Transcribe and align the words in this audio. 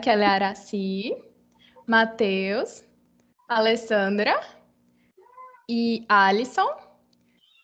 que 0.00 0.10
ela 0.10 0.24
é 0.24 0.26
Araci, 0.26 1.16
Matheus, 1.86 2.84
Alessandra 3.48 4.40
e 5.68 6.04
Alisson. 6.08 6.68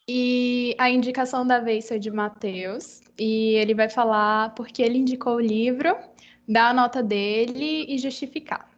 E 0.07 0.75
a 0.79 0.91
indicação 0.91 1.47
da 1.47 1.61
vez 1.61 1.89
foi 1.89 1.99
de 1.99 2.11
Matheus. 2.11 3.01
E 3.19 3.55
ele 3.55 3.75
vai 3.75 3.89
falar 3.89 4.55
porque 4.55 4.83
ele 4.83 4.99
indicou 4.99 5.37
o 5.37 5.41
livro, 5.41 5.97
dar 6.49 6.71
a 6.71 6.75
nota 6.75 7.03
dele 7.03 7.86
e 7.89 7.98
justificar. 7.98 8.71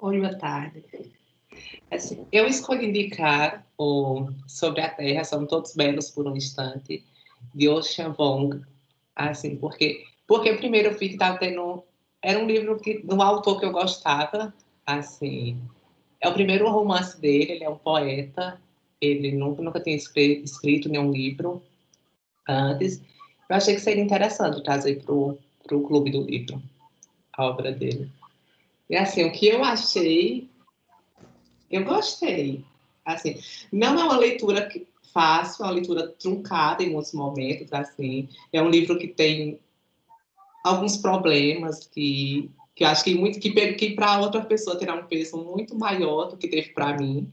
Oi, 0.00 0.20
boa 0.20 0.36
tarde. 0.36 0.84
Assim, 1.90 2.26
eu 2.32 2.46
escolhi 2.46 2.88
indicar 2.88 3.66
o 3.78 4.28
Sobre 4.46 4.80
a 4.80 4.90
Terra, 4.90 5.24
São 5.24 5.46
Todos 5.46 5.74
Belos 5.74 6.10
por 6.10 6.26
um 6.26 6.36
Instante, 6.36 7.04
de 7.54 7.68
Ocean 7.68 8.12
Vong, 8.12 8.62
assim, 9.14 9.56
porque, 9.56 10.04
porque 10.26 10.54
primeiro 10.54 10.88
eu 10.88 10.98
vi 10.98 11.08
que 11.08 11.14
estava 11.14 11.38
tendo... 11.38 11.84
Era 12.22 12.38
um 12.38 12.46
livro 12.46 12.78
que, 12.78 13.02
de 13.02 13.14
um 13.14 13.20
autor 13.20 13.60
que 13.60 13.66
eu 13.66 13.72
gostava, 13.72 14.54
assim... 14.86 15.60
É 16.20 16.28
o 16.28 16.32
primeiro 16.32 16.70
romance 16.70 17.20
dele, 17.20 17.52
ele 17.52 17.64
é 17.64 17.68
um 17.68 17.76
poeta, 17.76 18.58
ele 18.98 19.32
nunca, 19.32 19.60
nunca 19.60 19.78
tinha 19.80 19.94
escrito, 19.94 20.88
nenhum 20.88 21.10
livro 21.10 21.62
antes. 22.48 23.02
Eu 23.50 23.56
achei 23.56 23.74
que 23.74 23.80
seria 23.82 24.02
interessante 24.02 24.62
trazer 24.62 25.02
para 25.02 25.14
o 25.14 25.38
Clube 25.66 26.10
do 26.10 26.22
Livro 26.22 26.62
a 27.34 27.44
obra 27.44 27.70
dele. 27.72 28.10
E 28.88 28.96
assim, 28.96 29.24
o 29.24 29.32
que 29.32 29.48
eu 29.48 29.62
achei 29.62 30.48
eu 31.70 31.84
gostei. 31.84 32.64
Assim, 33.04 33.38
não 33.72 33.98
é 33.98 34.04
uma 34.04 34.16
leitura 34.16 34.68
fácil, 35.12 35.64
é 35.64 35.66
uma 35.66 35.74
leitura 35.74 36.08
truncada 36.08 36.82
em 36.82 36.90
muitos 36.90 37.12
momentos, 37.12 37.72
assim. 37.72 38.28
É 38.52 38.62
um 38.62 38.70
livro 38.70 38.98
que 38.98 39.08
tem 39.08 39.58
alguns 40.64 40.96
problemas 40.96 41.86
que, 41.86 42.50
que 42.74 42.82
acho 42.82 43.04
que 43.04 43.14
muito 43.14 43.38
que, 43.38 43.50
que 43.74 43.90
para 43.90 44.18
outra 44.18 44.42
pessoa 44.42 44.78
terá 44.78 44.94
um 44.94 45.06
peso 45.06 45.36
muito 45.36 45.78
maior 45.78 46.24
do 46.24 46.38
que 46.38 46.48
teve 46.48 46.70
para 46.70 46.96
mim. 46.96 47.30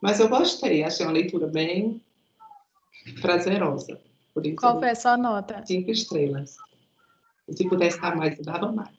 Mas 0.00 0.20
eu 0.20 0.28
gostei, 0.28 0.84
achei 0.84 1.06
uma 1.06 1.12
leitura 1.12 1.46
bem 1.46 2.02
prazerosa. 3.20 3.98
Qual 4.58 4.78
foi 4.78 4.90
a 4.90 4.94
sua 4.94 5.16
nota? 5.16 5.64
Cinco 5.66 5.90
estrelas. 5.90 6.56
Se 7.50 7.68
pudesse 7.68 8.00
dar 8.00 8.14
mais, 8.14 8.38
eu 8.38 8.44
dava 8.44 8.70
mais. 8.70 8.94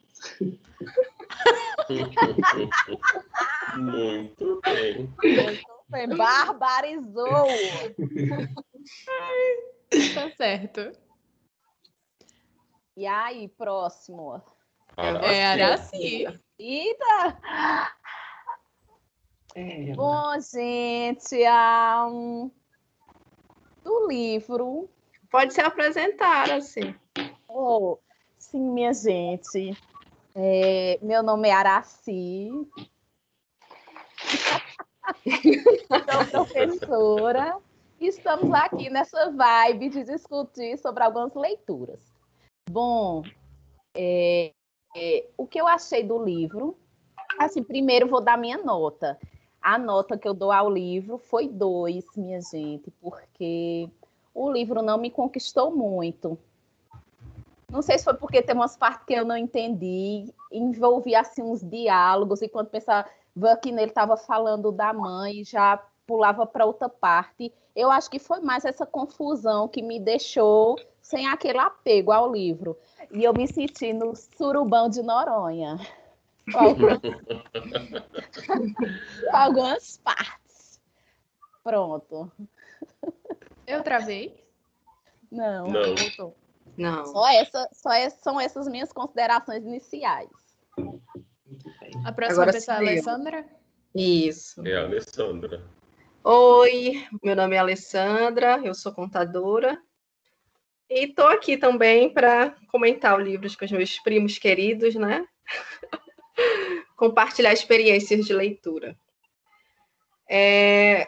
Muito 3.77 4.61
bem. 4.63 5.09
Muito 5.13 5.89
bem. 5.89 6.09
Barbarizou. 6.17 7.47
tá 10.13 10.29
certo. 10.35 10.91
E 12.95 13.07
aí, 13.07 13.47
próximo? 13.47 14.41
Araci. 14.97 15.33
É 15.33 15.45
Araci. 15.45 16.39
Eita! 16.59 17.91
É. 19.55 19.93
Bom, 19.93 20.39
gente, 20.39 21.35
um, 22.09 22.51
do 23.81 24.07
livro. 24.07 24.89
Pode 25.29 25.53
se 25.53 25.61
apresentar, 25.61 26.51
assim. 26.51 26.93
Oh, 27.47 27.97
sim, 28.37 28.59
minha 28.59 28.93
gente. 28.93 29.77
É, 30.35 30.99
meu 31.01 31.23
nome 31.23 31.47
é 31.47 31.53
Araci. 31.53 32.49
Sou 35.87 36.45
professora. 36.45 37.57
Estamos 38.01 38.53
aqui 38.53 38.89
nessa 38.89 39.31
vibe 39.31 39.89
de 39.89 40.03
discutir 40.03 40.77
sobre 40.77 41.03
algumas 41.03 41.33
leituras. 41.35 42.10
Bom, 42.69 43.23
é, 43.93 44.51
é, 44.95 45.27
o 45.37 45.45
que 45.45 45.59
eu 45.59 45.67
achei 45.67 46.03
do 46.03 46.23
livro? 46.23 46.77
Assim, 47.39 47.63
primeiro 47.63 48.07
vou 48.07 48.21
dar 48.21 48.37
minha 48.37 48.57
nota. 48.57 49.19
A 49.61 49.77
nota 49.77 50.17
que 50.17 50.27
eu 50.27 50.33
dou 50.33 50.51
ao 50.51 50.69
livro 50.69 51.17
foi 51.17 51.47
dois, 51.47 52.05
minha 52.15 52.41
gente, 52.41 52.91
porque 52.99 53.89
o 54.33 54.51
livro 54.51 54.81
não 54.81 54.97
me 54.97 55.09
conquistou 55.11 55.75
muito. 55.75 56.37
Não 57.69 57.81
sei 57.81 57.97
se 57.97 58.03
foi 58.03 58.15
porque 58.15 58.41
tem 58.41 58.55
umas 58.55 58.75
partes 58.75 59.05
que 59.05 59.13
eu 59.13 59.23
não 59.23 59.37
entendi, 59.37 60.33
envolvi 60.51 61.15
assim 61.15 61.41
uns 61.41 61.61
diálogos, 61.61 62.41
e 62.41 62.49
quando 62.49 62.67
pensava 62.67 63.07
que 63.61 63.69
ele 63.69 63.83
estava 63.83 64.17
falando 64.17 64.71
da 64.71 64.91
mãe, 64.91 65.43
já 65.43 65.81
pulava 66.05 66.45
para 66.45 66.65
outra 66.65 66.89
parte. 66.89 67.53
Eu 67.73 67.89
acho 67.89 68.09
que 68.09 68.19
foi 68.19 68.41
mais 68.41 68.65
essa 68.65 68.85
confusão 68.85 69.69
que 69.69 69.81
me 69.81 69.99
deixou 69.99 70.75
sem 71.11 71.27
aquele 71.27 71.59
apego 71.59 72.13
ao 72.13 72.31
livro. 72.31 72.77
E 73.11 73.23
eu 73.23 73.33
me 73.33 73.45
senti 73.45 73.91
no 73.91 74.15
surubão 74.15 74.89
de 74.89 75.03
Noronha. 75.03 75.77
Algumas, 76.55 76.99
algumas 79.31 79.97
partes. 79.97 80.81
Pronto. 81.61 82.31
Eu 83.67 83.83
travei? 83.83 84.41
Não, 85.29 85.67
não. 85.67 85.95
voltou. 85.95 86.35
Não. 86.77 87.05
Só, 87.05 87.29
essa, 87.29 87.69
só 87.73 87.91
essa, 87.91 88.17
são 88.21 88.39
essas 88.39 88.67
minhas 88.67 88.93
considerações 88.93 89.65
iniciais. 89.65 90.29
A 92.05 92.13
próxima 92.13 92.43
Agora 92.43 92.53
pessoa 92.53 92.75
é 92.75 92.77
a 92.77 92.81
Alessandra? 92.81 93.45
Isso. 93.93 94.65
É 94.65 94.77
a 94.77 94.85
Alessandra. 94.85 95.61
Oi, 96.23 97.05
meu 97.21 97.35
nome 97.35 97.55
é 97.55 97.59
Alessandra, 97.59 98.61
eu 98.63 98.73
sou 98.73 98.93
contadora. 98.93 99.77
E 100.93 101.05
estou 101.05 101.27
aqui 101.27 101.55
também 101.55 102.09
para 102.09 102.53
comentar 102.67 103.17
o 103.17 103.23
livro 103.23 103.47
com 103.57 103.63
os 103.63 103.71
meus 103.71 103.97
primos 103.99 104.37
queridos, 104.37 104.93
né? 104.93 105.25
Compartilhar 106.97 107.53
experiências 107.53 108.25
de 108.25 108.33
leitura. 108.33 108.97
É, 110.29 111.07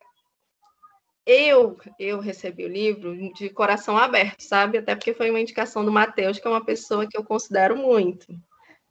eu, 1.25 1.77
eu 1.99 2.21
recebi 2.21 2.63
o 2.63 2.69
livro 2.69 3.33
de 3.33 3.49
coração 3.49 3.97
aberto, 3.97 4.39
sabe? 4.39 4.77
Até 4.77 4.95
porque 4.95 5.13
foi 5.13 5.29
uma 5.29 5.41
indicação 5.41 5.83
do 5.83 5.91
Matheus, 5.91 6.39
que 6.39 6.47
é 6.47 6.49
uma 6.49 6.63
pessoa 6.63 7.05
que 7.05 7.17
eu 7.17 7.23
considero 7.25 7.75
muito. 7.75 8.27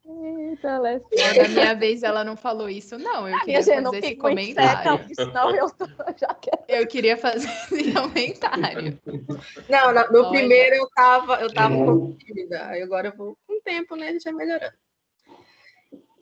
Eita, 0.04 0.80
Da 0.80 1.48
minha 1.48 1.74
vez 1.74 2.02
ela 2.02 2.24
não 2.24 2.36
falou 2.36 2.68
isso, 2.68 2.98
não. 2.98 3.28
Eu 3.28 3.38
queria 3.40 3.58
fazer 3.58 3.80
não 3.80 3.94
esse 3.94 4.16
comentário. 4.16 5.00
não, 5.32 5.54
eu 5.54 5.68
já 6.16 6.34
quero. 6.34 6.62
Eu 6.68 6.86
queria 6.86 7.16
fazer 7.16 7.48
esse 7.70 7.92
comentário. 7.92 9.00
Não, 9.68 9.94
no, 9.94 10.22
no 10.22 10.30
primeiro 10.30 10.74
eu 10.74 10.88
tava, 10.90 11.40
eu 11.40 11.52
tava 11.52 11.74
com 11.74 12.10
dúvida. 12.10 12.66
Aí 12.66 12.82
agora 12.82 13.08
eu 13.08 13.16
vou 13.16 13.38
com 13.46 13.58
o 13.58 13.60
tempo, 13.62 13.94
né? 13.94 14.08
A 14.08 14.12
gente 14.12 14.24
vai 14.24 14.32
melhorando. 14.34 14.74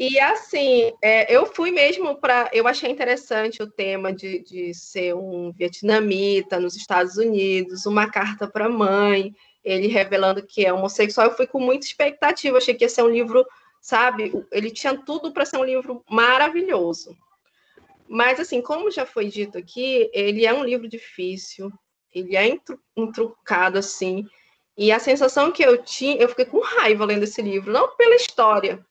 E 0.00 0.18
assim, 0.18 0.92
é, 1.02 1.30
eu 1.30 1.44
fui 1.44 1.70
mesmo 1.70 2.18
para. 2.18 2.48
Eu 2.54 2.66
achei 2.66 2.90
interessante 2.90 3.62
o 3.62 3.70
tema 3.70 4.10
de, 4.10 4.42
de 4.42 4.72
ser 4.72 5.14
um 5.14 5.52
vietnamita 5.52 6.58
nos 6.58 6.74
Estados 6.74 7.18
Unidos, 7.18 7.84
uma 7.84 8.10
carta 8.10 8.48
para 8.48 8.64
a 8.64 8.70
mãe, 8.70 9.34
ele 9.62 9.88
revelando 9.88 10.42
que 10.42 10.64
é 10.64 10.72
homossexual. 10.72 11.26
Eu 11.26 11.36
fui 11.36 11.46
com 11.46 11.60
muita 11.60 11.84
expectativa, 11.84 12.56
achei 12.56 12.74
que 12.74 12.82
ia 12.82 12.88
ser 12.88 13.02
um 13.02 13.10
livro, 13.10 13.44
sabe? 13.80 14.32
Ele 14.52 14.70
tinha 14.70 14.96
tudo 14.96 15.32
para 15.32 15.44
ser 15.44 15.56
um 15.56 15.64
livro 15.64 16.04
maravilhoso. 16.08 17.16
Mas, 18.08 18.40
assim, 18.40 18.60
como 18.60 18.90
já 18.90 19.06
foi 19.06 19.28
dito 19.28 19.56
aqui, 19.56 20.10
ele 20.12 20.44
é 20.44 20.52
um 20.52 20.64
livro 20.64 20.88
difícil, 20.88 21.72
ele 22.12 22.36
é 22.36 22.58
intrucado, 22.96 23.78
assim. 23.78 24.26
E 24.76 24.90
a 24.90 24.98
sensação 24.98 25.52
que 25.52 25.62
eu 25.62 25.82
tinha, 25.82 26.16
eu 26.16 26.28
fiquei 26.28 26.44
com 26.44 26.60
raiva 26.60 27.04
lendo 27.04 27.22
esse 27.22 27.40
livro, 27.40 27.72
não 27.72 27.96
pela 27.96 28.16
história, 28.16 28.84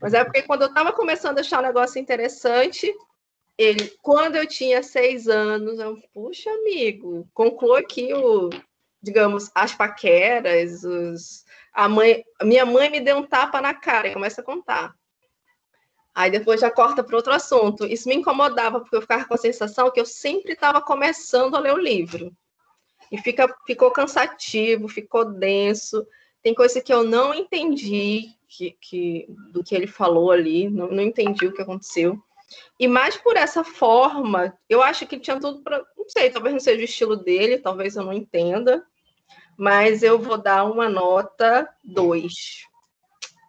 mas 0.00 0.14
é 0.14 0.24
porque 0.24 0.42
quando 0.42 0.62
eu 0.62 0.68
estava 0.68 0.92
começando 0.92 1.38
a 1.38 1.40
achar 1.40 1.60
um 1.60 1.66
negócio 1.66 2.00
interessante, 2.00 2.92
ele, 3.56 3.92
quando 4.02 4.36
eu 4.36 4.46
tinha 4.46 4.82
seis 4.82 5.28
anos, 5.28 5.78
eu, 5.78 5.98
puxa, 6.12 6.50
amigo, 6.50 7.28
conclua 7.34 7.80
aqui 7.80 8.12
o, 8.14 8.50
digamos, 9.02 9.50
as 9.54 9.74
paqueras, 9.74 10.82
os, 10.84 11.44
a 11.72 11.88
mãe, 11.88 12.24
minha 12.42 12.66
mãe 12.66 12.90
me 12.90 13.00
deu 13.00 13.18
um 13.18 13.26
tapa 13.26 13.60
na 13.60 13.74
cara 13.74 14.08
e 14.08 14.12
começa 14.12 14.40
a 14.40 14.44
contar. 14.44 14.94
Aí 16.14 16.30
depois 16.30 16.60
já 16.60 16.70
corta 16.70 17.02
para 17.04 17.16
outro 17.16 17.32
assunto. 17.32 17.86
Isso 17.86 18.08
me 18.08 18.14
incomodava, 18.14 18.80
porque 18.80 18.96
eu 18.96 19.00
ficava 19.00 19.24
com 19.24 19.34
a 19.34 19.38
sensação 19.38 19.90
que 19.90 20.00
eu 20.00 20.06
sempre 20.06 20.52
estava 20.52 20.80
começando 20.80 21.54
a 21.54 21.60
ler 21.60 21.72
o 21.72 21.78
livro. 21.78 22.32
E 23.10 23.18
fica, 23.18 23.52
ficou 23.66 23.90
cansativo, 23.90 24.88
ficou 24.88 25.24
denso. 25.24 26.06
Tem 26.42 26.54
coisa 26.54 26.80
que 26.80 26.92
eu 26.92 27.04
não 27.04 27.34
entendi, 27.34 28.34
que, 28.48 28.76
que, 28.80 29.26
do 29.52 29.62
que 29.62 29.74
ele 29.74 29.86
falou 29.86 30.30
ali, 30.30 30.68
não, 30.68 30.88
não 30.88 31.02
entendi 31.02 31.46
o 31.46 31.52
que 31.52 31.62
aconteceu. 31.62 32.20
E 32.78 32.88
mais 32.88 33.16
por 33.16 33.36
essa 33.36 33.62
forma, 33.62 34.56
eu 34.68 34.82
acho 34.82 35.06
que 35.06 35.18
tinha 35.18 35.38
tudo 35.38 35.62
para. 35.62 35.84
Não 35.96 36.08
sei, 36.08 36.30
talvez 36.30 36.52
não 36.52 36.60
seja 36.60 36.80
o 36.80 36.84
estilo 36.84 37.16
dele, 37.16 37.58
talvez 37.58 37.94
eu 37.94 38.04
não 38.04 38.12
entenda, 38.12 38.84
mas 39.60 40.02
eu 40.02 40.18
vou 40.18 40.38
dar 40.38 40.64
uma 40.64 40.88
nota 40.88 41.68
2 41.84 42.32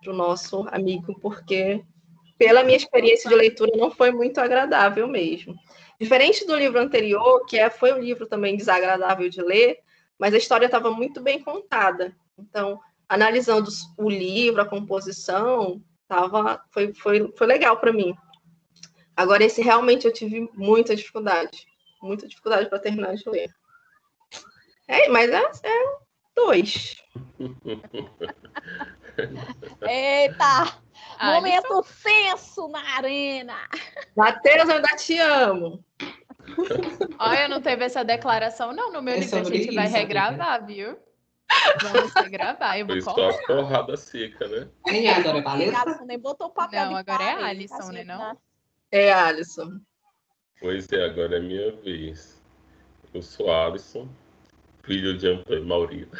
para 0.03 0.11
o 0.11 0.15
nosso 0.15 0.67
amigo, 0.69 1.17
porque, 1.21 1.81
pela 2.37 2.65
minha 2.65 2.75
experiência 2.75 3.29
de 3.29 3.35
leitura, 3.35 3.71
não 3.77 3.89
foi 3.89 4.11
muito 4.11 4.37
agradável 4.39 5.07
mesmo. 5.07 5.55
Diferente 5.97 6.45
do 6.45 6.53
livro 6.53 6.81
anterior, 6.81 7.45
que 7.45 7.57
é, 7.57 7.69
foi 7.69 7.93
um 7.93 7.99
livro 7.99 8.27
também 8.27 8.57
desagradável 8.57 9.29
de 9.29 9.41
ler, 9.41 9.77
mas 10.19 10.33
a 10.33 10.37
história 10.37 10.65
estava 10.65 10.91
muito 10.91 11.21
bem 11.21 11.41
contada. 11.41 12.13
Então, 12.37 12.77
analisando 13.07 13.69
o 13.97 14.09
livro, 14.09 14.61
a 14.61 14.67
composição, 14.67 15.81
tava, 16.09 16.61
foi, 16.71 16.93
foi, 16.93 17.31
foi 17.37 17.47
legal 17.47 17.77
para 17.77 17.93
mim. 17.93 18.13
Agora, 19.15 19.45
esse 19.45 19.61
realmente 19.61 20.05
eu 20.05 20.11
tive 20.11 20.49
muita 20.55 20.93
dificuldade. 20.93 21.65
Muita 22.01 22.27
dificuldade 22.27 22.67
para 22.67 22.79
terminar 22.79 23.15
de 23.15 23.29
ler. 23.29 23.49
É, 24.91 25.07
mas 25.07 25.29
é, 25.29 25.41
é 25.63 25.95
dois. 26.35 27.01
Eita! 29.87 30.77
Momento 31.23 31.83
senso 31.83 32.67
na 32.67 32.81
arena. 32.97 33.55
Matheus, 34.15 34.67
eu 34.67 34.75
ainda 34.75 34.95
te 34.97 35.17
amo. 35.17 35.83
Olha, 37.19 37.47
não 37.47 37.61
teve 37.61 37.85
essa 37.85 38.03
declaração, 38.03 38.73
não. 38.73 38.91
No 38.91 39.01
meu 39.01 39.13
É 39.13 39.19
livro 39.19 39.39
a 39.39 39.43
gente 39.43 39.73
vai 39.73 39.85
isso, 39.85 39.95
regravar, 39.95 40.65
viu? 40.65 40.97
Vamos 41.81 42.13
regravar. 42.13 42.77
Eu 42.79 42.87
vou 42.87 43.01
Foi 43.01 43.13
colocar. 43.13 43.43
a 43.43 43.47
porrada 43.47 43.97
seca, 43.97 44.47
né? 44.47 44.67
É 44.87 45.09
agora, 45.09 45.41
Valessa? 45.41 45.81
Alisson 45.81 46.05
nem 46.05 46.19
botou 46.19 46.47
o 46.47 46.51
papel 46.51 46.85
Não, 46.85 46.95
agora 46.97 47.23
é 47.23 47.35
parede, 47.35 47.49
Alisson, 47.49 47.77
tá, 47.77 47.91
né, 47.91 48.03
não? 48.03 48.17
né? 48.17 48.37
É, 48.91 49.13
Alisson. 49.13 49.79
Pois 50.59 50.91
é, 50.91 51.05
agora 51.05 51.37
é 51.37 51.39
minha 51.39 51.71
vez. 51.77 52.41
Eu 53.13 53.21
sou 53.21 53.51
Alisson, 53.53 54.07
filho 54.83 55.17
de 55.17 55.27
Antônio 55.27 55.65
Maurito. 55.65 56.17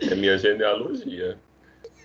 É 0.00 0.14
minha 0.14 0.36
genealogia. 0.36 1.38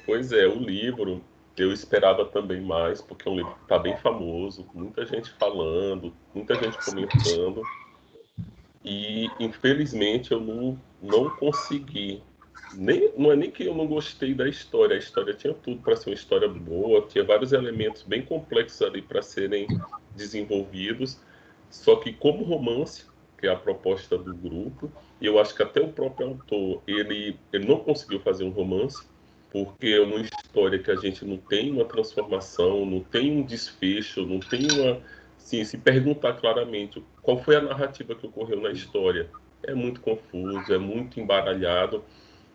Pois 0.05 0.31
é, 0.31 0.47
o 0.47 0.57
livro 0.57 1.23
eu 1.57 1.71
esperava 1.71 2.25
também 2.25 2.61
mais, 2.61 3.01
porque 3.01 3.27
é 3.27 3.31
um 3.31 3.35
livro 3.35 3.53
que 3.53 3.63
está 3.63 3.77
bem 3.77 3.95
famoso, 3.97 4.67
muita 4.73 5.05
gente 5.05 5.29
falando, 5.31 6.13
muita 6.33 6.55
gente 6.55 6.77
comentando. 6.83 7.61
E 8.83 9.29
infelizmente 9.39 10.31
eu 10.31 10.39
não, 10.39 10.79
não 11.01 11.29
consegui. 11.29 12.23
Nem, 12.73 13.11
não 13.17 13.31
é 13.31 13.35
nem 13.35 13.51
que 13.51 13.65
eu 13.65 13.75
não 13.75 13.85
gostei 13.85 14.33
da 14.33 14.47
história, 14.47 14.95
a 14.95 14.99
história 14.99 15.33
tinha 15.33 15.53
tudo 15.53 15.81
para 15.81 15.95
ser 15.95 16.09
uma 16.09 16.15
história 16.15 16.47
boa, 16.47 17.05
tinha 17.05 17.23
vários 17.23 17.51
elementos 17.51 18.01
bem 18.03 18.21
complexos 18.21 18.81
ali 18.81 19.01
para 19.01 19.21
serem 19.21 19.67
desenvolvidos. 20.15 21.19
Só 21.71 21.95
que 21.95 22.12
como 22.13 22.44
romance, 22.44 23.06
que 23.39 23.47
é 23.47 23.50
a 23.50 23.56
proposta 23.56 24.18
do 24.18 24.35
grupo, 24.35 24.91
eu 25.21 25.39
acho 25.39 25.56
que 25.56 25.63
até 25.63 25.81
o 25.81 25.88
próprio 25.88 26.27
autor, 26.27 26.83
ele, 26.85 27.39
ele 27.51 27.65
não 27.65 27.77
conseguiu 27.77 28.19
fazer 28.19 28.44
um 28.44 28.50
romance, 28.50 29.03
porque 29.50 29.88
é 29.88 30.01
uma 30.01 30.19
história 30.19 30.77
que 30.77 30.91
a 30.91 30.95
gente 30.95 31.25
não 31.25 31.38
tem 31.38 31.71
uma 31.71 31.85
transformação, 31.85 32.85
não 32.85 33.00
tem 33.00 33.31
um 33.31 33.44
desfecho, 33.44 34.25
não 34.25 34.39
tem 34.39 34.68
uma. 34.71 35.01
Assim, 35.38 35.63
se 35.65 35.77
perguntar 35.77 36.33
claramente 36.33 37.03
qual 37.21 37.38
foi 37.38 37.56
a 37.56 37.62
narrativa 37.62 38.13
que 38.13 38.27
ocorreu 38.27 38.62
na 38.62 38.69
história, 38.69 39.29
é 39.63 39.74
muito 39.74 40.00
confuso, 40.00 40.71
é 40.74 40.77
muito 40.77 41.19
embaralhado. 41.19 42.03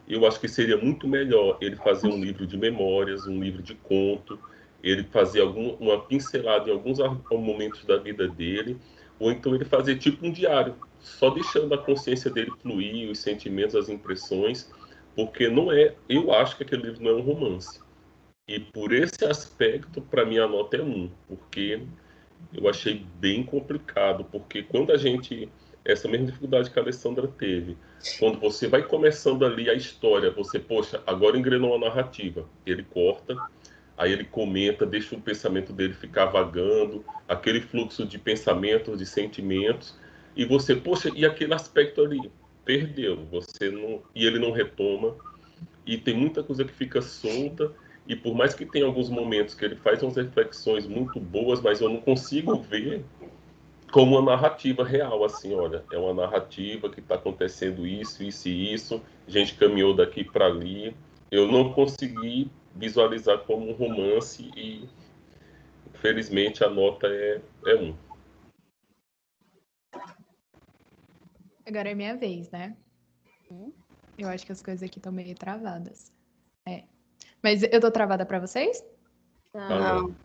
Eu 0.06 0.24
acho 0.24 0.38
que 0.38 0.48
seria 0.48 0.76
muito 0.76 1.08
melhor 1.08 1.58
ele 1.60 1.74
fazer 1.76 2.06
um 2.06 2.20
livro 2.22 2.46
de 2.46 2.56
memórias, 2.56 3.26
um 3.26 3.42
livro 3.42 3.60
de 3.60 3.74
conto, 3.74 4.38
ele 4.82 5.02
fazer 5.04 5.40
algum, 5.40 5.70
uma 5.74 6.00
pincelada 6.00 6.70
em 6.70 6.72
alguns 6.72 6.98
momentos 7.30 7.84
da 7.84 7.96
vida 7.96 8.28
dele, 8.28 8.78
ou 9.18 9.30
então 9.30 9.54
ele 9.54 9.64
fazer 9.64 9.96
tipo 9.96 10.26
um 10.26 10.32
diário, 10.32 10.74
só 11.00 11.30
deixando 11.30 11.74
a 11.74 11.78
consciência 11.78 12.30
dele 12.30 12.50
fluir, 12.60 13.10
os 13.10 13.18
sentimentos, 13.18 13.74
as 13.74 13.88
impressões, 13.88 14.70
porque 15.14 15.48
não 15.48 15.72
é, 15.72 15.94
eu 16.08 16.32
acho 16.32 16.56
que 16.56 16.62
aquele 16.62 16.82
livro 16.82 17.02
não 17.02 17.10
é 17.10 17.14
um 17.14 17.22
romance. 17.22 17.80
E 18.48 18.60
por 18.60 18.92
esse 18.92 19.24
aspecto, 19.24 20.00
para 20.00 20.24
mim 20.24 20.38
a 20.38 20.46
nota 20.46 20.76
é 20.76 20.82
um, 20.82 21.10
porque 21.26 21.82
eu 22.54 22.68
achei 22.68 23.04
bem 23.18 23.42
complicado, 23.42 24.24
porque 24.24 24.62
quando 24.62 24.92
a 24.92 24.96
gente 24.96 25.48
essa 25.86 26.08
mesma 26.08 26.26
dificuldade 26.26 26.70
que 26.70 26.78
a 26.78 26.82
Alessandra 26.82 27.28
teve, 27.28 27.76
quando 28.18 28.40
você 28.40 28.66
vai 28.66 28.82
começando 28.82 29.46
ali 29.46 29.70
a 29.70 29.74
história, 29.74 30.30
você, 30.30 30.58
poxa, 30.58 31.00
agora 31.06 31.38
engrenou 31.38 31.74
a 31.74 31.78
narrativa, 31.78 32.44
ele 32.66 32.82
corta, 32.82 33.36
aí 33.96 34.12
ele 34.12 34.24
comenta, 34.24 34.84
deixa 34.84 35.14
o 35.14 35.20
pensamento 35.20 35.72
dele 35.72 35.94
ficar 35.94 36.26
vagando, 36.26 37.04
aquele 37.28 37.60
fluxo 37.60 38.04
de 38.04 38.18
pensamentos, 38.18 38.98
de 38.98 39.06
sentimentos, 39.06 39.94
e 40.36 40.44
você, 40.44 40.76
poxa, 40.76 41.10
e 41.14 41.24
aquele 41.24 41.54
aspecto 41.54 42.02
ali? 42.02 42.30
Perdeu, 42.64 43.24
você 43.30 43.70
não, 43.70 44.02
e 44.14 44.26
ele 44.26 44.38
não 44.38 44.50
retoma, 44.50 45.14
e 45.86 45.96
tem 45.96 46.14
muita 46.14 46.42
coisa 46.42 46.64
que 46.64 46.72
fica 46.72 47.00
solta, 47.00 47.72
e 48.06 48.14
por 48.14 48.34
mais 48.34 48.54
que 48.54 48.66
tenha 48.66 48.84
alguns 48.84 49.08
momentos 49.08 49.54
que 49.54 49.64
ele 49.64 49.76
faz 49.76 50.02
umas 50.02 50.16
reflexões 50.16 50.86
muito 50.86 51.18
boas, 51.18 51.60
mas 51.60 51.80
eu 51.80 51.88
não 51.88 52.00
consigo 52.00 52.56
ver 52.56 53.04
como 53.90 54.18
uma 54.18 54.32
narrativa 54.32 54.84
real, 54.84 55.24
assim, 55.24 55.54
olha, 55.54 55.84
é 55.90 55.96
uma 55.96 56.12
narrativa 56.12 56.90
que 56.90 57.00
está 57.00 57.14
acontecendo 57.14 57.86
isso, 57.86 58.22
isso 58.22 58.48
e 58.48 58.74
isso, 58.74 59.00
gente 59.26 59.54
caminhou 59.54 59.94
daqui 59.94 60.22
para 60.22 60.46
ali, 60.46 60.94
eu 61.30 61.50
não 61.50 61.72
consegui 61.72 62.50
visualizar 62.76 63.38
como 63.40 63.68
um 63.68 63.72
romance 63.72 64.50
e 64.56 64.88
infelizmente 65.94 66.62
a 66.62 66.70
nota 66.70 67.06
é, 67.06 67.40
é 67.66 67.76
um. 67.76 67.96
Agora 71.66 71.90
é 71.90 71.94
minha 71.94 72.16
vez, 72.16 72.50
né? 72.50 72.76
Hum. 73.50 73.72
Eu 74.16 74.28
acho 74.28 74.46
que 74.46 74.52
as 74.52 74.62
coisas 74.62 74.82
aqui 74.82 74.98
estão 74.98 75.12
meio 75.12 75.34
travadas. 75.34 76.12
É. 76.64 76.84
Mas 77.42 77.62
eu 77.62 77.80
tô 77.80 77.90
travada 77.90 78.24
pra 78.24 78.38
vocês? 78.38 78.84
Tá 79.52 79.68
Não. 79.68 80.16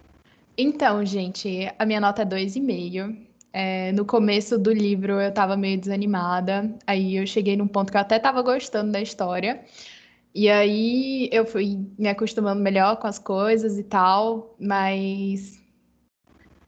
Então, 0.58 1.04
gente, 1.06 1.74
a 1.80 1.86
minha 1.86 2.00
nota 2.00 2.22
é 2.22 2.26
2,5. 2.26 3.28
É, 3.54 3.92
no 3.92 4.06
começo 4.06 4.58
do 4.58 4.72
livro 4.72 5.20
eu 5.20 5.34
tava 5.34 5.58
meio 5.58 5.80
desanimada. 5.80 6.74
Aí 6.86 7.16
eu 7.16 7.26
cheguei 7.26 7.58
num 7.58 7.68
ponto 7.68 7.92
que 7.92 7.98
eu 7.98 8.02
até 8.02 8.20
tava 8.20 8.42
gostando 8.42 8.92
da 8.92 9.02
história. 9.02 9.64
E 10.34 10.50
aí 10.50 11.30
eu 11.32 11.46
fui 11.46 11.86
me 11.98 12.08
acostumando 12.08 12.62
melhor 12.62 12.98
com 12.98 13.08
as 13.08 13.20
coisas 13.20 13.78
e 13.78 13.84
tal. 13.84 14.56
Mas, 14.60 15.60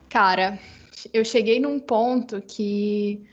cara, 0.08 0.58
eu 1.12 1.24
cheguei 1.24 1.58
num 1.58 1.78
ponto 1.78 2.40
que 2.42 3.24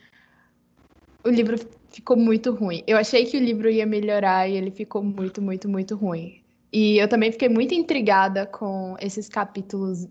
o 1.23 1.29
livro 1.29 1.57
ficou 1.89 2.17
muito 2.17 2.53
ruim. 2.53 2.83
Eu 2.87 2.97
achei 2.97 3.25
que 3.25 3.37
o 3.37 3.43
livro 3.43 3.69
ia 3.69 3.85
melhorar 3.85 4.47
e 4.47 4.55
ele 4.55 4.71
ficou 4.71 5.03
muito, 5.03 5.41
muito, 5.41 5.67
muito 5.67 5.95
ruim. 5.95 6.41
E 6.71 6.97
eu 6.97 7.07
também 7.07 7.31
fiquei 7.31 7.49
muito 7.49 7.73
intrigada 7.73 8.45
com 8.45 8.95
esses 8.99 9.27
capítulos 9.27 10.07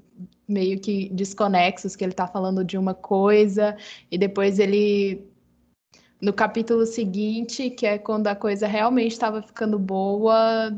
meio 0.46 0.78
que 0.78 1.08
desconexos, 1.10 1.96
que 1.96 2.04
ele 2.04 2.12
tá 2.12 2.26
falando 2.26 2.62
de 2.62 2.76
uma 2.76 2.92
coisa 2.92 3.76
e 4.10 4.18
depois 4.18 4.58
ele 4.58 5.29
no 6.20 6.32
capítulo 6.32 6.84
seguinte, 6.84 7.70
que 7.70 7.86
é 7.86 7.98
quando 7.98 8.26
a 8.26 8.36
coisa 8.36 8.66
realmente 8.66 9.12
estava 9.12 9.42
ficando 9.42 9.78
boa, 9.78 10.76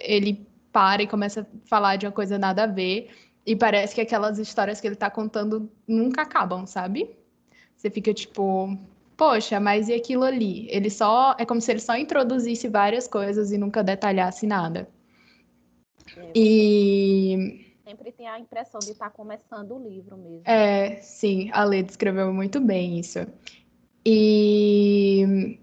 ele 0.00 0.46
para 0.70 1.02
e 1.02 1.06
começa 1.06 1.42
a 1.42 1.68
falar 1.68 1.96
de 1.96 2.06
uma 2.06 2.12
coisa 2.12 2.38
nada 2.38 2.64
a 2.64 2.66
ver 2.66 3.10
e 3.44 3.56
parece 3.56 3.94
que 3.94 4.00
aquelas 4.00 4.38
histórias 4.38 4.80
que 4.80 4.86
ele 4.86 4.96
tá 4.96 5.10
contando 5.10 5.70
nunca 5.86 6.22
acabam, 6.22 6.66
sabe? 6.66 7.10
Você 7.76 7.90
fica 7.90 8.14
tipo, 8.14 8.76
poxa, 9.16 9.58
mas 9.58 9.88
e 9.88 9.94
aquilo 9.94 10.24
ali? 10.24 10.68
Ele 10.70 10.88
só 10.88 11.34
é 11.38 11.44
como 11.44 11.60
se 11.60 11.70
ele 11.72 11.80
só 11.80 11.96
introduzisse 11.96 12.68
várias 12.68 13.08
coisas 13.08 13.50
e 13.50 13.58
nunca 13.58 13.82
detalhasse 13.82 14.46
nada. 14.46 14.88
E 16.34 17.66
Sempre 17.84 18.12
tem 18.12 18.28
a 18.28 18.38
impressão 18.38 18.78
de 18.78 18.92
estar 18.92 19.10
começando 19.10 19.74
o 19.74 19.82
livro 19.82 20.16
mesmo. 20.16 20.42
É, 20.44 20.96
sim, 20.96 21.50
a 21.52 21.64
Lê 21.64 21.82
descreveu 21.82 22.32
muito 22.32 22.60
bem 22.60 22.98
isso. 22.98 23.18
E 24.04 25.58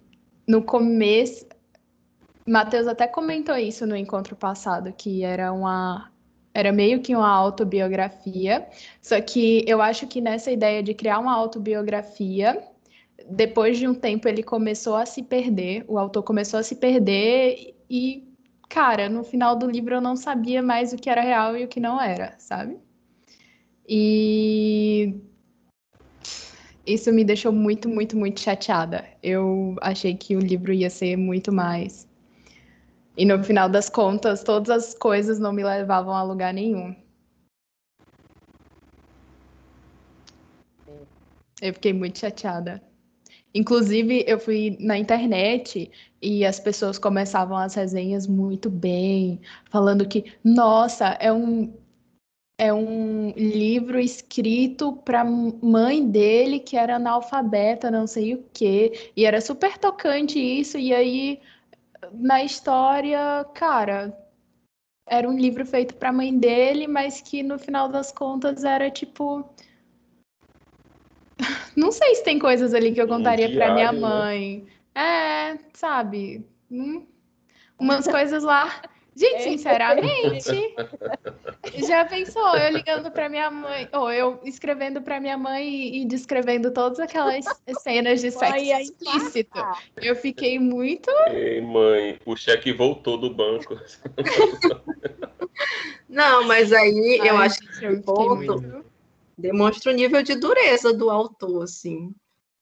no 0.47 0.63
começo, 0.63 1.45
Matheus 2.47 2.87
até 2.87 3.05
comentou 3.07 3.55
isso 3.57 3.85
no 3.85 3.95
encontro 3.95 4.35
passado, 4.35 4.93
que 4.93 5.23
era 5.23 5.51
uma, 5.51 6.11
era 6.53 6.71
meio 6.71 7.01
que 7.01 7.15
uma 7.15 7.29
autobiografia, 7.29 8.67
só 9.01 9.19
que 9.21 9.63
eu 9.67 9.81
acho 9.81 10.07
que 10.07 10.21
nessa 10.21 10.51
ideia 10.51 10.81
de 10.81 10.93
criar 10.93 11.19
uma 11.19 11.33
autobiografia, 11.33 12.63
depois 13.29 13.77
de 13.77 13.87
um 13.87 13.93
tempo 13.93 14.27
ele 14.27 14.41
começou 14.41 14.95
a 14.95 15.05
se 15.05 15.21
perder, 15.21 15.85
o 15.87 15.97
autor 15.99 16.23
começou 16.23 16.59
a 16.59 16.63
se 16.63 16.75
perder 16.75 17.75
e, 17.89 18.27
cara, 18.67 19.09
no 19.09 19.23
final 19.23 19.55
do 19.55 19.69
livro 19.69 19.95
eu 19.95 20.01
não 20.01 20.15
sabia 20.15 20.63
mais 20.63 20.93
o 20.93 20.97
que 20.97 21.09
era 21.09 21.21
real 21.21 21.55
e 21.55 21.65
o 21.65 21.67
que 21.67 21.79
não 21.79 22.01
era, 22.01 22.35
sabe? 22.39 22.79
E 23.87 25.19
isso 26.93 27.13
me 27.13 27.23
deixou 27.23 27.51
muito, 27.51 27.87
muito, 27.87 28.17
muito 28.17 28.39
chateada. 28.39 29.05
Eu 29.21 29.75
achei 29.81 30.15
que 30.15 30.35
o 30.35 30.39
livro 30.39 30.73
ia 30.73 30.89
ser 30.89 31.15
muito 31.15 31.51
mais. 31.51 32.07
E 33.15 33.25
no 33.25 33.43
final 33.43 33.69
das 33.69 33.89
contas, 33.89 34.43
todas 34.43 34.69
as 34.69 34.93
coisas 34.95 35.39
não 35.39 35.53
me 35.53 35.63
levavam 35.63 36.13
a 36.13 36.23
lugar 36.23 36.53
nenhum. 36.53 36.95
Eu 41.61 41.73
fiquei 41.73 41.93
muito 41.93 42.17
chateada. 42.17 42.81
Inclusive, 43.53 44.23
eu 44.27 44.39
fui 44.39 44.77
na 44.79 44.97
internet 44.97 45.91
e 46.21 46.45
as 46.45 46.59
pessoas 46.59 46.97
começavam 46.97 47.57
as 47.57 47.75
resenhas 47.75 48.27
muito 48.27 48.69
bem, 48.69 49.41
falando 49.69 50.07
que, 50.07 50.25
nossa, 50.43 51.17
é 51.19 51.31
um 51.31 51.73
é 52.59 52.73
um 52.73 53.31
livro 53.37 53.97
escrito 53.97 54.91
para 54.91 55.23
mãe 55.23 56.05
dele 56.05 56.59
que 56.59 56.75
era 56.75 56.97
analfabeta, 56.97 57.89
não 57.89 58.05
sei 58.05 58.33
o 58.33 58.43
quê, 58.53 59.11
e 59.15 59.25
era 59.25 59.39
super 59.39 59.77
tocante 59.77 60.37
isso, 60.37 60.77
e 60.77 60.93
aí 60.93 61.39
na 62.11 62.43
história, 62.43 63.45
cara, 63.53 64.13
era 65.07 65.27
um 65.27 65.37
livro 65.37 65.65
feito 65.65 65.95
para 65.95 66.11
mãe 66.11 66.37
dele, 66.37 66.85
mas 66.85 67.21
que 67.21 67.41
no 67.41 67.57
final 67.57 67.87
das 67.87 68.11
contas 68.11 68.65
era 68.65 68.91
tipo 68.91 69.49
não 71.77 71.93
sei 71.93 72.15
se 72.15 72.25
tem 72.25 72.37
coisas 72.37 72.73
ali 72.73 72.91
que 72.91 73.01
eu 73.01 73.07
contaria 73.07 73.47
um 73.47 73.53
para 73.53 73.73
minha 73.73 73.93
né? 73.93 73.99
mãe. 73.99 74.67
Né? 74.93 75.01
É, 75.01 75.59
sabe? 75.73 76.45
Hum, 76.69 77.07
umas 77.79 78.05
coisas 78.05 78.43
lá 78.43 78.81
Gente, 79.15 79.35
é. 79.35 79.39
sinceramente, 79.39 80.75
já 81.87 82.05
pensou 82.05 82.55
eu 82.55 82.71
ligando 82.71 83.11
para 83.11 83.27
minha 83.27 83.51
mãe, 83.51 83.89
ou 83.91 84.11
eu 84.11 84.39
escrevendo 84.43 85.01
para 85.01 85.19
minha 85.19 85.37
mãe 85.37 85.97
e, 85.97 86.05
descrevendo 86.05 86.71
todas 86.71 86.99
aquelas 86.99 87.45
cenas 87.81 88.21
de 88.21 88.31
sexo 88.31 88.55
mãe, 88.55 88.81
explícito? 88.81 89.59
Eu 89.97 90.15
fiquei 90.15 90.57
muito. 90.59 91.09
Ei, 91.27 91.59
mãe, 91.61 92.19
o 92.25 92.35
cheque 92.35 92.71
voltou 92.71 93.17
do 93.17 93.33
banco. 93.33 93.77
Não, 96.07 96.47
mas 96.47 96.71
aí 96.71 97.19
Ai, 97.21 97.29
eu 97.29 97.37
acho 97.37 97.59
que 97.59 97.85
esse 97.85 98.01
ponto 98.01 98.85
demonstra 99.37 99.91
o 99.91 99.95
nível 99.95 100.23
de 100.23 100.35
dureza 100.35 100.93
do 100.93 101.09
autor, 101.09 101.63
assim. 101.63 102.13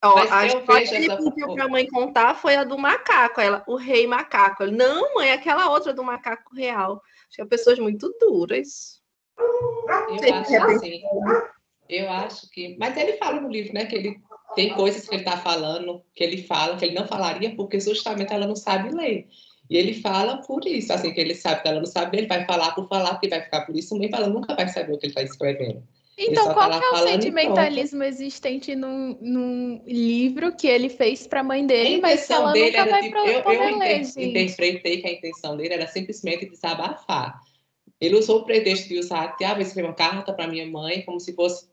Ó, 0.03 0.17
a 0.29 0.45
história 0.45 0.87
que 0.87 0.95
ele 0.95 1.17
pediu 1.17 1.53
para 1.53 1.63
a 1.63 1.69
mãe 1.69 1.87
contar 1.87 2.35
foi 2.35 2.55
a 2.55 2.63
do 2.63 2.77
macaco. 2.77 3.41
Ela, 3.41 3.63
o 3.67 3.75
rei 3.75 4.05
macaco. 4.05 4.63
Ele, 4.63 4.75
não, 4.75 5.15
mãe, 5.15 5.31
aquela 5.31 5.69
outra 5.71 5.93
do 5.93 6.03
macaco 6.03 6.55
real. 6.55 7.01
Tinha 7.29 7.45
pessoas 7.45 7.79
muito 7.79 8.13
duras. 8.19 9.01
Eu 9.37 10.33
acho 10.33 10.55
assim. 10.55 11.01
Eu 11.89 12.09
acho 12.11 12.49
que. 12.51 12.77
Mas 12.79 12.95
ele 12.97 13.13
fala 13.13 13.41
no 13.41 13.49
livro, 13.49 13.73
né? 13.73 13.85
Que 13.85 13.95
ele 13.95 14.21
tem 14.55 14.73
coisas 14.73 15.07
que 15.07 15.15
ele 15.15 15.23
está 15.23 15.37
falando, 15.37 16.03
que 16.15 16.23
ele 16.23 16.43
fala, 16.43 16.77
que 16.77 16.85
ele 16.85 16.95
não 16.95 17.07
falaria, 17.07 17.55
porque 17.55 17.79
justamente 17.79 18.33
ela 18.33 18.47
não 18.47 18.55
sabe 18.55 18.89
ler. 18.89 19.27
E 19.69 19.77
ele 19.77 19.93
fala 19.93 20.41
por 20.41 20.65
isso, 20.65 20.93
assim, 20.93 21.13
que 21.13 21.19
ele 21.19 21.35
sabe 21.35 21.61
que 21.61 21.67
ela 21.67 21.79
não 21.79 21.85
sabe, 21.85 22.17
ele 22.17 22.27
vai 22.27 22.45
falar 22.45 22.73
por 22.73 22.87
falar, 22.87 23.11
porque 23.11 23.27
vai 23.27 23.41
ficar 23.41 23.65
por 23.65 23.75
isso 23.75 23.97
mesmo, 23.97 24.15
ela 24.15 24.29
nunca 24.29 24.55
vai 24.55 24.67
saber 24.69 24.93
o 24.93 24.97
que 24.97 25.07
ele 25.07 25.11
está 25.11 25.21
escrevendo. 25.21 25.83
Então, 26.17 26.51
qual 26.51 26.71
tá 26.71 26.81
é 26.83 26.89
o 26.89 27.07
sentimentalismo 27.07 28.01
existente 28.01 28.75
num, 28.75 29.15
num, 29.21 29.83
livro 29.85 30.55
que 30.55 30.67
ele 30.67 30.89
fez 30.89 31.27
para 31.27 31.41
a 31.41 31.43
mãe 31.43 31.65
dele, 31.65 32.01
mas 32.01 32.25
que 32.25 32.33
ela 32.33 32.53
nunca 32.53 32.85
vai 32.85 33.01
tipo, 33.03 33.17
eu, 33.17 33.51
eu 33.51 33.77
ler, 33.77 34.01
interpretei 34.17 35.01
que 35.01 35.07
a 35.07 35.11
intenção 35.11 35.55
dele 35.55 35.75
era 35.75 35.85
simplesmente 35.85 36.49
desabafar. 36.49 37.39
Ele 38.01 38.15
usou 38.15 38.39
o 38.39 38.45
pretexto 38.45 38.87
de 38.87 38.97
usar, 38.97 39.35
ah, 39.43 39.53
vou 39.53 39.61
escrever 39.61 39.87
uma 39.87 39.93
carta 39.93 40.33
para 40.33 40.47
minha 40.47 40.65
mãe, 40.65 41.03
como 41.03 41.19
se 41.19 41.35
fosse 41.35 41.67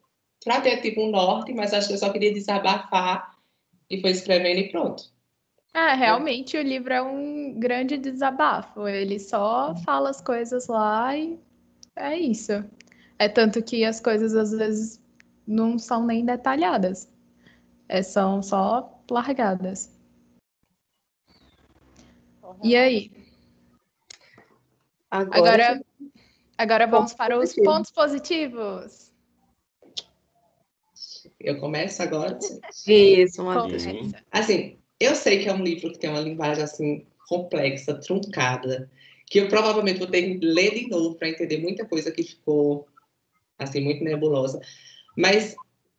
para 0.45 0.61
ter 0.61 0.83
tipo 0.83 1.01
um 1.01 1.11
norte, 1.11 1.55
mas 1.55 1.73
acho 1.73 1.89
que 1.89 1.95
eu 1.95 1.99
só 1.99 2.11
queria 2.11 2.33
desabafar 2.33 3.35
e 3.89 3.99
foi 4.01 4.11
escrevendo 4.11 4.59
e 4.59 4.69
pronto. 4.71 5.05
É, 5.73 5.95
realmente 5.95 6.57
o 6.57 6.63
livro 6.63 6.93
é 6.93 7.03
um 7.03 7.59
grande 7.59 7.97
desabafo. 7.97 8.87
Ele 8.87 9.19
só 9.19 9.75
fala 9.85 10.11
as 10.11 10.21
coisas 10.21 10.69
lá 10.69 11.17
e 11.17 11.39
é 11.97 12.17
isso. 12.17 12.53
É 13.19 13.29
tanto 13.29 13.63
que 13.63 13.85
as 13.85 14.01
coisas 14.01 14.35
às 14.35 14.51
vezes 14.53 15.01
não 15.47 15.79
são 15.79 16.05
nem 16.05 16.25
detalhadas. 16.25 17.09
É, 17.89 18.03
são 18.03 18.43
só 18.43 19.03
largadas. 19.11 19.93
E 22.63 22.75
aí? 22.77 23.11
Agora, 25.11 25.39
agora, 25.39 25.85
agora 26.59 26.87
vamos 26.87 27.15
para 27.15 27.39
os 27.39 27.55
pontos 27.55 27.91
positivos. 27.91 29.13
Eu 31.39 31.61
começo 31.61 32.03
agora? 32.03 32.39
Isso, 32.87 33.43
uma 33.43 33.67
Assim, 34.31 34.79
eu 34.99 35.15
sei 35.15 35.43
que 35.43 35.49
é 35.49 35.53
um 35.53 35.63
livro 35.63 35.93
que 35.93 35.99
tem 35.99 36.11
uma 36.11 36.21
linguagem 36.21 36.65
assim 36.65 37.07
complexa, 37.29 37.95
truncada, 37.95 38.91
que 39.27 39.41
eu 39.41 39.49
provavelmente 39.49 39.99
vou 39.99 40.09
ter 40.09 40.23
que 40.23 40.47
ler 40.47 40.75
de 40.75 40.89
novo 40.89 41.15
para 41.17 41.29
entender 41.29 41.59
muita 41.59 41.87
coisa 41.87 42.11
que 42.11 42.23
ficou 42.23 42.87
assim, 43.59 43.81
muito 43.81 44.03
nebulosa. 44.03 44.61
Mas 45.17 45.55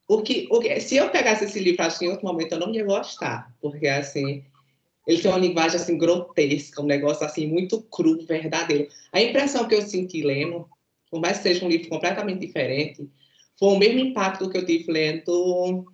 o 0.07 0.21
que, 0.21 0.47
o 0.51 0.59
que, 0.59 0.79
se 0.79 0.97
eu 0.97 1.09
pegasse 1.09 1.45
esse 1.45 1.59
livro, 1.59 1.83
acho 1.83 1.99
que 1.99 2.05
em 2.05 2.09
outro 2.09 2.25
momento 2.25 2.53
eu 2.53 2.59
não 2.59 2.73
ia 2.73 2.83
gostar, 2.83 3.53
porque, 3.61 3.87
assim, 3.87 4.43
ele 5.07 5.21
tem 5.21 5.31
uma 5.31 5.39
linguagem, 5.39 5.77
assim, 5.77 5.97
grotesca, 5.97 6.81
um 6.81 6.85
negócio, 6.85 7.25
assim, 7.25 7.47
muito 7.47 7.81
cru, 7.83 8.23
verdadeiro. 8.25 8.87
A 9.11 9.21
impressão 9.21 9.67
que 9.67 9.75
eu 9.75 9.81
senti 9.81 10.21
lendo, 10.21 10.67
por 11.09 11.19
mais 11.19 11.37
que 11.37 11.43
seja 11.43 11.65
um 11.65 11.69
livro 11.69 11.89
completamente 11.89 12.45
diferente, 12.45 13.09
foi 13.57 13.69
o 13.69 13.79
mesmo 13.79 13.99
impacto 13.99 14.49
que 14.49 14.57
eu 14.57 14.65
tive 14.65 14.91
lendo 14.91 15.85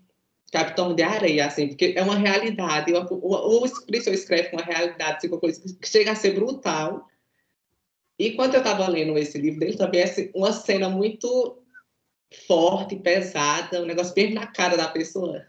Capitão 0.51 0.93
de 0.93 1.03
Areia, 1.03 1.45
assim, 1.45 1.69
porque 1.69 1.93
é 1.95 2.03
uma 2.03 2.17
realidade, 2.17 2.91
o, 2.91 3.07
o, 3.09 3.63
o 3.63 3.65
escreve 3.65 4.49
uma 4.51 4.63
realidade, 4.63 5.17
assim, 5.17 5.27
uma 5.27 5.39
coisa 5.39 5.61
que 5.61 5.87
chega 5.87 6.11
a 6.11 6.15
ser 6.15 6.31
brutal, 6.31 7.07
e 8.21 8.35
quando 8.35 8.53
eu 8.53 8.59
estava 8.59 8.87
lendo 8.87 9.17
esse 9.17 9.35
livro 9.39 9.59
dele, 9.59 9.75
também 9.75 10.01
é 10.01 10.29
uma 10.35 10.51
cena 10.51 10.87
muito 10.87 11.57
forte, 12.47 12.95
pesada, 12.95 13.81
um 13.81 13.85
negócio 13.85 14.13
bem 14.13 14.31
na 14.31 14.45
cara 14.45 14.77
da 14.77 14.87
pessoa. 14.87 15.43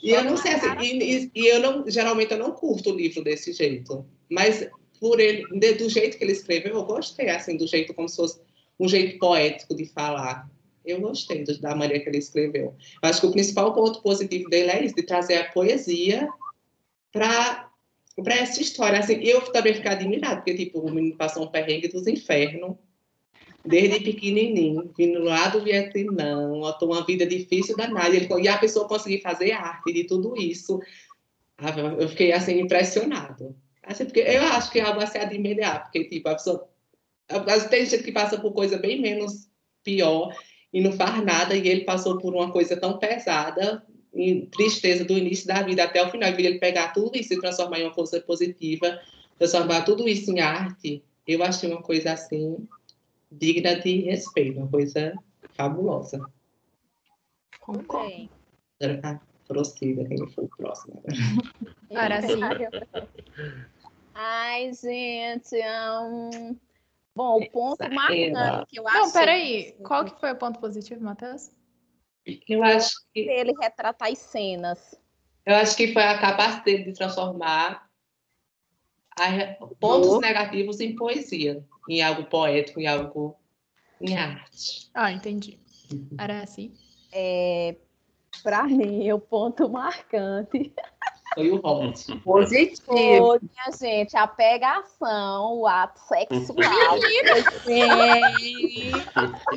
e 0.00 0.10
eu 0.10 0.22
não 0.22 0.36
sei 0.36 0.52
assim, 0.52 0.68
e, 0.80 1.30
e, 1.34 1.46
eu 1.48 1.58
não, 1.58 1.90
geralmente 1.90 2.30
eu 2.30 2.38
não 2.38 2.52
curto 2.52 2.90
o 2.90 2.96
livro 2.96 3.24
desse 3.24 3.52
jeito, 3.52 4.06
mas 4.30 4.68
por 5.00 5.18
ele, 5.18 5.44
do 5.74 5.88
jeito 5.88 6.16
que 6.16 6.22
ele 6.22 6.32
escreveu, 6.32 6.76
eu 6.76 6.84
gostei, 6.84 7.28
assim, 7.28 7.56
do 7.56 7.66
jeito 7.66 7.92
como 7.94 8.08
se 8.08 8.14
fosse 8.14 8.40
um 8.78 8.88
jeito 8.88 9.18
poético 9.18 9.74
de 9.74 9.86
falar. 9.86 10.48
Eu 10.84 11.00
gostei 11.00 11.42
da 11.60 11.74
maneira 11.74 12.02
que 12.02 12.10
ele 12.10 12.18
escreveu. 12.18 12.76
Eu 13.02 13.08
acho 13.08 13.20
que 13.20 13.26
o 13.26 13.32
principal 13.32 13.74
ponto 13.74 14.00
positivo 14.02 14.48
dele 14.48 14.70
é 14.70 14.84
isso, 14.84 14.94
de 14.94 15.02
trazer 15.02 15.34
a 15.38 15.50
poesia 15.50 16.28
para 17.10 17.73
para 18.22 18.34
essa 18.34 18.60
história. 18.60 18.98
Assim, 18.98 19.14
eu 19.22 19.40
também 19.52 19.74
fiquei 19.74 19.90
admirada, 19.90 20.36
porque, 20.36 20.54
tipo, 20.54 20.80
o 20.80 20.90
menino 20.92 21.16
passou 21.16 21.44
um 21.44 21.50
perrengue 21.50 21.88
dos 21.88 22.06
infernos, 22.06 22.76
desde 23.64 24.00
pequenininho, 24.00 24.92
vindo 24.96 25.22
lá 25.22 25.48
do 25.48 25.62
Vietnã, 25.62 26.52
uma 26.52 27.06
vida 27.06 27.26
difícil 27.26 27.76
danada, 27.76 28.14
ele, 28.14 28.28
e 28.42 28.48
a 28.48 28.58
pessoa 28.58 28.86
conseguir 28.86 29.20
fazer 29.22 29.52
arte 29.52 29.92
de 29.92 30.04
tudo 30.04 30.36
isso. 30.36 30.78
Ah, 31.56 31.70
eu 31.98 32.08
fiquei, 32.08 32.32
assim, 32.32 32.60
impressionado. 32.60 33.56
Assim, 33.82 34.04
porque 34.04 34.20
eu 34.20 34.42
acho 34.42 34.70
que 34.70 34.80
é 34.80 34.82
algo 34.82 35.00
a 35.00 35.06
se 35.06 35.18
admirar, 35.18 35.84
porque, 35.84 36.04
tipo, 36.04 36.28
a 36.28 36.34
pessoa... 36.34 36.68
Tem 37.70 37.86
gente 37.86 38.02
que 38.02 38.12
passa 38.12 38.38
por 38.38 38.52
coisa 38.52 38.76
bem 38.76 39.00
menos 39.00 39.48
pior 39.82 40.36
e 40.70 40.82
não 40.82 40.92
faz 40.92 41.24
nada, 41.24 41.56
e 41.56 41.66
ele 41.66 41.84
passou 41.84 42.18
por 42.18 42.34
uma 42.34 42.52
coisa 42.52 42.76
tão 42.76 42.98
pesada, 42.98 43.82
em 44.14 44.46
tristeza 44.46 45.04
do 45.04 45.16
início 45.16 45.46
da 45.46 45.62
vida 45.62 45.84
até 45.84 46.02
o 46.02 46.10
final, 46.10 46.30
e 46.30 46.46
ele 46.46 46.58
pegar 46.58 46.92
tudo 46.92 47.16
isso 47.18 47.34
e 47.34 47.40
transformar 47.40 47.80
em 47.80 47.84
uma 47.84 47.94
coisa 47.94 48.20
positiva, 48.20 49.00
transformar 49.38 49.82
tudo 49.82 50.08
isso 50.08 50.30
em 50.30 50.40
arte, 50.40 51.02
eu 51.26 51.42
achei 51.42 51.70
uma 51.70 51.82
coisa 51.82 52.12
assim 52.12 52.56
digna 53.30 53.74
de 53.80 54.02
respeito, 54.02 54.58
uma 54.58 54.68
coisa 54.68 55.14
fabulosa. 55.54 56.20
Concordo. 57.60 58.28
Agora 58.80 59.00
tá, 59.00 59.20
prossiga, 59.48 60.04
quem 60.04 60.26
foi 60.28 60.44
o 60.44 60.48
próximo. 60.48 61.02
Para 61.88 62.22
sim. 62.28 62.40
Ai, 64.14 64.72
gente, 64.72 65.56
um... 66.02 66.56
bom, 67.16 67.40
o 67.40 67.50
ponto 67.50 67.82
marcante 67.92 68.66
que 68.68 68.78
eu 68.78 68.86
acho. 68.86 68.98
Não, 68.98 69.12
peraí, 69.12 69.72
qual 69.82 70.04
que 70.04 70.20
foi 70.20 70.32
o 70.32 70.36
ponto 70.36 70.60
positivo, 70.60 71.02
Matheus? 71.02 71.50
Eu 72.48 72.62
acho 72.62 72.94
que. 73.12 73.20
Ele 73.20 73.52
retratar 73.60 74.10
as 74.10 74.18
cenas. 74.18 74.94
Eu 75.44 75.56
acho 75.56 75.76
que 75.76 75.92
foi 75.92 76.02
a 76.02 76.18
capacidade 76.18 76.64
dele 76.64 76.84
de 76.84 76.94
transformar 76.94 77.88
pontos 79.78 80.20
negativos 80.20 80.80
em 80.80 80.96
poesia, 80.96 81.64
em 81.88 82.02
algo 82.02 82.24
poético, 82.24 82.80
em 82.80 82.86
algo 82.86 83.36
em 84.00 84.16
arte. 84.16 84.90
Ah, 84.94 85.12
entendi. 85.12 85.58
Era 86.18 86.42
assim. 86.42 86.74
É, 87.12 87.76
Para 88.42 88.64
mim, 88.64 89.10
o 89.12 89.20
ponto 89.20 89.68
marcante 89.68 90.72
foi 91.34 91.50
o 91.50 91.60
hot. 91.62 92.18
Positivo. 92.24 92.82
Foi, 92.86 93.38
minha 93.40 93.78
gente, 93.78 94.16
a 94.16 94.26
pegação, 94.26 95.58
o 95.58 95.66
ato 95.66 96.00
sexual. 96.00 96.54
Menina! 97.66 98.94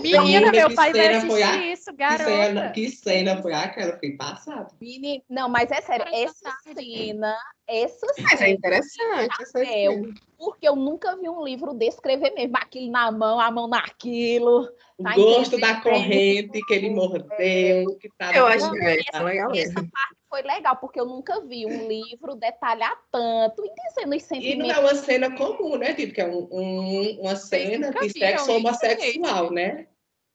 Menina, 0.01 0.51
meu 0.51 0.73
pai 0.73 0.91
vai 0.91 1.15
assistir 1.15 1.43
a... 1.43 1.65
isso, 1.67 1.93
garota. 1.93 2.23
Que 2.23 2.29
cena, 2.29 2.69
que 2.71 2.89
cena 2.89 3.41
foi 3.41 3.53
aquela? 3.53 3.93
Fiquei 3.93 4.17
passada. 4.17 4.67
Menina, 4.81 5.23
não, 5.29 5.49
mas 5.49 5.71
é 5.71 5.81
sério, 5.81 6.05
essa 6.11 6.51
cena, 6.63 7.35
essa 7.67 8.07
cena... 8.13 8.25
Mas 8.31 8.41
é 8.41 8.49
interessante 8.49 9.41
essa 9.41 9.59
é, 9.61 9.65
cena. 9.65 10.13
Porque 10.37 10.67
eu 10.67 10.75
nunca 10.75 11.15
vi 11.15 11.29
um 11.29 11.43
livro 11.43 11.73
descrever 11.73 12.31
mesmo 12.31 12.55
aquilo 12.57 12.91
na 12.91 13.11
mão, 13.11 13.39
a 13.39 13.49
mão 13.49 13.67
naquilo. 13.67 14.67
Tá 15.01 15.13
o 15.15 15.15
gosto 15.15 15.59
da 15.59 15.81
corrente 15.81 16.59
que 16.65 16.73
ele 16.73 16.91
mordeu. 16.91 17.27
Que 17.99 18.09
eu 18.35 18.45
acho 18.45 18.71
que 18.71 18.79
é 18.79 19.19
legal. 19.19 19.51
Essa 19.55 19.73
parte 19.73 20.17
foi 20.37 20.43
legal, 20.43 20.75
porque 20.77 20.99
eu 20.99 21.05
nunca 21.05 21.41
vi 21.41 21.65
um 21.65 21.87
livro 21.87 22.35
detalhar 22.35 22.95
tanto 23.11 23.65
e 23.65 23.71
dizendo 23.73 24.15
os 24.15 24.23
E 24.23 24.55
não 24.55 24.67
sentimentos. 24.67 24.77
é 24.77 24.79
uma 24.79 24.95
cena 24.95 25.35
comum, 25.35 25.77
né? 25.77 25.93
Tipo, 25.93 26.13
que 26.13 26.21
é 26.21 26.27
um, 26.27 26.47
um- 26.51 27.21
uma 27.21 27.35
cena 27.35 27.91
de 27.91 28.09
sexo 28.11 28.43
isso, 28.45 28.51
homossexual, 28.51 29.51
né? 29.51 29.87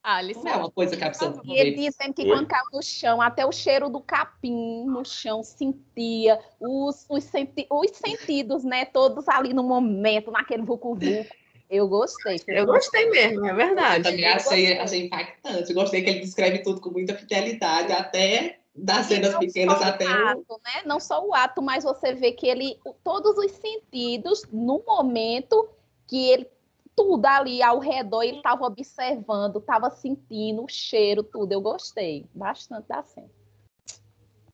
Alisson. 0.03 0.43
Não 0.43 0.53
é 0.53 0.57
uma 0.57 0.71
coisa 0.71 0.97
que 0.97 1.05
a 1.05 1.09
pessoa 1.11 1.41
E 1.45 1.57
ele 1.57 1.77
dizendo 1.77 2.13
que 2.13 2.23
Oi? 2.23 2.29
quando 2.29 2.49
caiu 2.49 2.65
no 2.73 2.83
chão, 2.83 3.23
até 3.23 3.47
o 3.47 3.53
cheiro 3.53 3.89
do 3.89 4.01
capim 4.01 4.85
no 4.85 5.05
chão 5.05 5.45
sentia, 5.45 6.41
os, 6.59 7.07
os, 7.09 7.23
senti 7.23 7.69
os 7.71 7.91
sentidos, 7.97 8.65
né? 8.65 8.85
Todos 8.85 9.29
ali 9.29 9.55
no 9.55 9.63
momento, 9.63 10.33
naquele 10.33 10.63
vucu-vucu. 10.65 11.25
Eu 11.71 11.89
gostei. 11.89 12.39
Eu 12.49 12.67
gostei 12.67 13.09
mesmo, 13.09 13.47
é 13.47 13.51
Eu 13.53 13.57
verdade. 13.57 14.03
também 14.03 14.25
Eu 14.25 14.35
achei, 14.35 14.61
gostei. 14.67 14.79
achei 14.79 15.07
impactante. 15.07 15.71
Eu 15.71 15.75
gostei 15.75 16.03
que 16.03 16.11
ele 16.11 16.21
descreve 16.21 16.59
tudo 16.59 16.81
com 16.81 16.91
muita 16.91 17.15
fidelidade, 17.15 17.93
até 17.93 18.59
das 18.75 19.07
cenas 19.07 19.37
pequenas 19.37 19.79
só 19.79 19.85
até 19.85 20.07
o. 20.07 20.29
ato, 20.29 20.61
né? 20.65 20.83
Não 20.87 20.99
só 20.99 21.25
o 21.25 21.35
ato, 21.35 21.61
mas 21.61 21.85
você 21.85 22.15
vê 22.15 22.33
que 22.33 22.47
ele, 22.47 22.81
todos 23.05 23.37
os 23.37 23.53
sentidos, 23.53 24.45
no 24.51 24.83
momento 24.87 25.69
que 26.07 26.31
ele, 26.31 26.51
tudo 26.97 27.27
ali 27.27 27.63
ao 27.63 27.79
redor, 27.79 28.23
ele 28.23 28.39
estava 28.39 28.65
observando, 28.65 29.59
estava 29.59 29.91
sentindo 29.91 30.65
o 30.65 30.69
cheiro, 30.69 31.23
tudo. 31.23 31.53
Eu 31.53 31.61
gostei 31.61 32.27
bastante 32.35 32.89
da 32.89 33.03
cena. 33.03 33.31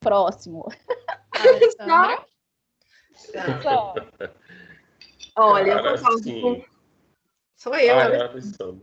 Próximo. 0.00 0.66
Alessandra. 1.30 2.26
Só. 3.62 3.94
Olha, 5.36 5.72
eu 5.72 5.82
Cara, 5.82 5.98
concordo 5.98 6.40
com. 6.40 6.64
Sou 7.56 7.74
eu, 7.74 7.98
Ah, 7.98 8.04
a 8.04 8.32
lição. 8.32 8.80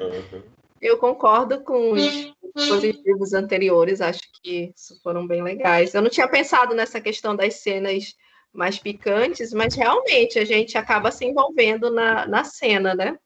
Aham. 0.00 0.57
Eu 0.80 0.98
concordo 0.98 1.60
com 1.62 1.92
os 1.92 2.34
positivos 2.68 3.32
anteriores, 3.32 4.00
acho 4.00 4.20
que 4.42 4.72
isso 4.76 5.00
foram 5.02 5.26
bem 5.26 5.42
legais. 5.42 5.94
Eu 5.94 6.02
não 6.02 6.10
tinha 6.10 6.28
pensado 6.28 6.74
nessa 6.74 7.00
questão 7.00 7.34
das 7.34 7.54
cenas 7.54 8.14
mais 8.52 8.78
picantes, 8.78 9.52
mas 9.52 9.74
realmente 9.74 10.38
a 10.38 10.44
gente 10.44 10.78
acaba 10.78 11.10
se 11.10 11.24
envolvendo 11.24 11.90
na, 11.90 12.26
na 12.26 12.44
cena, 12.44 12.94
né? 12.94 13.18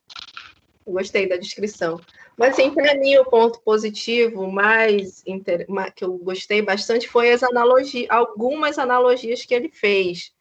Eu 0.87 0.92
gostei 0.94 1.28
da 1.28 1.37
descrição. 1.37 2.00
Mas, 2.37 2.54
assim, 2.54 2.73
para 2.73 2.94
mim, 2.97 3.16
o 3.16 3.25
ponto 3.25 3.61
positivo 3.61 4.50
mais 4.50 5.23
inter... 5.26 5.66
que 5.94 6.04
eu 6.04 6.16
gostei 6.18 6.62
bastante 6.62 7.09
foi 7.09 7.30
as 7.30 7.42
analogias, 7.42 8.11
algumas 8.11 8.78
analogias 8.78 9.44
que 9.44 9.54
ele 9.54 9.68
fez. 9.68 10.32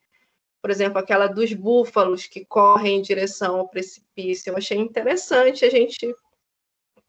Por 0.61 0.71
exemplo, 0.71 0.99
aquela 0.99 1.27
dos 1.27 1.53
búfalos 1.53 2.27
que 2.27 2.45
correm 2.45 2.99
em 2.99 3.01
direção 3.01 3.59
ao 3.59 3.67
precipício. 3.67 4.49
Eu 4.51 4.57
achei 4.57 4.77
interessante 4.77 5.65
a 5.65 5.69
gente 5.69 6.13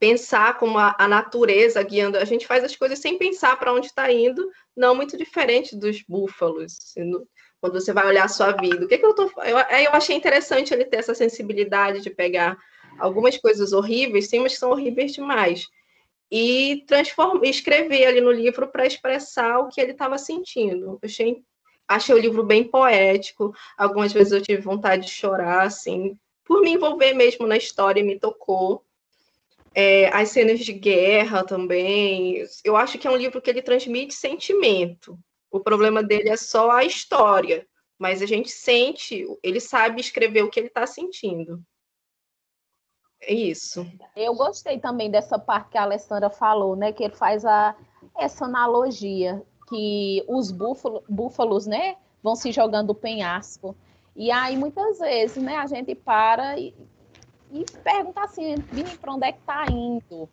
pensar 0.03 0.59
como 0.59 0.81
a, 0.81 0.97
a 0.99 1.07
natureza 1.07 1.81
guiando. 1.81 2.19
A 2.19 2.25
gente 2.25 2.45
faz 2.45 2.65
as 2.65 2.75
coisas 2.75 2.99
sem 2.99 3.17
pensar 3.17 3.57
para 3.57 3.73
onde 3.73 3.87
está 3.87 4.11
indo, 4.11 4.51
não 4.77 4.97
muito 4.97 5.17
diferente 5.17 5.77
dos 5.77 6.03
búfalos. 6.03 6.93
Quando 7.61 7.81
você 7.81 7.93
vai 7.93 8.09
olhar 8.09 8.25
a 8.25 8.29
sua 8.29 8.51
vida, 8.51 8.85
o 8.85 8.89
que, 8.89 8.99
que 8.99 9.07
eu 9.07 9.15
tô. 9.15 9.31
Eu, 9.45 9.59
aí 9.59 9.85
eu 9.85 9.93
achei 9.93 10.17
interessante 10.17 10.75
ele 10.75 10.87
ter 10.87 10.97
essa 10.97 11.15
sensibilidade 11.15 12.01
de 12.01 12.11
pegar 12.11 12.59
algumas 12.99 13.39
coisas 13.39 13.73
horríveis, 13.73 14.29
sim, 14.29 14.41
mas 14.41 14.59
são 14.59 14.73
horríveis 14.73 15.13
demais. 15.13 15.69
E 16.29 16.83
transformar, 16.89 17.47
escrever 17.47 18.07
ali 18.07 18.21
no 18.21 18.33
livro 18.33 18.67
para 18.67 18.85
expressar 18.85 19.61
o 19.61 19.69
que 19.69 19.81
ele 19.81 19.93
estava 19.93 20.19
sentindo. 20.19 20.87
Eu 20.87 21.01
achei, 21.05 21.45
achei 21.87 22.13
o 22.13 22.19
livro 22.19 22.43
bem 22.43 22.65
poético. 22.65 23.55
Algumas 23.79 24.13
vezes 24.13 24.33
eu 24.33 24.43
tive 24.43 24.63
vontade 24.63 25.07
de 25.07 25.13
chorar, 25.13 25.65
assim, 25.65 26.19
por 26.45 26.61
me 26.61 26.73
envolver 26.73 27.15
mesmo 27.15 27.47
na 27.47 27.57
história 27.57 28.01
e 28.01 28.05
me 28.05 28.19
tocou. 28.19 28.85
É, 29.75 30.09
as 30.09 30.31
cenas 30.31 30.61
de 30.61 30.73
guerra 30.73 31.45
também. 31.45 32.45
Eu 32.65 32.77
acho 32.77 32.99
que 32.99 33.07
é 33.07 33.11
um 33.11 33.17
livro 33.17 33.41
que 33.41 33.49
ele 33.49 33.63
transmite 33.63 34.15
sentimento. 34.15 35.19
O 35.51 35.61
problema 35.61 36.03
dele 36.03 36.29
é 36.29 36.37
só 36.37 36.71
a 36.71 36.85
história, 36.85 37.67
mas 37.99 38.23
a 38.23 38.27
gente 38.27 38.51
sente, 38.51 39.27
ele 39.43 39.61
sabe 39.61 40.01
escrever 40.01 40.43
o 40.43 40.51
que 40.51 40.59
ele 40.59 40.69
está 40.69 40.87
sentindo. 40.87 41.63
É 43.21 43.33
isso. 43.33 43.87
Eu 44.17 44.35
gostei 44.35 44.79
também 44.79 45.11
dessa 45.11 45.39
parte 45.39 45.71
que 45.71 45.79
a 45.79 45.83
Alessandra 45.83 46.29
falou, 46.29 46.75
né? 46.75 46.93
Que 46.93 47.05
ele 47.05 47.15
faz 47.15 47.45
a, 47.45 47.77
essa 48.19 48.47
analogia 48.47 49.43
que 49.69 50.25
os 50.29 50.51
búfalo, 50.51 51.05
búfalos, 51.09 51.67
né? 51.67 51.97
Vão 52.23 52.35
se 52.35 52.51
jogando 52.51 52.89
do 52.89 52.95
penhasco. 52.95 53.77
E 54.17 54.31
aí, 54.31 54.57
muitas 54.57 54.99
vezes, 54.99 55.43
né? 55.43 55.57
A 55.57 55.67
gente 55.67 55.95
para 55.95 56.59
e, 56.59 56.75
e 57.53 57.65
pergunta 57.85 58.23
assim, 58.23 58.57
Vini, 58.73 58.97
para 58.97 59.15
onde 59.15 59.27
é 59.27 59.33
que 59.33 59.41
tá 59.43 59.67
indo? 59.69 60.29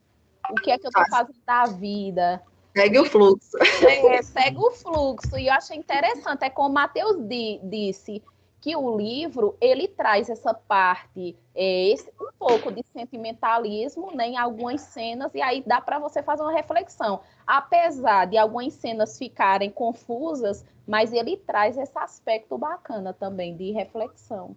O 0.50 0.56
que 0.56 0.72
é 0.72 0.78
que 0.78 0.88
eu 0.88 0.92
tô 0.92 1.04
fazendo 1.10 1.38
da 1.46 1.66
vida? 1.66 2.42
Segue 2.76 3.00
o 3.00 3.06
fluxo. 3.06 3.58
É, 3.88 4.22
segue 4.22 4.58
o 4.58 4.72
fluxo. 4.72 5.38
E 5.38 5.48
eu 5.48 5.54
achei 5.54 5.78
interessante, 5.78 6.44
é 6.44 6.50
como 6.50 6.70
o 6.70 6.74
Matheus 6.74 7.18
di- 7.28 7.60
disse, 7.64 8.24
que 8.62 8.76
o 8.76 8.98
livro, 8.98 9.56
ele 9.62 9.88
traz 9.88 10.30
essa 10.30 10.54
parte, 10.54 11.36
é, 11.56 11.88
esse- 11.90 12.12
um 12.20 12.30
pouco 12.38 12.72
de 12.72 12.84
sentimentalismo 12.92 14.14
né, 14.14 14.30
em 14.30 14.38
algumas 14.38 14.82
cenas, 14.82 15.34
e 15.34 15.42
aí 15.42 15.64
dá 15.66 15.80
para 15.80 15.98
você 16.00 16.22
fazer 16.22 16.42
uma 16.44 16.52
reflexão. 16.52 17.22
Apesar 17.48 18.26
de 18.26 18.38
algumas 18.38 18.74
cenas 18.74 19.18
ficarem 19.18 19.72
confusas, 19.72 20.66
mas 20.86 21.14
ele 21.14 21.38
traz 21.38 21.78
esse 21.78 21.98
aspecto 21.98 22.58
bacana 22.58 23.14
também 23.14 23.56
de 23.56 23.72
reflexão. 23.72 24.56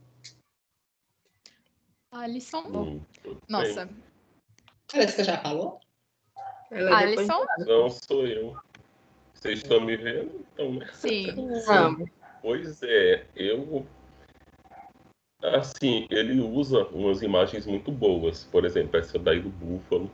Alisson. 2.13 2.63
Bem. 2.71 3.07
Nossa. 3.49 3.89
Parece 4.91 5.17
que 5.17 5.23
você 5.23 5.25
já 5.25 5.39
falou? 5.39 5.81
Ela 6.71 6.91
é 6.91 6.95
Alisson? 6.95 7.47
Não 7.67 7.89
sou 7.89 8.27
eu. 8.27 8.57
Vocês 9.35 9.59
estão 9.59 9.81
me 9.81 9.97
vendo? 9.97 10.45
Então, 10.53 10.75
né? 10.75 10.89
Sim. 10.93 11.35
Vamos. 11.67 12.09
Pois 12.43 12.83
é, 12.83 13.27
eu. 13.35 13.87
Assim, 15.43 16.07
ele 16.11 16.41
usa 16.41 16.85
umas 16.89 17.23
imagens 17.23 17.67
muito 17.67 17.91
boas. 17.91 18.45
Por 18.45 18.65
exemplo, 18.65 18.99
essa 18.99 19.19
daí 19.19 19.41
do 19.41 19.49
búfalo. 19.49 20.11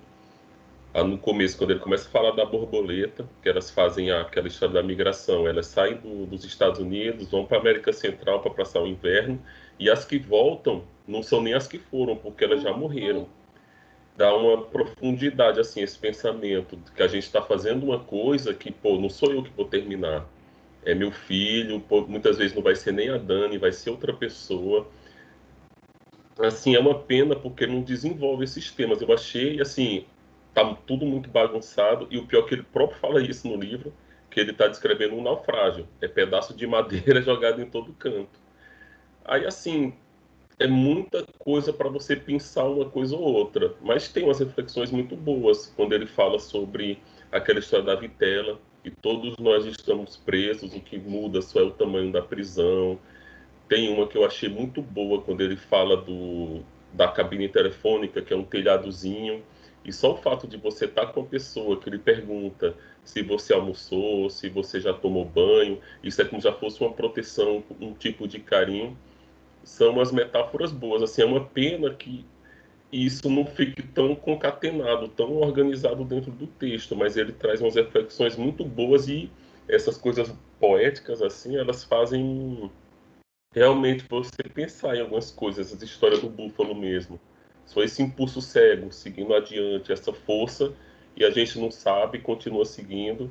Ah, 0.94 1.04
No 1.04 1.18
começo, 1.18 1.58
quando 1.58 1.72
ele 1.72 1.80
começa 1.80 2.08
a 2.08 2.10
falar 2.10 2.30
da 2.30 2.46
borboleta, 2.46 3.28
que 3.42 3.48
elas 3.48 3.70
fazem 3.70 4.10
aquela 4.10 4.48
história 4.48 4.74
da 4.74 4.82
migração, 4.82 5.46
elas 5.46 5.66
saem 5.66 5.96
do- 5.98 6.26
dos 6.26 6.44
Estados 6.44 6.80
Unidos, 6.80 7.28
vão 7.30 7.44
para 7.44 7.58
a 7.58 7.60
América 7.60 7.92
Central 7.92 8.40
para 8.40 8.54
passar 8.54 8.80
o 8.80 8.86
inverno, 8.86 9.38
e 9.78 9.90
as 9.90 10.04
que 10.06 10.18
voltam 10.18 10.82
não 11.08 11.22
são 11.22 11.42
nem 11.42 11.54
as 11.54 11.66
que 11.66 11.78
foram, 11.78 12.16
porque 12.16 12.44
elas 12.44 12.62
já 12.62 12.72
morreram. 12.72 13.28
Dá 14.16 14.34
uma 14.36 14.62
profundidade, 14.62 15.60
assim, 15.60 15.80
esse 15.80 15.98
pensamento, 15.98 16.76
de 16.76 16.90
que 16.92 17.02
a 17.02 17.08
gente 17.08 17.24
está 17.24 17.42
fazendo 17.42 17.84
uma 17.84 18.00
coisa 18.00 18.52
que, 18.54 18.70
pô, 18.70 18.98
não 18.98 19.08
sou 19.08 19.32
eu 19.32 19.42
que 19.42 19.50
vou 19.50 19.64
terminar 19.64 20.28
é 20.84 20.94
meu 20.94 21.10
filho, 21.10 21.80
pô, 21.80 22.00
muitas 22.06 22.38
vezes 22.38 22.54
não 22.54 22.62
vai 22.62 22.74
ser 22.74 22.92
nem 22.92 23.10
a 23.10 23.18
Dani, 23.18 23.58
vai 23.58 23.72
ser 23.72 23.90
outra 23.90 24.12
pessoa. 24.12 24.88
Assim, 26.38 26.74
é 26.74 26.80
uma 26.80 26.98
pena 26.98 27.34
porque 27.36 27.66
não 27.66 27.82
desenvolve 27.82 28.44
esses 28.44 28.70
temas. 28.70 29.02
Eu 29.02 29.12
achei, 29.12 29.60
assim, 29.60 30.06
tá 30.54 30.74
tudo 30.86 31.04
muito 31.04 31.28
bagunçado 31.28 32.06
e 32.10 32.16
o 32.16 32.26
pior 32.26 32.44
é 32.44 32.48
que 32.48 32.54
ele 32.54 32.62
próprio 32.62 32.98
fala 33.00 33.20
isso 33.20 33.48
no 33.48 33.56
livro, 33.56 33.92
que 34.30 34.40
ele 34.40 34.52
está 34.52 34.68
descrevendo 34.68 35.14
um 35.14 35.22
naufrágio. 35.22 35.86
É 36.00 36.08
pedaço 36.08 36.54
de 36.54 36.66
madeira 36.66 37.20
jogado 37.22 37.60
em 37.60 37.66
todo 37.68 37.92
canto. 37.92 38.40
Aí, 39.24 39.44
assim, 39.44 39.92
é 40.58 40.66
muita 40.66 41.24
coisa 41.38 41.72
para 41.72 41.88
você 41.88 42.16
pensar 42.16 42.64
uma 42.64 42.84
coisa 42.84 43.16
ou 43.16 43.22
outra, 43.22 43.74
mas 43.80 44.08
tem 44.08 44.24
umas 44.24 44.40
reflexões 44.40 44.90
muito 44.90 45.16
boas 45.16 45.72
quando 45.76 45.92
ele 45.92 46.06
fala 46.06 46.38
sobre 46.38 46.98
aquela 47.30 47.60
história 47.60 47.84
da 47.84 47.94
vitela, 47.94 48.58
que 48.82 48.90
todos 48.90 49.36
nós 49.38 49.64
estamos 49.66 50.16
presos, 50.16 50.74
o 50.74 50.80
que 50.80 50.98
muda 50.98 51.42
só 51.42 51.60
é 51.60 51.64
o 51.64 51.70
tamanho 51.70 52.10
da 52.10 52.22
prisão. 52.22 52.98
Tem 53.68 53.88
uma 53.92 54.06
que 54.08 54.16
eu 54.16 54.24
achei 54.24 54.48
muito 54.48 54.82
boa 54.82 55.20
quando 55.20 55.42
ele 55.42 55.56
fala 55.56 55.96
do, 55.96 56.60
da 56.92 57.06
cabine 57.08 57.48
telefônica, 57.48 58.22
que 58.22 58.32
é 58.32 58.36
um 58.36 58.44
telhadozinho, 58.44 59.42
e 59.84 59.92
só 59.92 60.14
o 60.14 60.16
fato 60.16 60.46
de 60.46 60.56
você 60.56 60.86
estar 60.86 61.06
com 61.06 61.20
a 61.20 61.24
pessoa 61.24 61.78
que 61.78 61.88
ele 61.88 61.98
pergunta 61.98 62.74
se 63.04 63.22
você 63.22 63.54
almoçou, 63.54 64.28
se 64.28 64.48
você 64.48 64.80
já 64.80 64.92
tomou 64.92 65.24
banho, 65.24 65.80
isso 66.02 66.20
é 66.20 66.24
como 66.24 66.42
já 66.42 66.52
fosse 66.52 66.80
uma 66.80 66.92
proteção, 66.92 67.62
um 67.80 67.94
tipo 67.94 68.26
de 68.26 68.38
carinho. 68.38 68.96
São 69.68 69.90
umas 69.90 70.10
metáforas 70.10 70.72
boas. 70.72 71.02
Assim, 71.02 71.20
é 71.20 71.26
uma 71.26 71.44
pena 71.44 71.92
que 71.94 72.24
isso 72.90 73.28
não 73.28 73.44
fique 73.44 73.82
tão 73.82 74.14
concatenado, 74.14 75.08
tão 75.08 75.36
organizado 75.36 76.04
dentro 76.04 76.32
do 76.32 76.46
texto, 76.46 76.96
mas 76.96 77.18
ele 77.18 77.32
traz 77.32 77.60
umas 77.60 77.74
reflexões 77.74 78.34
muito 78.34 78.64
boas 78.64 79.08
e 79.08 79.30
essas 79.68 79.98
coisas 79.98 80.32
poéticas 80.58 81.20
assim, 81.20 81.56
elas 81.56 81.84
fazem 81.84 82.70
realmente 83.54 84.06
você 84.08 84.42
pensar 84.42 84.96
em 84.96 85.02
algumas 85.02 85.30
coisas, 85.30 85.70
essa 85.70 85.84
história 85.84 86.16
do 86.16 86.30
búfalo 86.30 86.74
mesmo. 86.74 87.20
Só 87.66 87.82
esse 87.82 88.02
impulso 88.02 88.40
cego, 88.40 88.90
seguindo 88.90 89.34
adiante, 89.34 89.92
essa 89.92 90.14
força, 90.14 90.72
e 91.14 91.26
a 91.26 91.30
gente 91.30 91.58
não 91.58 91.70
sabe, 91.70 92.20
continua 92.20 92.64
seguindo. 92.64 93.30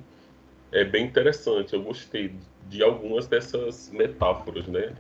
É 0.72 0.84
bem 0.84 1.06
interessante, 1.06 1.74
eu 1.74 1.82
gostei 1.82 2.36
de 2.70 2.84
algumas 2.84 3.26
dessas 3.26 3.90
metáforas, 3.90 4.68
né? 4.68 4.96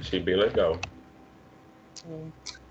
Achei 0.00 0.18
bem 0.18 0.36
legal. 0.36 0.76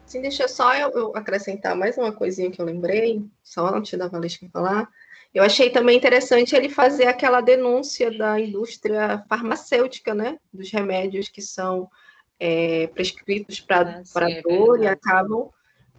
Sim, 0.06 0.22
deixa 0.22 0.48
só 0.48 0.74
eu, 0.76 0.90
eu 0.90 1.16
acrescentar 1.16 1.76
mais 1.76 1.96
uma 1.98 2.12
coisinha 2.12 2.50
que 2.50 2.60
eu 2.60 2.66
lembrei, 2.66 3.24
só 3.44 3.68
antes 3.68 3.98
da 3.98 4.08
Valesca 4.08 4.50
falar, 4.52 4.90
Eu 5.32 5.44
achei 5.44 5.70
também 5.70 5.96
interessante 5.96 6.56
ele 6.56 6.70
fazer 6.70 7.06
aquela 7.06 7.40
denúncia 7.40 8.10
da 8.18 8.40
indústria 8.40 9.24
farmacêutica, 9.30 10.16
né? 10.16 10.40
Dos 10.52 10.72
remédios 10.72 11.30
que 11.30 11.40
são 11.42 11.88
é, 12.40 12.88
prescritos 12.88 13.60
para 13.60 14.02
Ah, 14.16 14.30
é 14.32 14.42
dor 14.42 14.82
e 14.82 14.88
acabam. 14.88 15.52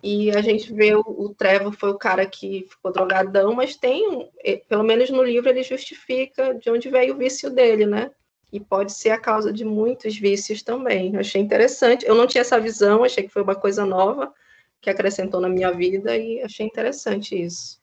E 0.02 0.30
a 0.32 0.40
gente 0.42 0.72
vê 0.72 0.94
o, 0.96 1.00
o 1.06 1.32
Trevor 1.34 1.72
foi 1.72 1.90
o 1.90 1.98
cara 1.98 2.26
que 2.26 2.66
ficou 2.68 2.90
drogadão, 2.90 3.54
mas 3.54 3.76
tem, 3.76 4.08
um- 4.08 4.28
eh, 4.42 4.56
pelo 4.68 4.82
menos 4.82 5.10
no 5.10 5.22
livro, 5.22 5.48
ele 5.50 5.62
justifica 5.62 6.54
de 6.54 6.68
onde 6.70 6.88
veio 6.90 7.14
o 7.14 7.18
vício 7.18 7.50
dele, 7.50 7.86
né? 7.86 8.10
E 8.52 8.58
pode 8.58 8.92
ser 8.92 9.10
a 9.10 9.18
causa 9.18 9.52
de 9.52 9.64
muitos 9.64 10.16
vícios 10.18 10.62
também. 10.62 11.14
Eu 11.14 11.20
achei 11.20 11.40
interessante. 11.40 12.04
Eu 12.04 12.14
não 12.14 12.26
tinha 12.26 12.40
essa 12.40 12.58
visão, 12.58 13.04
achei 13.04 13.24
que 13.24 13.32
foi 13.32 13.42
uma 13.42 13.54
coisa 13.54 13.86
nova 13.86 14.32
que 14.80 14.88
acrescentou 14.88 15.40
na 15.40 15.48
minha 15.48 15.70
vida 15.70 16.16
e 16.16 16.42
achei 16.42 16.66
interessante 16.66 17.40
isso. 17.40 17.80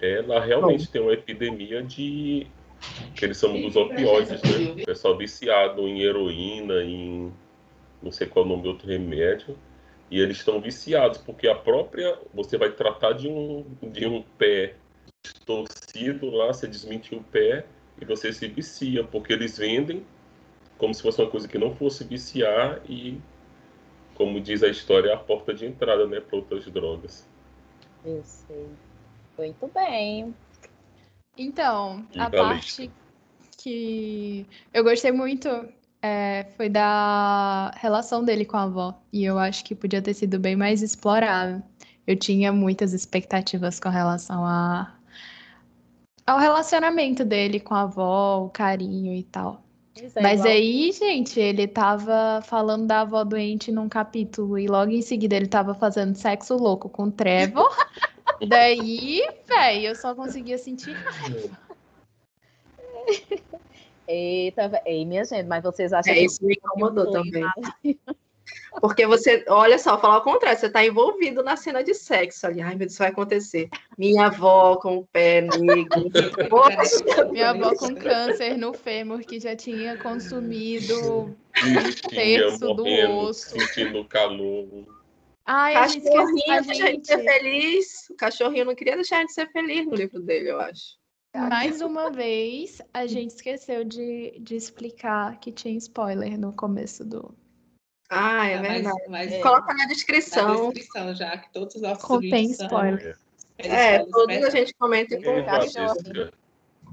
Ela 0.00 0.44
realmente 0.44 0.90
tem 0.90 1.00
uma 1.00 1.12
epidemia 1.12 1.82
de. 1.82 2.46
que 3.14 3.24
eles 3.24 3.38
chamam 3.38 3.60
dos 3.60 3.76
opioides, 3.76 4.42
né? 4.42 4.82
O 4.82 4.84
pessoal 4.84 5.16
viciado 5.16 5.86
em 5.86 6.02
heroína, 6.02 6.82
em. 6.82 7.32
não 8.02 8.10
sei 8.10 8.26
qual 8.26 8.44
é 8.44 8.46
o 8.46 8.50
nome 8.50 8.62
do 8.62 8.70
outro 8.70 8.88
remédio. 8.88 9.56
E 10.10 10.20
eles 10.20 10.38
estão 10.38 10.60
viciados, 10.60 11.18
porque 11.18 11.46
a 11.46 11.54
própria. 11.54 12.18
Você 12.34 12.58
vai 12.58 12.70
tratar 12.70 13.12
de 13.12 13.28
um, 13.28 13.64
de 13.82 14.06
um 14.06 14.22
pé 14.36 14.74
torcido 15.46 16.30
lá, 16.30 16.48
você 16.48 16.66
desmentiu 16.66 17.18
o 17.18 17.24
pé 17.24 17.64
e 18.04 18.06
você 18.06 18.32
se 18.32 18.46
vicia, 18.46 19.02
porque 19.02 19.32
eles 19.32 19.58
vendem 19.58 20.04
como 20.78 20.92
se 20.92 21.02
fosse 21.02 21.20
uma 21.20 21.30
coisa 21.30 21.48
que 21.48 21.58
não 21.58 21.74
fosse 21.74 22.04
viciar 22.04 22.80
e, 22.88 23.18
como 24.14 24.40
diz 24.40 24.62
a 24.62 24.68
história, 24.68 25.10
é 25.10 25.14
a 25.14 25.18
porta 25.18 25.54
de 25.54 25.64
entrada, 25.66 26.06
né, 26.06 26.20
para 26.20 26.36
outras 26.36 26.66
drogas. 26.66 27.26
Eu 28.04 28.22
sei. 28.22 28.66
Muito 29.38 29.70
bem. 29.74 30.34
Então, 31.36 32.04
a 32.16 32.24
Diga 32.24 32.24
a 32.24 32.30
parte 32.30 32.90
que 33.56 34.46
eu 34.72 34.84
gostei 34.84 35.10
muito 35.10 35.48
é, 36.02 36.44
foi 36.56 36.68
da 36.68 37.70
relação 37.76 38.24
dele 38.24 38.44
com 38.44 38.56
a 38.56 38.64
avó. 38.64 39.00
E 39.12 39.24
eu 39.24 39.38
acho 39.38 39.64
que 39.64 39.74
podia 39.74 40.02
ter 40.02 40.14
sido 40.14 40.38
bem 40.38 40.54
mais 40.54 40.82
explorado. 40.82 41.62
Eu 42.06 42.16
tinha 42.16 42.52
muitas 42.52 42.92
expectativas 42.92 43.80
com 43.80 43.88
relação 43.88 44.44
a, 44.44 44.94
ao 46.26 46.38
relacionamento 46.38 47.24
dele 47.24 47.60
com 47.60 47.74
a 47.74 47.82
avó, 47.82 48.44
o 48.44 48.50
carinho 48.50 49.12
e 49.14 49.22
tal. 49.24 49.62
É, 49.96 50.22
Mas 50.22 50.40
igual- 50.40 50.52
aí, 50.54 50.92
gente, 50.92 51.38
ele 51.38 51.68
tava 51.68 52.40
falando 52.42 52.86
da 52.86 53.02
avó 53.02 53.22
doente 53.22 53.70
num 53.70 53.88
capítulo 53.88 54.58
e 54.58 54.66
logo 54.66 54.90
em 54.90 55.02
seguida 55.02 55.36
ele 55.36 55.46
tava 55.46 55.74
fazendo 55.74 56.16
sexo 56.16 56.56
louco 56.56 56.88
com 56.88 57.04
o 57.04 57.12
Trevor. 57.12 57.68
Daí, 58.48 59.20
véi, 59.46 59.86
eu 59.86 59.94
só 59.94 60.14
conseguia 60.14 60.58
sentir 60.58 60.92
raiva. 60.92 61.58
Eita, 64.06 64.82
ei, 64.84 65.06
minha 65.06 65.24
gente, 65.24 65.46
mas 65.46 65.62
vocês 65.62 65.92
acham 65.92 66.12
É, 66.12 66.16
que 66.16 66.24
isso 66.26 66.44
me 66.44 66.54
incomodou 66.54 67.10
também. 67.10 67.44
Porque 68.80 69.06
você, 69.06 69.44
olha 69.48 69.78
só, 69.78 69.98
falar 69.98 70.18
o 70.18 70.22
contrário, 70.22 70.58
você 70.58 70.66
está 70.66 70.84
envolvido 70.84 71.42
na 71.42 71.56
cena 71.56 71.82
de 71.82 71.94
sexo 71.94 72.46
ali. 72.46 72.60
Ai, 72.60 72.70
meu 72.70 72.80
Deus, 72.80 72.92
isso 72.92 72.98
vai 72.98 73.08
acontecer. 73.08 73.68
Minha 73.96 74.26
avó 74.26 74.76
com 74.76 74.98
o 74.98 75.06
pé 75.06 75.42
negro. 75.42 76.10
Minha 77.30 77.50
avó 77.50 77.74
com 77.74 77.94
câncer 77.94 78.56
no 78.58 78.72
fêmur 78.72 79.20
que 79.20 79.38
já 79.38 79.54
tinha 79.54 79.96
consumido. 79.96 81.36
Bichinha 81.54 81.92
terço 82.10 82.74
do 82.74 82.84
osso. 82.84 83.50
sentindo 83.50 84.04
calor. 84.06 84.68
Ai, 85.46 85.74
a 85.74 85.86
gente 85.86 86.06
esquece. 86.06 86.46
cachorrinho 86.46 86.52
A 86.52 86.60
deixa 86.60 86.84
a 86.84 86.90
gente 86.90 87.06
ser 87.06 87.22
feliz. 87.22 88.10
O 88.10 88.14
cachorrinho 88.14 88.64
não 88.64 88.74
queria 88.74 88.96
deixar 88.96 89.18
a 89.18 89.20
gente 89.20 89.32
ser 89.32 89.50
feliz 89.52 89.86
no 89.86 89.94
livro 89.94 90.20
dele, 90.20 90.50
eu 90.50 90.60
acho. 90.60 90.98
mais 91.34 91.80
uma 91.80 92.10
vez, 92.10 92.80
a 92.92 93.06
gente 93.06 93.30
esqueceu 93.30 93.84
de, 93.84 94.38
de 94.40 94.56
explicar 94.56 95.38
que 95.38 95.52
tinha 95.52 95.76
spoiler 95.76 96.38
no 96.38 96.52
começo 96.52 97.04
do. 97.04 97.34
Ah, 98.10 98.46
é 98.48 98.54
Ah, 98.56 98.60
mas- 98.62 98.72
verdade. 98.72 99.02
mas 99.08 99.32
É. 99.32 99.40
Coloca 99.40 99.72
na 99.74 99.84
na 99.84 99.86
descrição. 99.86 100.70
descrição 100.72 101.14
já, 101.14 101.36
que 101.38 101.52
todos 101.52 101.74
os 101.74 101.82
nossos 101.82 102.04
Contém 102.04 102.52
são- 102.52 102.66
spoiler. 102.66 103.18
eles 103.58 103.72
É, 103.72 103.96
falam 103.98 104.10
todos 104.10 104.36
a 104.44 104.50
gente 104.50 104.74
comenta 104.74 105.14
em 105.14 105.20
cachorro. 105.44 105.46
Patrícia, 105.94 106.32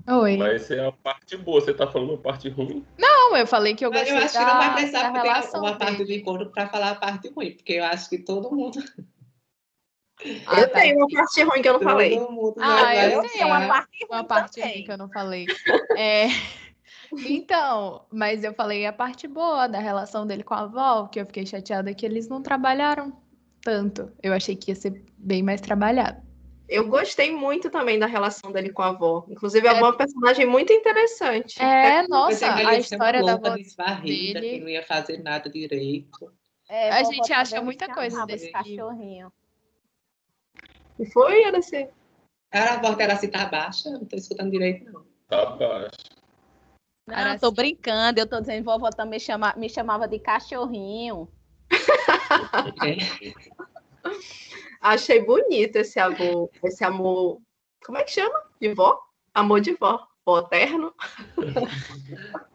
Oi. 0.10 0.36
Mas 0.38 0.72
é 0.72 0.84
a 0.88 0.92
parte 0.92 1.38
boa, 1.38 1.62
você 1.62 1.74
tá 1.76 1.86
falando 1.86 2.14
a 2.16 2.18
parte 2.18 2.50
ruim? 2.50 2.84
Não, 2.98 3.38
eu 3.38 3.46
falei 3.46 3.76
que 3.76 3.86
eu 3.86 3.92
Mas 3.92 4.00
gostei 4.10 4.18
eu 4.18 4.24
acho 4.26 4.34
que 4.34 4.40
não 4.46 4.58
vai 4.58 4.68
da, 4.70 4.74
precisar 4.74 5.10
da 5.12 5.22
relação 5.22 5.62
uma 5.62 5.78
parte 5.78 5.98
dele. 5.98 6.06
do 6.06 6.14
encontro 6.22 6.50
para 6.50 6.68
falar 6.70 6.92
a 6.92 6.96
parte 6.96 7.30
ruim, 7.30 7.52
porque 7.52 7.74
eu 7.74 7.84
acho 7.84 8.10
que 8.10 8.18
todo 8.18 8.50
mundo. 8.56 8.80
Ah, 10.48 10.60
eu 10.60 10.70
tá. 10.70 10.80
tenho 10.80 10.98
uma 10.98 11.08
parte 11.08 11.44
ruim 11.44 11.62
que 11.62 11.70
eu 11.70 11.74
não 11.74 11.82
falei. 11.82 12.18
Todo 12.18 12.32
mundo 12.32 12.56
Ah, 12.60 12.96
eu 12.96 13.22
tenho 13.22 13.46
uma 13.48 13.68
parte 13.68 14.06
Uma 14.10 14.24
parte 14.24 14.62
ruim 14.62 14.84
que 14.84 14.92
eu 14.92 14.98
não 14.98 15.10
falei. 15.10 15.46
É, 15.98 16.28
Então, 17.42 18.06
mas 18.12 18.44
eu 18.44 18.54
falei 18.54 18.86
a 18.86 18.94
parte 18.94 19.28
boa 19.28 19.68
da 19.68 19.80
relação 19.80 20.26
dele 20.26 20.44
com 20.44 20.54
a 20.54 20.62
avó, 20.62 21.08
que 21.08 21.20
eu 21.20 21.26
fiquei 21.26 21.46
chateada 21.46 21.94
que 21.94 22.06
eles 22.06 22.28
não 22.28 22.42
trabalharam 22.42 23.14
tanto. 23.62 24.12
Eu 24.24 24.34
achei 24.34 24.56
que 24.56 24.72
ia 24.72 24.76
ser 24.76 25.04
bem 25.18 25.44
mais 25.44 25.62
trabalhado. 25.62 26.22
Eu 26.70 26.88
gostei 26.88 27.36
muito 27.36 27.70
também 27.70 28.00
da 28.00 28.06
relação 28.06 28.50
dele 28.52 28.72
com 28.72 28.82
a 28.82 28.88
avó. 28.88 29.26
Inclusive, 29.28 29.68
a 29.68 29.74
É. 29.74 29.76
avó 29.76 29.88
é 29.88 29.90
um 29.92 29.98
personagem 29.98 30.46
muito 30.46 30.72
interessante. 30.72 31.62
É, 31.62 32.00
Eu 32.02 32.08
nossa, 32.08 32.50
a 32.50 32.62
uma 32.62 32.76
história 32.78 33.22
da 33.22 33.34
avó 33.34 33.50
desvarrida, 33.58 34.40
dele- 34.40 34.56
que 34.56 34.60
não 34.62 34.70
ia 34.70 34.84
fazer 34.84 35.22
nada 35.22 35.50
direito. 35.50 36.32
É, 36.70 36.90
A 36.92 37.04
vovó 37.04 37.12
gente 37.12 37.34
acha 37.34 37.62
muita 37.62 37.94
coisa 37.94 38.26
desse 38.26 38.46
de 38.46 38.52
cachorrinho. 38.54 39.32
E 40.98 41.06
foi, 41.12 41.44
era 41.44 41.58
assim. 41.58 41.88
Era 42.54 42.76
a 42.76 42.82
voz 42.82 42.96
dela 42.96 43.14
assim, 43.14 43.30
tá 43.30 43.46
baixa, 43.48 43.90
não 43.90 44.06
tô 44.06 44.16
escutando 44.16 44.52
direito, 44.52 44.90
não. 44.92 45.06
Tá 45.28 45.46
baixo. 45.58 45.90
Não, 47.12 47.18
Era 47.18 47.34
eu 47.34 47.40
tô 47.40 47.48
assim. 47.48 47.56
brincando, 47.56 48.20
eu 48.22 48.28
tô 48.28 48.40
dizendo, 48.40 48.64
vovó 48.64 48.90
também 48.90 49.20
chama, 49.20 49.54
me 49.58 49.70
chamava 49.70 50.08
de 50.08 50.18
cachorrinho. 50.18 51.28
Achei 54.80 55.24
bonito 55.24 55.76
esse 55.76 56.00
amor, 56.00 56.50
esse 56.64 56.84
amor. 56.84 57.40
Como 57.86 57.98
é 57.98 58.04
que 58.04 58.12
chama? 58.12 58.40
De 58.60 58.74
vó? 58.74 58.98
Amor 59.34 59.62
de 59.62 59.74
vó. 59.74 60.00
Vó 60.26 60.42
terno. 60.44 60.94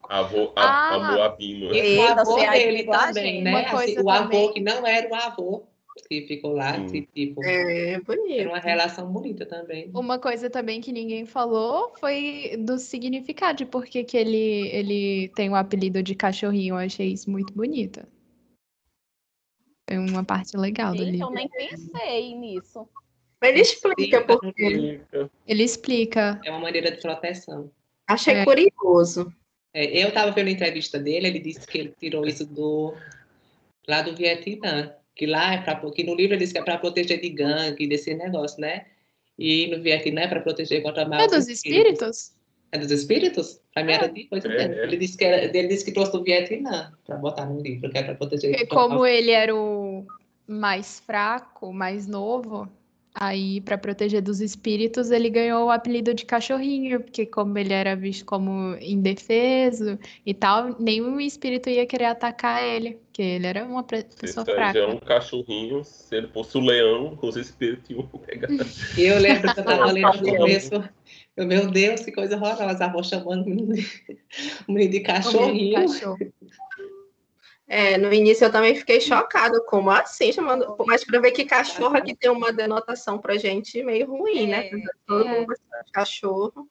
Avô, 0.08 0.52
Ah. 0.56 0.62
a, 0.62 0.94
amor 0.94 1.20
abino. 1.20 1.74
E 1.74 1.98
o 1.98 2.02
avô 2.18 2.36
aí 2.36 2.64
dele 2.64 2.84
também, 2.84 3.42
né? 3.42 3.66
Assim, 3.66 3.98
o 4.00 4.08
avô 4.08 4.22
também- 4.22 4.52
que 4.52 4.60
não 4.60 4.86
era 4.86 5.08
o 5.10 5.14
avô 5.14 5.66
que 6.08 6.26
ficou 6.26 6.52
lá, 6.52 6.76
Hum. 6.78 6.86
que, 6.86 7.02
tipo, 7.02 7.42
É 7.44 7.92
era 7.94 8.02
bonito. 8.04 8.48
uma 8.48 8.58
relação 8.58 9.10
bonita 9.10 9.46
também. 9.46 9.90
Uma 9.94 10.18
coisa 10.18 10.48
também 10.50 10.80
que 10.80 10.92
ninguém 10.92 11.24
falou 11.26 11.94
foi 11.98 12.56
do 12.58 12.78
significado 12.78 13.58
de 13.58 13.66
por 13.66 13.84
que 13.86 14.06
ele, 14.16 14.68
ele 14.68 15.28
tem 15.34 15.48
o 15.50 15.54
apelido 15.54 16.02
de 16.02 16.14
cachorrinho. 16.14 16.74
Eu 16.74 16.78
achei 16.78 17.08
isso 17.12 17.30
muito 17.30 17.52
bonito. 17.52 18.06
Foi 19.88 19.98
uma 19.98 20.24
parte 20.24 20.56
legal 20.56 20.92
do 20.92 20.98
Gente, 20.98 21.12
livro. 21.12 21.26
eu 21.28 21.30
nem 21.32 21.48
pensei 21.48 22.34
nisso. 22.34 22.88
Ele 23.42 23.60
explica 23.60 24.18
Explica. 24.18 24.24
porque 24.38 25.00
Ele 25.46 25.62
explica. 25.62 26.40
É 26.44 26.50
uma 26.50 26.58
maneira 26.60 26.90
de 26.90 27.00
proteção. 27.00 27.70
achei 28.08 28.34
É. 28.34 28.44
curioso. 28.44 29.32
É, 29.74 30.02
eu 30.02 30.08
estava 30.08 30.30
vendo 30.32 30.48
a 30.48 30.52
entrevista 30.52 30.98
dele, 30.98 31.26
ele 31.28 31.38
disse 31.38 31.66
que 31.66 31.78
ele 31.78 31.94
tirou 32.00 32.26
isso 32.26 32.46
do 32.46 32.94
lá 33.86 34.00
do 34.02 34.16
Vietnã, 34.16 34.94
que 35.16 35.26
lá 35.26 35.54
é 35.54 35.58
para 35.62 35.80
que 35.90 36.04
no 36.04 36.14
livro 36.14 36.34
ele 36.34 36.44
diz 36.44 36.52
que 36.52 36.58
é 36.58 36.62
para 36.62 36.78
proteger 36.78 37.20
de 37.20 37.30
gangue, 37.30 37.88
desse 37.88 38.14
negócio, 38.14 38.60
né? 38.60 38.84
E 39.38 39.66
no 39.68 39.82
Vietnã 39.82 40.22
é 40.22 40.28
para 40.28 40.40
proteger 40.40 40.82
contra 40.82 41.02
É 41.02 41.08
maus 41.08 41.32
dos 41.32 41.48
espíritos? 41.48 42.32
É 42.70 42.78
dos 42.78 42.90
espíritos? 42.90 43.60
Para 43.72 43.84
mim 43.84 43.92
É. 43.92 43.94
era 43.96 44.08
de 44.08 44.24
coisa 44.24 44.48
É. 44.48 44.68
dele. 44.68 44.80
Ele 44.82 44.96
disse 44.98 45.16
que 45.16 45.24
era, 45.24 45.44
ele 45.44 45.68
disse 45.68 45.84
que 45.84 45.92
trouxe 45.92 46.12
do 46.12 46.22
Vietnã 46.22 46.92
para 47.06 47.16
botar 47.16 47.46
no 47.46 47.60
livro, 47.60 47.90
que 47.90 47.98
é 47.98 48.02
para 48.02 48.14
proteger 48.14 48.50
Porque 48.50 48.66
como 48.66 49.06
ele 49.06 49.30
era 49.30 49.54
o 49.54 50.06
mais 50.46 51.00
fraco, 51.00 51.72
mais 51.72 52.06
novo, 52.06 52.68
aí 53.18 53.60
para 53.62 53.78
proteger 53.78 54.20
dos 54.20 54.40
espíritos, 54.40 55.10
ele 55.10 55.30
ganhou 55.30 55.66
o 55.66 55.70
apelido 55.70 56.12
de 56.12 56.26
cachorrinho, 56.26 57.00
porque 57.00 57.24
como 57.24 57.56
ele 57.56 57.72
era 57.72 57.96
visto 57.96 58.24
como 58.26 58.76
indefeso 58.80 59.98
e 60.24 60.34
tal, 60.34 60.76
nenhum 60.78 61.18
espírito 61.18 61.70
ia 61.70 61.86
querer 61.86 62.06
atacar 62.06 62.62
ele, 62.62 62.98
porque 63.06 63.22
ele 63.22 63.46
era 63.46 63.64
uma 63.64 63.82
pessoa 63.82 64.12
Esse 64.22 64.38
aí 64.38 64.44
fraca. 64.44 64.78
é 64.78 64.86
um 64.86 64.98
cachorrinho. 64.98 65.82
Se 65.82 66.14
ele 66.14 66.28
fosse 66.28 66.58
o 66.58 66.60
leão, 66.60 67.18
os 67.22 67.36
espíritos 67.36 67.88
iam 67.88 68.06
pegar. 68.06 68.48
Eu 68.98 69.18
lembro 69.18 69.52
que 69.52 69.60
eu 69.60 69.62
estava 69.62 69.86
lendo 69.92 70.20
no 70.20 70.36
começo, 70.36 70.84
eu, 71.36 71.46
meu 71.46 71.70
Deus, 71.70 72.02
que 72.02 72.12
coisa 72.12 72.36
horrorosa, 72.36 72.84
a 72.84 72.88
avó 72.88 73.02
chamando 73.02 73.46
o 73.46 73.48
menino 73.48 73.74
de, 73.74 73.86
o 74.68 74.72
menino 74.72 74.92
de 74.92 75.00
cachorrinho. 75.00 75.74
Cachorro. 75.74 76.18
É, 77.68 77.98
no 77.98 78.12
início 78.12 78.44
eu 78.44 78.52
também 78.52 78.76
fiquei 78.76 79.00
chocada, 79.00 79.60
como 79.64 79.90
assim, 79.90 80.32
chamando. 80.32 80.76
Mas 80.86 81.04
para 81.04 81.18
ver 81.20 81.32
que 81.32 81.44
cachorro 81.44 81.96
aqui 81.96 82.14
tem 82.14 82.30
uma 82.30 82.52
denotação 82.52 83.18
pra 83.18 83.36
gente 83.36 83.82
meio 83.82 84.06
ruim, 84.06 84.46
né? 84.46 84.68
É, 84.68 84.70
Todo 85.06 85.26
é. 85.26 85.34
mundo 85.34 85.46
gosta 85.46 85.64
de 85.84 85.90
cachorro. 85.92 86.68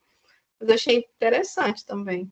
Mas 0.59 0.69
eu 0.69 0.75
achei 0.75 0.97
interessante 0.97 1.85
também. 1.85 2.31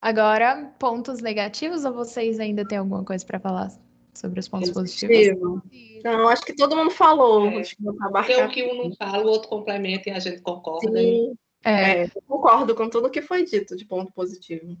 Agora, 0.00 0.72
pontos 0.78 1.20
negativos 1.20 1.84
ou 1.84 1.92
vocês 1.92 2.38
ainda 2.38 2.66
têm 2.66 2.78
alguma 2.78 3.04
coisa 3.04 3.24
para 3.24 3.40
falar 3.40 3.68
sobre 4.14 4.38
os 4.38 4.48
pontos 4.48 4.70
positivos? 4.70 5.16
Positivo. 5.16 5.62
Não, 6.04 6.28
acho 6.28 6.42
que 6.42 6.54
todo 6.54 6.76
mundo 6.76 6.90
falou. 6.90 7.46
É. 7.46 7.60
Acho 7.60 7.74
que 7.76 7.88
abarcar. 8.02 8.48
o 8.48 8.50
que 8.52 8.62
um 8.64 8.84
não 8.84 8.94
fala, 8.96 9.24
o 9.24 9.28
outro 9.28 9.48
complementa 9.48 10.10
e 10.10 10.12
a 10.12 10.18
gente 10.18 10.40
concorda. 10.42 11.02
e- 11.02 11.04
Sim, 11.04 11.34
É, 11.64 12.02
é, 12.02 12.08
concordo 12.26 12.74
com 12.74 12.88
tudo 12.88 13.10
que 13.10 13.22
foi 13.22 13.44
dito 13.44 13.74
de 13.76 13.84
ponto 13.84 14.12
positivo. 14.12 14.76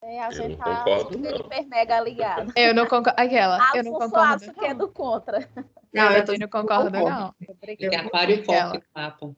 É, 0.00 0.20
a 0.20 0.26
Eu 0.28 0.32
gente 0.32 0.50
não 0.50 0.56
tá 0.58 0.76
concordo, 0.84 1.12
super, 1.12 1.62
não. 1.62 1.68
mega 1.68 2.00
ligado. 2.00 2.52
eu 2.54 2.74
não 2.74 2.86
concordo. 2.86 3.20
Aquela, 3.20 3.72
eu 3.74 3.84
não 3.84 3.92
concordo. 3.92 4.44
acho 4.44 4.54
que 4.54 4.64
é 4.64 4.74
do 4.74 4.88
contra. 4.88 5.48
Não, 5.92 6.12
eu 6.12 6.24
eu 6.24 6.38
não 6.38 6.48
concordo, 6.48 6.90
não. 6.90 7.34
Tem 7.78 7.96
aquário 7.96 8.44
forte 8.44 8.76
no 8.78 8.82
mapa. 8.94 9.34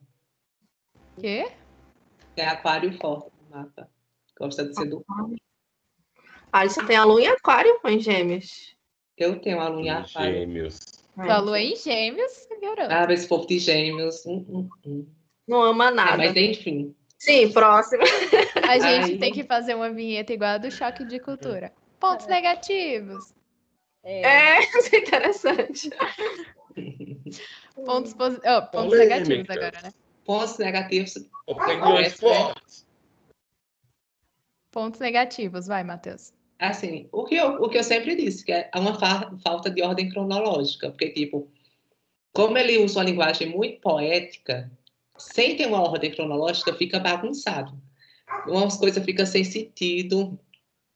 Quê? 1.19 1.51
Tem 2.35 2.45
aquário 2.45 2.93
forte 2.99 3.31
no 3.49 3.57
mapa. 3.57 3.89
Gosta 4.37 4.65
de 4.65 4.75
ser 4.75 4.85
do. 4.85 5.03
Ah, 6.51 6.67
você 6.67 6.85
tem 6.85 6.97
a 6.97 7.05
lua 7.05 7.21
em 7.21 7.27
aquário 7.27 7.79
ou 7.83 7.89
em 7.89 7.99
gêmeos? 7.99 8.75
Eu 9.17 9.39
tenho 9.39 9.59
a 9.59 9.67
lua 9.67 9.81
em 9.81 9.89
aquário. 9.89 10.33
Gêmeos. 10.33 10.79
Sua 11.15 11.39
lua 11.39 11.59
em 11.59 11.75
gêmeos, 11.75 12.47
garoto. 12.61 12.93
Ah, 12.93 13.13
esse 13.13 13.27
povo 13.27 13.47
de 13.47 13.57
gêmeos. 13.59 14.25
Hum, 14.25 14.45
hum, 14.47 14.69
hum. 14.85 15.07
Não 15.47 15.61
ama 15.63 15.87
Ah, 15.87 15.91
nada. 15.91 16.17
mas 16.17 16.35
enfim. 16.35 16.95
Sim, 17.21 17.51
próximo. 17.51 18.01
A 18.67 18.79
gente 18.79 19.11
Ai. 19.11 19.17
tem 19.19 19.31
que 19.31 19.43
fazer 19.43 19.75
uma 19.75 19.91
vinheta 19.91 20.33
igual 20.33 20.55
a 20.55 20.57
do 20.57 20.71
choque 20.71 21.05
de 21.05 21.19
cultura. 21.19 21.71
Pontos 21.99 22.25
negativos. 22.25 23.31
É. 24.03 24.23
É, 24.23 24.59
isso 24.61 24.95
é 24.95 24.97
interessante. 24.97 25.89
Pontos, 27.85 28.15
posi... 28.15 28.39
oh, 28.43 28.61
pontos 28.71 28.97
negativos 28.97 29.47
agora, 29.51 29.81
né? 29.83 29.93
Pontos 30.25 30.57
negativos. 30.57 31.13
Opiniões 31.45 32.13
fortes. 32.19 32.87
Pontos 34.71 34.99
negativos, 34.99 35.67
vai, 35.67 35.83
Matheus. 35.83 36.33
Assim, 36.57 37.07
o 37.11 37.23
que 37.23 37.35
eu, 37.35 37.61
o 37.61 37.69
que 37.69 37.77
eu 37.77 37.83
sempre 37.83 38.15
disse, 38.15 38.43
que 38.43 38.51
é 38.51 38.71
uma 38.73 38.99
fa- 38.99 39.31
falta 39.43 39.69
de 39.69 39.83
ordem 39.83 40.09
cronológica. 40.09 40.89
Porque, 40.89 41.11
tipo, 41.11 41.51
como 42.33 42.57
ele 42.57 42.79
usa 42.79 42.97
uma 42.97 43.05
linguagem 43.05 43.47
muito 43.47 43.79
poética, 43.79 44.71
sem 45.33 45.55
ter 45.55 45.67
uma 45.67 45.81
ordem 45.81 46.11
cronológica, 46.11 46.73
fica 46.73 46.99
bagunçado. 46.99 47.73
Umas 48.47 48.77
coisas 48.77 49.03
ficam 49.03 49.25
sem 49.25 49.43
sentido. 49.43 50.39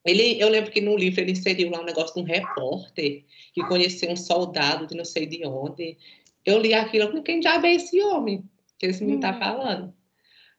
Ele, 0.05 0.41
eu 0.41 0.49
lembro 0.49 0.71
que 0.71 0.81
no 0.81 0.95
livro 0.95 1.21
ele 1.21 1.31
inseriu 1.31 1.71
lá 1.71 1.81
um 1.81 1.85
negócio 1.85 2.13
de 2.15 2.21
um 2.21 2.23
repórter 2.23 3.23
que 3.53 3.63
conheceu 3.63 4.11
um 4.11 4.15
soldado 4.15 4.87
de 4.87 4.95
não 4.95 5.05
sei 5.05 5.25
de 5.25 5.45
onde. 5.45 5.97
Eu 6.45 6.59
li 6.59 6.73
aquilo, 6.73 7.07
falei, 7.07 7.23
quem 7.23 7.41
já 7.41 7.61
é 7.61 7.73
esse 7.73 8.01
homem 8.01 8.43
que 8.77 8.85
esse 8.85 9.03
menino 9.03 9.19
está 9.19 9.33
falando? 9.37 9.93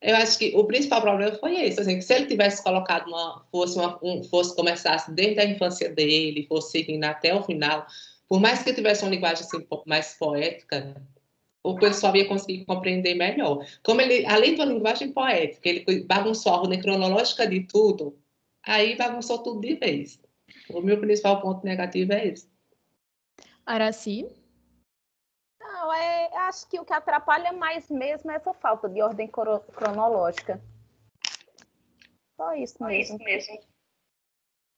Eu 0.01 0.17
acho 0.17 0.39
que 0.39 0.53
o 0.55 0.65
principal 0.65 1.01
problema 1.01 1.35
foi 1.37 1.57
esse, 1.65 1.81
assim, 1.81 2.01
se 2.01 2.15
ele 2.15 2.27
tivesse 2.27 2.63
colocado 2.63 3.09
uma, 3.09 3.47
fosse 3.51 3.79
uma, 3.79 3.99
um, 4.03 4.23
fosse 4.25 4.55
começasse 4.55 5.11
desde 5.13 5.41
a 5.41 5.45
infância 5.45 5.89
dele, 5.89 6.47
fosse 6.47 6.73
seguindo 6.73 7.05
até 7.05 7.35
o 7.35 7.43
final, 7.43 7.87
por 8.29 8.41
mais 8.41 8.63
que 8.63 8.75
tivesse 8.75 9.03
uma 9.03 9.11
linguagem 9.11 9.45
assim, 9.45 9.67
mais 9.87 10.15
poética, 10.19 10.95
o 11.67 11.75
pessoal 11.75 12.15
ia 12.15 12.29
conseguir 12.29 12.65
compreender 12.65 13.15
melhor. 13.15 13.67
Como 13.83 14.01
ele, 14.01 14.25
além 14.27 14.55
de 14.55 14.61
uma 14.61 14.73
linguagem 14.73 15.13
poética, 15.13 15.69
ele 15.69 16.05
bagunçou 16.05 16.53
a 16.53 16.61
ordem 16.61 16.81
cronológica 16.81 17.47
de 17.47 17.67
tudo, 17.67 18.17
aí 18.63 18.97
bagunçou 18.97 19.43
tudo 19.43 19.61
de 19.61 19.75
vez. 19.75 20.21
O 20.71 20.81
meu 20.81 21.01
principal 21.01 21.41
ponto 21.41 21.65
negativo 21.65 22.13
é 22.13 22.29
esse. 22.29 22.49
Araci. 23.65 24.29
Não, 25.61 25.93
é, 25.93 26.31
acho 26.49 26.69
que 26.69 26.79
o 26.79 26.85
que 26.85 26.93
atrapalha 26.93 27.53
mais 27.53 27.91
mesmo 27.91 28.31
é 28.31 28.37
essa 28.37 28.55
falta 28.55 28.89
de 28.89 29.03
ordem 29.03 29.29
cronológica. 29.29 30.63
Só 32.37 32.55
isso 32.55 32.83
mesmo. 32.85 33.19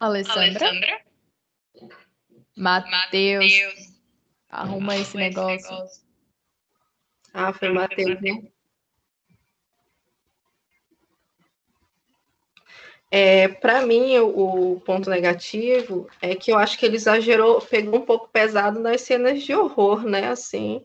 Alessandra. 0.01 0.71
Matheus. 2.57 3.53
Arruma 4.49 4.97
esse 4.97 5.17
negócio. 5.17 6.08
Ah, 7.33 7.53
foi 7.53 7.71
Matheus, 7.71 8.21
né? 8.21 8.43
É, 13.11 13.49
para 13.49 13.87
mim, 13.87 14.19
o, 14.19 14.75
o 14.75 14.81
ponto 14.81 15.09
negativo 15.09 16.09
é 16.21 16.35
que 16.35 16.53
eu 16.53 16.59
acho 16.59 16.79
que 16.79 16.85
ele 16.85 16.97
exagerou, 16.97 17.61
pegou 17.61 17.97
um 18.01 18.05
pouco 18.05 18.29
pesado 18.29 18.79
nas 18.81 19.01
cenas 19.01 19.43
de 19.43 19.55
horror, 19.55 20.05
né? 20.05 20.29
Assim, 20.29 20.85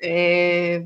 é, 0.00 0.84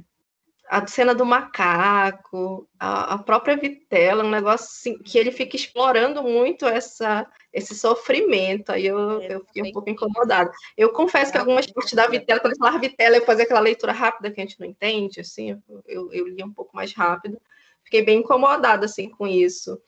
a 0.69 0.87
cena 0.87 1.15
do 1.15 1.25
macaco, 1.25 2.69
a, 2.79 3.15
a 3.15 3.19
própria 3.19 3.57
vitela, 3.57 4.23
um 4.23 4.31
negócio 4.31 4.67
assim, 4.67 4.99
que 4.99 5.19
ele 5.19 5.33
fica 5.33 5.57
explorando 5.57 6.23
muito 6.23 6.67
essa, 6.67 7.27
esse 7.53 7.75
sofrimento. 7.75 8.71
Aí 8.71 8.87
eu, 8.87 9.21
eu 9.23 9.45
fiquei 9.47 9.63
um 9.63 9.73
pouco 9.73 9.89
incomodada. 9.89 10.51
Eu 10.77 10.93
confesso 10.93 11.33
que 11.33 11.39
algumas 11.39 11.67
partes 11.67 11.95
da 11.95 12.07
vitela, 12.07 12.41
quando 12.41 12.53
ele 12.53 12.59
falava 12.59 12.79
vitela, 12.79 13.17
eu 13.17 13.25
fazia 13.25 13.45
aquela 13.45 13.61
leitura 13.61 13.93
rápida 13.93 14.31
que 14.31 14.41
a 14.41 14.45
gente 14.45 14.61
não 14.61 14.67
entende, 14.67 15.21
assim, 15.21 15.61
eu, 15.87 16.13
eu 16.13 16.29
lia 16.29 16.45
um 16.45 16.53
pouco 16.53 16.77
mais 16.77 16.93
rápido. 16.93 17.41
Fiquei 17.83 18.03
bem 18.03 18.19
incomodada, 18.19 18.85
assim, 18.85 19.09
com 19.09 19.27
isso. 19.27 19.81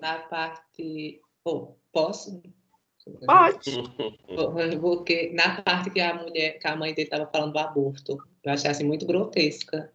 Na 0.00 0.18
parte. 0.18 1.20
Oh, 1.44 1.74
posso? 1.92 2.42
Pode. 3.26 3.82
Porque 4.80 5.30
na 5.34 5.60
parte 5.60 5.90
que 5.90 6.00
a 6.00 6.14
mulher, 6.14 6.58
que 6.58 6.66
a 6.66 6.76
mãe 6.76 6.94
dele 6.94 7.08
estava 7.08 7.30
falando 7.30 7.52
do 7.52 7.58
aborto, 7.58 8.16
eu 8.42 8.52
achei 8.52 8.70
assim 8.70 8.84
muito 8.84 9.04
grotesca. 9.04 9.92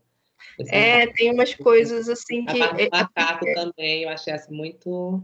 Assim, 0.59 0.69
É, 0.71 1.07
tem 1.07 1.31
umas 1.31 1.53
coisas 1.53 2.09
assim 2.09 2.45
a 2.47 2.53
que 2.53 2.59
parte 2.59 2.75
do 2.75 2.81
é, 2.81 2.89
macaco 2.89 3.45
também, 3.53 4.03
eu 4.03 4.09
achei 4.09 4.33
assim 4.33 4.53
muito. 4.53 5.23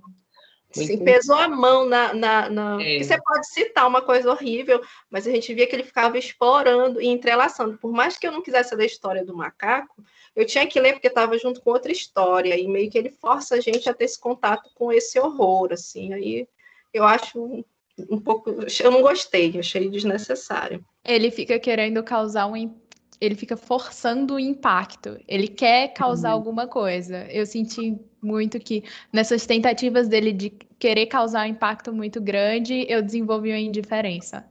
muito- 0.76 1.04
pesou 1.04 1.36
a 1.36 1.48
mão 1.48 1.86
na. 1.86 2.14
na, 2.14 2.50
na... 2.50 2.84
É. 2.84 3.02
Você 3.02 3.20
pode 3.22 3.48
citar 3.48 3.88
uma 3.88 4.02
coisa 4.02 4.32
horrível, 4.32 4.82
mas 5.10 5.28
a 5.28 5.32
gente 5.32 5.54
via 5.54 5.68
que 5.68 5.76
ele 5.76 5.84
ficava 5.84 6.18
explorando 6.18 7.02
e 7.02 7.08
entrelaçando. 7.08 7.78
Por 7.78 7.92
mais 7.92 8.18
que 8.18 8.28
eu 8.28 8.32
não 8.32 8.42
quisesse 8.42 8.76
ler 8.76 8.84
a 8.84 8.88
história 8.88 9.26
do 9.26 9.36
macaco, 9.36 10.04
eu 10.36 10.46
tinha 10.46 10.66
que 10.66 10.80
ler 10.80 10.94
porque 10.94 11.08
estava 11.08 11.38
junto 11.38 11.62
com 11.62 11.70
outra 11.72 11.92
história, 11.92 12.58
e 12.58 12.68
meio 12.68 12.90
que 12.90 12.98
ele 12.98 13.10
força 13.12 13.56
a 13.56 13.60
gente 13.62 13.88
a 13.88 13.94
ter 13.94 14.06
esse 14.06 14.20
contato 14.20 14.70
com 14.74 14.92
esse 14.92 15.20
horror, 15.20 15.72
assim. 15.72 16.14
Aí 16.14 16.48
eu 16.94 17.04
acho 17.04 17.40
um, 17.40 17.64
um 18.10 18.20
pouco. 18.20 18.50
Eu 18.50 18.92
não 18.92 19.02
gostei, 19.02 19.58
achei 19.60 19.90
desnecessário. 19.90 20.84
Ele 21.06 21.30
fica 21.30 21.60
querendo 21.60 22.02
causar 22.04 22.48
um. 22.48 22.76
Ele 23.24 23.36
fica 23.36 23.56
forçando 23.56 24.36
o 24.36 24.40
impacto. 24.40 25.18
Ele 25.28 25.48
quer 25.48 25.94
causar 25.94 26.30
Uhum. 26.30 26.36
alguma 26.36 26.68
coisa. 26.68 27.26
Eu 27.32 27.46
senti 27.46 27.98
muito 28.22 28.60
que 28.60 28.84
nessas 29.14 29.46
tentativas 29.46 30.08
dele 30.10 30.34
de 30.34 30.50
querer 30.50 31.06
causar 31.06 31.46
um 31.46 31.52
impacto 31.52 31.94
muito 31.94 32.20
grande, 32.20 32.86
eu 32.90 33.02
desenvolvi 33.02 33.50
uma 33.52 33.60
indiferença. 33.60 34.46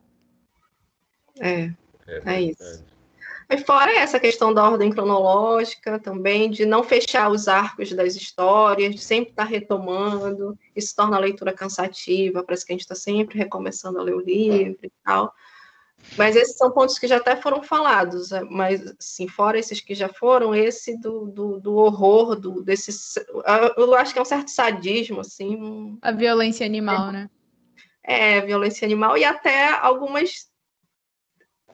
É. 1.38 1.70
É, 2.06 2.36
É 2.36 2.40
isso. 2.42 2.84
E 3.50 3.58
fora 3.58 3.92
essa 3.92 4.18
questão 4.18 4.54
da 4.54 4.66
ordem 4.66 4.88
cronológica 4.88 5.98
também, 5.98 6.48
de 6.50 6.64
não 6.64 6.82
fechar 6.82 7.30
os 7.30 7.48
arcos 7.48 7.92
das 7.92 8.16
histórias, 8.16 8.94
de 8.94 9.00
sempre 9.02 9.30
estar 9.30 9.44
retomando, 9.44 10.58
isso 10.74 10.96
torna 10.96 11.18
a 11.18 11.20
leitura 11.20 11.52
cansativa, 11.52 12.42
parece 12.42 12.64
que 12.64 12.72
a 12.72 12.74
gente 12.74 12.82
está 12.82 12.94
sempre 12.94 13.36
recomeçando 13.36 13.98
a 13.98 14.02
ler 14.02 14.14
o 14.14 14.20
livro 14.20 14.78
e 14.82 14.90
tal. 15.04 15.34
Mas 16.16 16.36
esses 16.36 16.56
são 16.56 16.70
pontos 16.70 16.98
que 16.98 17.06
já 17.06 17.16
até 17.16 17.36
foram 17.36 17.62
falados, 17.62 18.32
é, 18.32 18.42
mas 18.42 18.82
assim, 18.98 19.28
fora 19.28 19.58
esses 19.58 19.80
que 19.80 19.94
já 19.94 20.08
foram, 20.08 20.54
esse 20.54 20.98
do, 20.98 21.26
do, 21.26 21.60
do 21.60 21.76
horror, 21.76 22.36
do, 22.36 22.62
desse, 22.62 22.90
eu 23.76 23.94
acho 23.94 24.12
que 24.12 24.18
é 24.18 24.22
um 24.22 24.26
certo 24.26 24.50
sadismo, 24.50 25.20
assim, 25.20 25.98
A 26.02 26.12
violência 26.12 26.66
animal, 26.66 27.12
né? 27.12 27.30
é, 28.02 28.40
violência 28.40 28.84
animal 28.84 29.16
e 29.16 29.24
até 29.24 29.68
algumas 29.68 30.50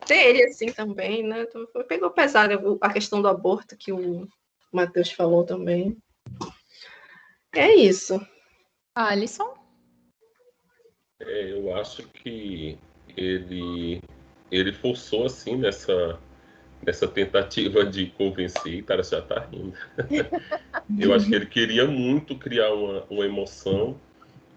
dele, 0.07 0.45
assim, 0.45 0.73
também, 0.73 1.23
né? 1.23 1.43
Então, 1.43 1.67
pegou 1.87 2.11
pesado 2.11 2.79
a 2.81 2.93
questão 2.93 3.21
do 3.21 3.29
aborto 3.29 3.77
que 3.77 3.93
o 3.93 4.29
Matheus 4.73 5.11
falou 5.11 5.45
também. 5.45 5.97
É 7.55 7.75
isso. 7.75 8.21
Alisson? 8.95 9.55
É, 11.21 11.53
eu 11.53 11.75
acho 11.75 12.07
que 12.09 12.79
ele 13.17 14.01
ele 14.51 14.73
forçou 14.73 15.27
assim 15.27 15.57
nessa 15.57 16.19
nessa 16.85 17.09
tentativa 17.09 17.85
de 17.85 18.07
convencer, 18.07 18.85
Tara 18.85 19.03
já 19.03 19.21
tá 19.21 19.47
rindo. 19.51 19.75
eu 20.99 21.13
acho 21.13 21.27
que 21.27 21.35
ele 21.35 21.47
queria 21.47 21.87
muito 21.87 22.37
criar 22.37 22.73
uma, 22.73 23.05
uma 23.11 23.27
emoção. 23.27 23.99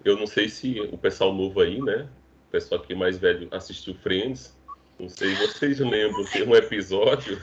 Eu 0.05 0.17
não 0.17 0.27
sei 0.27 0.49
se 0.49 0.79
o 0.79 0.97
pessoal 0.97 1.33
novo 1.33 1.61
aí, 1.61 1.81
né? 1.81 2.07
O 2.47 2.51
pessoal 2.51 2.81
aqui 2.81 2.93
mais 2.93 3.17
velho 3.17 3.47
assistiu 3.51 3.95
Friends. 3.95 4.55
Não 4.99 5.09
sei, 5.09 5.33
vocês 5.35 5.79
lembram 5.79 6.23
tem 6.25 6.47
um 6.47 6.55
episódio 6.55 7.41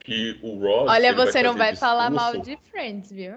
que 0.00 0.38
o 0.42 0.58
Ross 0.58 0.90
Olha, 0.90 1.14
você 1.14 1.42
não 1.42 1.52
fazer 1.52 1.64
vai 1.64 1.76
falar 1.76 2.10
mal 2.10 2.32
discurso. 2.36 2.50
de 2.50 2.70
Friends, 2.70 3.10
viu? 3.10 3.36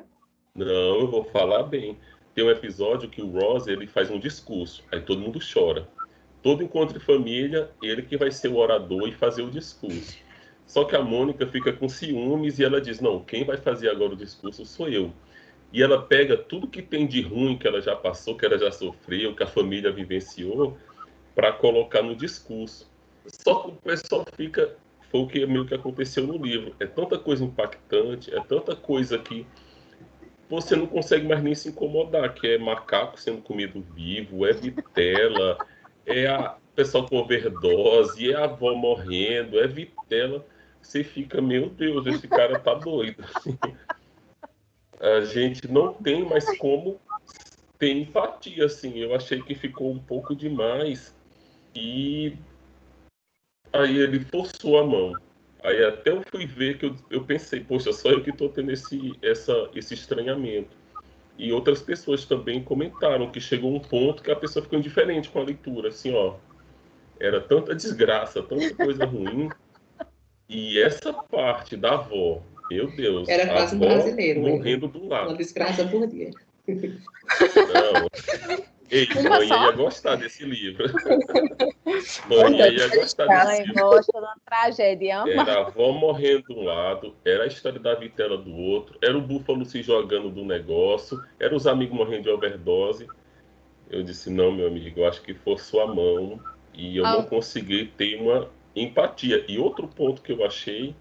Não, 0.54 1.00
eu 1.00 1.08
vou 1.08 1.24
falar 1.24 1.64
bem. 1.64 1.98
Tem 2.36 2.44
um 2.44 2.50
episódio 2.50 3.10
que 3.10 3.22
o 3.22 3.32
Ross 3.32 3.68
ele 3.68 3.88
faz 3.88 4.12
um 4.12 4.20
discurso, 4.20 4.84
aí 4.92 5.02
todo 5.02 5.22
mundo 5.22 5.40
chora. 5.40 5.88
Todo 6.42 6.64
encontro 6.64 6.98
de 6.98 7.04
família, 7.04 7.70
ele 7.82 8.02
que 8.02 8.18
vai 8.18 8.32
ser 8.32 8.50
o 8.50 8.58
orador 8.58 9.08
e 9.08 9.12
fazer 9.12 9.42
o 9.42 9.50
discurso. 9.50 10.18
Só 10.66 10.84
que 10.84 10.96
a 10.96 11.02
Mônica 11.02 11.48
fica 11.48 11.72
com 11.72 11.88
ciúmes 11.88 12.60
e 12.60 12.64
ela 12.64 12.82
diz: 12.82 13.00
Não, 13.00 13.24
quem 13.24 13.44
vai 13.44 13.58
fazer 13.58 13.90
agora 13.90 14.14
o 14.14 14.18
discurso 14.18 14.66
sou 14.66 14.90
eu. 14.90 15.12
E 15.72 15.82
ela 15.82 16.02
pega 16.02 16.38
tudo 16.38 16.68
que 16.68 16.82
tem 16.82 17.08
de 17.08 17.22
ruim 17.22 17.58
que 17.58 17.68
ela 17.68 17.82
já 17.82 17.96
passou, 17.96 18.36
que 18.36 18.46
ela 18.46 18.58
já 18.58 18.72
sofreu, 18.72 19.36
que 19.36 19.44
a 19.44 19.48
família 19.48 19.92
vivenciou, 19.92 20.78
para 21.36 21.52
colocar 21.52 22.02
no 22.02 22.16
discurso. 22.16 22.90
Só 23.26 23.62
que 23.62 23.70
o 23.70 23.76
pessoal 23.76 24.26
fica. 24.36 24.76
Foi 25.10 25.22
o 25.22 25.28
que 25.28 25.46
meio 25.46 25.66
que 25.66 25.74
aconteceu 25.74 26.28
no 26.28 26.38
livro. 26.38 26.76
É 26.82 26.86
tanta 26.86 27.18
coisa 27.18 27.44
impactante, 27.44 28.34
é 28.34 28.42
tanta 28.42 28.76
coisa 28.76 29.18
que 29.18 29.48
você 30.50 30.76
não 30.76 30.86
consegue 30.86 31.26
mais 31.26 31.42
nem 31.42 31.56
se 31.56 31.70
incomodar, 31.70 32.34
que 32.34 32.48
é 32.48 32.58
macaco 32.58 33.20
sendo 33.20 33.42
comido 33.42 33.86
vivo, 33.96 34.46
é 34.46 34.52
vitela, 34.52 35.58
é 36.08 36.28
a 36.28 36.56
pessoal 36.74 37.08
com 37.08 37.18
overdose, 37.18 38.32
é 38.32 38.36
a 38.36 38.46
avó 38.46 38.74
morrendo, 38.74 39.60
é 39.60 39.68
vitela. 39.68 40.46
Você 40.82 41.04
fica, 41.04 41.42
meu 41.42 41.70
Deus, 41.70 42.08
esse 42.08 42.28
cara 42.28 42.58
tá 42.60 42.74
doido. 42.74 43.24
a 45.00 45.22
gente 45.26 45.68
não 45.70 45.94
tem 45.94 46.24
mais 46.24 46.58
como 46.58 47.00
ter 47.78 47.92
empatia, 47.92 48.66
assim. 48.66 48.98
Eu 48.98 49.14
achei 49.14 49.42
que 49.42 49.54
ficou 49.54 49.92
um 49.92 50.00
pouco 50.00 50.34
demais. 50.34 51.14
E 51.76 52.38
aí 53.74 53.98
ele 53.98 54.22
forçou 54.22 54.80
a 54.80 54.86
mão. 54.86 55.14
Aí 55.64 55.84
até 55.84 56.12
eu 56.12 56.24
fui 56.32 56.46
ver 56.46 56.78
que 56.78 56.86
eu, 56.86 56.96
eu 57.10 57.26
pensei, 57.26 57.60
poxa, 57.60 57.92
só 57.92 58.10
eu 58.10 58.24
que 58.24 58.30
estou 58.30 58.48
tendo 58.48 58.72
esse, 58.72 59.14
essa, 59.22 59.70
esse 59.76 59.94
estranhamento. 59.94 60.78
E 61.38 61.52
outras 61.52 61.82
pessoas 61.82 62.26
também 62.26 62.64
comentaram 62.64 63.30
que 63.30 63.40
chegou 63.40 63.74
um 63.74 63.80
ponto 63.80 64.24
que 64.24 64.32
a 64.32 64.36
pessoa 64.36 64.64
ficou 64.64 64.80
indiferente 64.80 65.30
com 65.30 65.40
a 65.40 65.44
leitura, 65.44 65.90
assim, 65.90 66.14
ó. 66.14 66.36
Era 67.20 67.40
tanta 67.40 67.76
desgraça, 67.76 68.42
tanta 68.42 68.74
coisa 68.74 69.06
ruim. 69.06 69.50
E 70.50 70.82
essa 70.82 71.14
parte 71.14 71.76
da 71.76 71.94
avó, 71.94 72.42
meu 72.70 72.90
Deus. 72.96 73.28
Era 73.28 73.48
quase 73.48 73.76
um 73.76 73.80
brasileiro. 73.80 74.42
Morrendo 74.42 74.88
do 74.88 75.08
lado. 75.08 75.30
Uma 75.30 75.38
desgraça 75.38 75.86
por 75.86 76.08
dia. 76.08 76.32
Não. 76.68 78.68
Ei, 78.90 79.08
mãe 79.30 79.48
ia 79.48 79.72
gostar 79.72 80.16
desse 80.16 80.46
livro. 80.46 80.86
mãe 82.30 82.74
ia 82.74 82.88
gostar 82.88 83.28
desse 83.28 83.64
livro. 83.64 83.84
gosta 83.84 84.22
da 84.22 84.34
tragédia. 84.46 85.22
Ama. 85.22 85.32
Era 85.32 85.54
a 85.56 85.68
avó 85.68 85.92
morrendo 85.92 86.44
de 86.44 86.54
um 86.54 86.64
lado, 86.64 87.14
era 87.26 87.44
a 87.44 87.48
história 87.48 87.80
da 87.80 87.96
vitela 87.96 88.38
do 88.38 88.56
outro, 88.56 88.98
era 89.02 89.18
o 89.18 89.22
búfalo 89.22 89.66
se 89.66 89.82
jogando 89.84 90.30
do 90.30 90.46
negócio, 90.46 91.22
era 91.40 91.54
os 91.54 91.68
amigos 91.68 91.98
morrendo 91.98 92.24
de 92.24 92.30
overdose. 92.30 93.08
Eu 93.90 94.04
disse, 94.04 94.30
não, 94.30 94.52
meu 94.52 94.68
amigo, 94.68 95.02
eu 95.02 95.08
acho 95.08 95.22
que 95.22 95.34
forçou 95.34 95.82
a 95.82 95.88
mão 95.88 96.40
e 96.74 96.98
eu 96.98 97.06
ah. 97.06 97.14
não 97.14 97.24
consegui 97.24 97.86
ter 97.98 98.20
uma 98.22 98.50
empatia. 98.76 99.44
E 99.50 99.58
outro 99.60 99.88
ponto 99.88 100.22
que 100.22 100.32
eu 100.32 100.46
achei, 100.46 100.96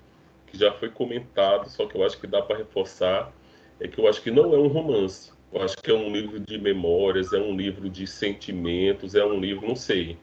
que 0.46 0.59
já 0.59 0.72
foi 0.72 0.88
comentado, 0.88 1.68
só 1.68 1.87
que 1.87 1.96
eu 1.96 2.05
acho 2.05 2.18
que 2.18 2.27
dá 2.27 2.42
para 2.42 2.57
reforçar, 2.57 3.33
é 3.79 3.87
que 3.87 4.01
eu 4.01 4.09
acho 4.09 4.22
que 4.22 4.31
não 4.31 4.55
é 4.55 4.59
um 4.59 4.68
romance 4.68 5.36
eu 5.53 5.63
acho 5.63 5.77
que 5.77 5.91
é 5.91 5.95
um 5.95 6.11
livro 6.11 6.41
de 6.41 6.59
memórias, 6.59 7.33
é 7.33 7.39
um 7.39 7.57
livro 7.57 7.89
de 7.89 8.07
sentimentos, 8.07 9.15
é 9.15 9.25
um 9.25 9.39
livro, 9.39 9.67
não 9.67 9.77
sei. 9.77 10.19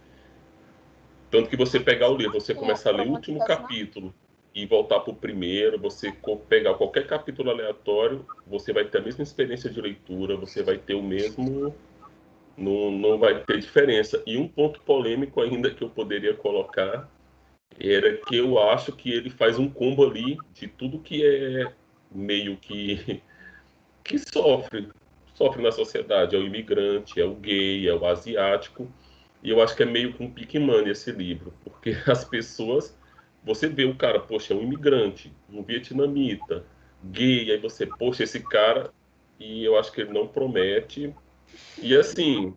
Tanto 1.31 1.49
que 1.49 1.57
você 1.57 1.79
pegar 1.79 2.09
o 2.09 2.17
livro, 2.17 2.39
você 2.39 2.53
começar 2.53 2.91
a 2.91 2.93
ler 2.93 3.07
o 3.07 3.11
último 3.11 3.43
capítulo 3.43 4.13
e 4.53 4.67
voltar 4.67 4.99
para 4.99 5.11
o 5.11 5.15
primeiro, 5.15 5.79
você 5.79 6.13
pegar 6.47 6.75
qualquer 6.75 7.07
capítulo 7.07 7.49
aleatório, 7.49 8.25
você 8.45 8.71
vai 8.71 8.85
ter 8.85 8.99
a 8.99 9.01
mesma 9.01 9.23
experiência 9.23 9.69
de 9.69 9.81
leitura, 9.81 10.37
você 10.37 10.61
vai 10.61 10.77
ter 10.77 10.93
o 10.93 11.01
mesmo. 11.01 11.73
Não, 12.55 12.91
não 12.91 13.17
vai 13.17 13.43
ter 13.43 13.59
diferença. 13.59 14.21
E 14.27 14.37
um 14.37 14.47
ponto 14.47 14.79
polêmico 14.81 15.41
ainda 15.41 15.71
que 15.71 15.83
eu 15.83 15.89
poderia 15.89 16.35
colocar 16.35 17.09
era 17.79 18.15
que 18.17 18.35
eu 18.37 18.59
acho 18.59 18.91
que 18.91 19.11
ele 19.11 19.31
faz 19.31 19.57
um 19.57 19.67
combo 19.67 20.05
ali 20.05 20.37
de 20.53 20.67
tudo 20.67 20.99
que 20.99 21.25
é 21.25 21.73
meio 22.13 22.57
que 22.57 23.23
que 24.03 24.19
sofre 24.19 24.89
sofre 25.43 25.61
na 25.61 25.71
sociedade. 25.71 26.35
É 26.35 26.39
o 26.39 26.45
imigrante, 26.45 27.19
é 27.19 27.25
o 27.25 27.35
gay, 27.35 27.87
é 27.87 27.93
o 27.93 28.05
asiático. 28.05 28.89
E 29.43 29.49
eu 29.49 29.61
acho 29.61 29.75
que 29.75 29.83
é 29.83 29.85
meio 29.85 30.13
com 30.13 30.31
pique 30.31 30.57
money 30.57 30.91
esse 30.91 31.11
livro, 31.11 31.53
porque 31.63 31.95
as 32.07 32.23
pessoas. 32.23 32.97
Você 33.43 33.67
vê 33.67 33.83
o 33.83 33.95
cara, 33.95 34.21
poxa, 34.21 34.53
é 34.53 34.57
um 34.57 34.61
imigrante, 34.61 35.33
um 35.51 35.61
vietnamita, 35.61 36.65
gay, 37.03 37.51
aí 37.51 37.57
você, 37.57 37.85
poxa, 37.85 38.23
esse 38.23 38.39
cara. 38.39 38.89
E 39.37 39.65
eu 39.65 39.77
acho 39.77 39.91
que 39.91 39.99
ele 39.99 40.13
não 40.13 40.27
promete. 40.27 41.13
E 41.81 41.95
assim. 41.95 42.55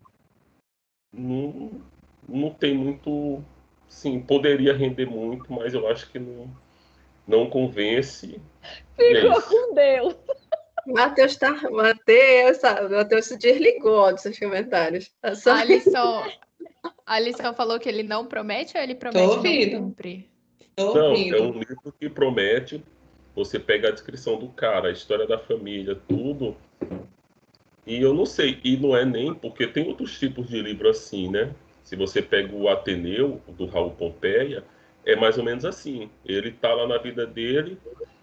Não, 1.13 1.81
não 2.27 2.49
tem 2.51 2.73
muito. 2.73 3.43
Sim, 3.89 4.21
poderia 4.21 4.73
render 4.73 5.05
muito, 5.05 5.51
mas 5.51 5.73
eu 5.73 5.87
acho 5.89 6.09
que 6.09 6.19
não, 6.19 6.49
não 7.27 7.49
convence. 7.49 8.39
Ficou 8.95 9.31
é 9.31 9.41
com 9.41 9.73
Deus. 9.73 10.15
Matheus 10.87 11.35
tá. 11.35 11.51
Matheus, 11.69 12.59
Matheus 12.89 13.25
se 13.25 13.37
desligou 13.37 14.11
dos 14.11 14.21
seus 14.21 14.39
comentários. 14.39 15.11
Tá 15.21 15.35
só... 15.35 15.51
Alisson, 15.51 16.23
Alisson 17.05 17.53
falou 17.53 17.79
que 17.79 17.89
ele 17.89 18.03
não 18.03 18.25
promete 18.25 18.77
ou 18.77 18.83
ele 18.83 18.95
promete 18.95 19.27
Tô 19.27 19.35
não 19.35 19.81
cumprir? 19.83 20.25
Tô 20.75 20.93
não, 20.93 21.15
é 21.15 21.41
um 21.41 21.59
livro 21.59 21.93
que 21.99 22.09
promete. 22.09 22.83
Você 23.35 23.59
pega 23.59 23.89
a 23.89 23.91
descrição 23.91 24.39
do 24.39 24.47
cara, 24.49 24.89
a 24.89 24.91
história 24.91 25.27
da 25.27 25.37
família, 25.37 25.95
tudo. 26.07 26.55
E 27.85 28.01
eu 28.01 28.13
não 28.13 28.25
sei, 28.25 28.59
e 28.63 28.75
não 28.75 28.95
é 28.95 29.05
nem 29.05 29.33
porque 29.33 29.67
tem 29.67 29.87
outros 29.87 30.17
tipos 30.19 30.47
de 30.47 30.61
livro 30.61 30.89
assim, 30.89 31.29
né? 31.29 31.53
Se 31.83 31.95
você 31.95 32.21
pega 32.21 32.53
o 32.53 32.67
Ateneu, 32.67 33.41
do 33.47 33.65
Raul 33.65 33.91
Pompeia, 33.91 34.63
é 35.05 35.15
mais 35.15 35.37
ou 35.37 35.43
menos 35.43 35.63
assim. 35.63 36.09
Ele 36.25 36.51
tá 36.51 36.73
lá 36.73 36.87
na 36.87 36.97
vida 36.97 37.25
dele, 37.25 37.77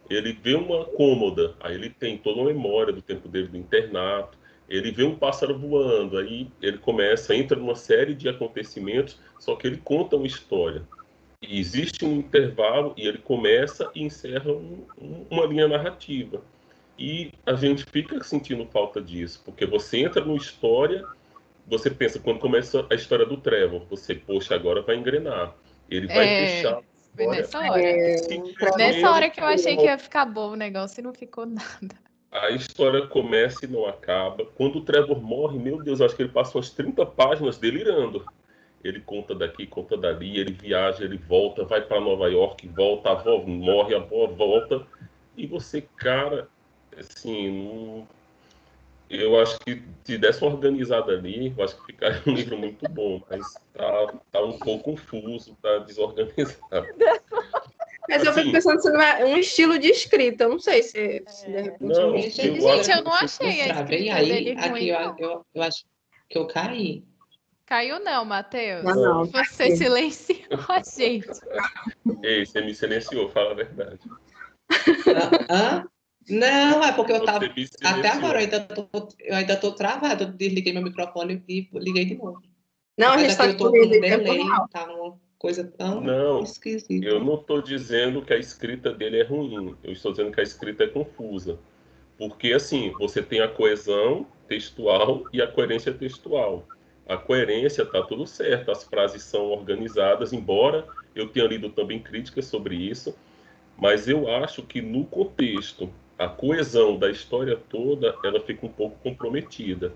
ele 0.08 0.32
vê 0.32 0.54
uma 0.54 0.84
cômoda, 0.84 1.54
aí 1.60 1.74
ele 1.74 1.90
tem 1.90 2.18
toda 2.18 2.40
uma 2.40 2.48
memória 2.48 2.92
do 2.92 3.02
tempo 3.02 3.28
dele 3.28 3.48
do 3.48 3.56
internato, 3.56 4.38
ele 4.68 4.90
vê 4.90 5.04
um 5.04 5.16
pássaro 5.16 5.58
voando, 5.58 6.18
aí 6.18 6.48
ele 6.60 6.78
começa, 6.78 7.34
entra 7.34 7.58
numa 7.58 7.74
série 7.74 8.14
de 8.14 8.28
acontecimentos, 8.28 9.18
só 9.38 9.56
que 9.56 9.66
ele 9.66 9.76
conta 9.76 10.16
uma 10.16 10.26
história. 10.26 10.82
E 11.42 11.58
existe 11.58 12.04
um 12.04 12.16
intervalo 12.16 12.94
e 12.96 13.06
ele 13.06 13.18
começa 13.18 13.90
e 13.94 14.02
encerra 14.02 14.50
um, 14.50 14.86
um, 14.98 15.26
uma 15.30 15.44
linha 15.44 15.68
narrativa. 15.68 16.42
E 16.98 17.32
a 17.44 17.54
gente 17.54 17.84
fica 17.84 18.22
sentindo 18.22 18.64
falta 18.66 19.00
disso, 19.00 19.42
porque 19.44 19.66
você 19.66 19.98
entra 19.98 20.24
numa 20.24 20.36
história, 20.36 21.04
você 21.66 21.90
pensa, 21.90 22.18
quando 22.18 22.38
começa 22.38 22.86
a 22.90 22.94
história 22.94 23.26
do 23.26 23.36
Trevor, 23.36 23.84
você, 23.90 24.14
poxa, 24.14 24.54
agora 24.54 24.80
vai 24.80 24.96
engrenar. 24.96 25.54
Ele 25.90 26.06
vai 26.06 26.26
é... 26.26 26.46
fechar 26.46 26.82
foi 27.14 27.27
nessa 27.27 27.59
hora. 27.59 27.81
É, 27.81 28.16
nessa 28.77 29.11
hora 29.11 29.31
que 29.31 29.40
eu 29.40 29.46
achei 29.46 29.77
que 29.77 29.85
ia 29.85 29.98
ficar 29.98 30.24
bom 30.24 30.50
o 30.50 30.57
negócio 30.57 31.00
e 31.00 31.03
não 31.03 31.12
ficou 31.12 31.46
nada. 31.46 31.94
A 32.31 32.50
história 32.50 33.07
começa 33.07 33.64
e 33.64 33.68
não 33.68 33.87
acaba. 33.87 34.44
Quando 34.57 34.77
o 34.77 34.85
Trevor 34.85 35.22
morre, 35.22 35.59
meu 35.59 35.83
Deus, 35.83 36.00
acho 36.00 36.16
que 36.16 36.22
ele 36.22 36.33
passou 36.33 36.61
as 36.61 36.70
30 36.70 37.07
páginas 37.07 37.59
delirando. 37.59 38.24
Ele 38.83 39.00
conta 39.00 39.35
daqui, 39.35 39.66
conta 39.66 39.96
dali, 39.96 40.38
ele 40.38 40.53
viaja, 40.53 41.05
ele 41.05 41.16
volta, 41.16 41.64
vai 41.64 41.81
para 41.81 42.00
Nova 42.00 42.29
York, 42.29 42.66
volta, 42.68 43.09
a 43.09 43.12
avó 43.12 43.38
morre, 43.46 43.94
a 43.94 43.98
avó 43.98 44.27
volta. 44.27 44.85
E 45.37 45.46
você, 45.46 45.81
cara, 45.81 46.48
assim, 46.98 47.50
não 47.50 48.09
eu 49.10 49.40
acho 49.40 49.58
que 49.60 49.82
se 50.04 50.18
desse 50.18 50.42
uma 50.42 50.52
organizada 50.52 51.12
ali, 51.12 51.54
eu 51.56 51.64
acho 51.64 51.76
que 51.76 51.86
ficaria 51.86 52.20
um 52.26 52.34
livro 52.34 52.56
muito 52.56 52.88
bom, 52.90 53.22
mas 53.30 53.54
tá, 53.72 54.14
tá 54.32 54.42
um 54.42 54.58
pouco 54.58 54.84
confuso, 54.84 55.56
tá 55.62 55.78
desorganizado. 55.78 56.86
Mas 58.08 58.20
assim, 58.20 58.26
eu 58.26 58.34
fico 58.34 58.52
pensando 58.52 58.80
se 58.80 58.90
não 58.90 59.00
é 59.00 59.24
um 59.24 59.36
estilo 59.38 59.78
de 59.78 59.88
escrita, 59.88 60.44
eu 60.44 60.50
não 60.50 60.58
sei 60.58 60.82
se, 60.82 61.24
se 61.26 61.46
de 61.46 61.62
repente... 61.62 61.82
Não, 61.82 62.16
eu 62.16 62.22
Gente, 62.22 62.90
eu 62.90 63.02
não 63.02 63.14
achei 63.14 63.62
a 63.62 63.80
escrita 63.80 64.14
aí, 64.14 64.28
dele 64.28 64.50
aqui 64.58 64.88
eu, 64.88 65.16
eu, 65.18 65.46
eu, 65.54 65.62
acho 65.62 65.84
que 66.28 66.38
eu 66.38 66.46
caí. 66.46 67.02
Caiu 67.64 67.98
não, 68.00 68.26
Matheus. 68.26 68.84
Não, 68.84 68.94
não, 68.94 69.24
você 69.24 69.70
tá 69.70 69.76
silenciou 69.76 70.38
a 70.68 70.82
gente. 70.82 71.40
Ei, 72.22 72.44
você 72.44 72.60
me 72.60 72.74
silenciou, 72.74 73.30
fala 73.30 73.52
a 73.52 73.54
verdade. 73.54 74.00
Hã? 75.48 75.86
Não, 76.28 76.82
é 76.82 76.92
porque 76.92 77.12
eu 77.12 77.24
tava. 77.24 77.44
Até 77.82 78.08
agora 78.08 78.38
eu 78.38 78.44
ainda 78.44 78.60
tô, 78.60 78.88
eu 79.20 79.37
ainda 79.37 79.56
tô 79.56 79.72
travado. 79.72 80.24
Eu 80.24 80.32
desliguei 80.32 80.72
meu 80.72 80.82
microfone 80.82 81.42
e 81.48 81.68
liguei 81.74 82.04
de 82.04 82.14
novo. 82.14 82.42
Não, 82.96 83.12
a 83.12 83.18
gente 83.18 83.37
tá 83.37 83.52
tô 83.54 83.70
com 83.70 83.78
um 83.78 83.88
delay, 83.88 84.22
tá 84.70 84.87
uma 84.87 85.18
coisa 85.38 85.64
tão 85.64 86.00
não, 86.00 86.42
esquisita. 86.42 87.04
Eu 87.04 87.22
não 87.22 87.34
estou 87.34 87.60
dizendo 87.60 88.22
que 88.22 88.32
a 88.32 88.38
escrita 88.38 88.92
dele 88.92 89.20
é 89.20 89.24
ruim. 89.24 89.76
Eu 89.82 89.92
estou 89.92 90.12
dizendo 90.12 90.32
que 90.32 90.40
a 90.40 90.44
escrita 90.44 90.84
é 90.84 90.88
confusa. 90.88 91.58
Porque, 92.16 92.52
assim, 92.52 92.92
você 92.98 93.22
tem 93.22 93.40
a 93.40 93.48
coesão 93.48 94.26
textual 94.46 95.24
e 95.32 95.42
a 95.42 95.46
coerência 95.46 95.92
textual. 95.92 96.66
A 97.06 97.16
coerência 97.16 97.84
tá 97.84 98.02
tudo 98.02 98.26
certo, 98.26 98.70
as 98.70 98.84
frases 98.84 99.22
são 99.22 99.50
organizadas, 99.50 100.32
embora 100.32 100.87
eu 101.14 101.28
tenha 101.28 101.46
lido 101.46 101.68
também 101.68 101.98
críticas 101.98 102.46
sobre 102.46 102.76
isso, 102.76 103.14
mas 103.76 104.08
eu 104.08 104.29
acho 104.29 104.62
que 104.62 104.81
no 104.81 105.04
contexto 105.04 105.90
a 106.19 106.29
coesão 106.29 106.98
da 106.98 107.10
história 107.10 107.56
toda 107.69 108.15
ela 108.25 108.40
fica 108.40 108.65
um 108.67 108.69
pouco 108.69 108.96
comprometida. 109.02 109.92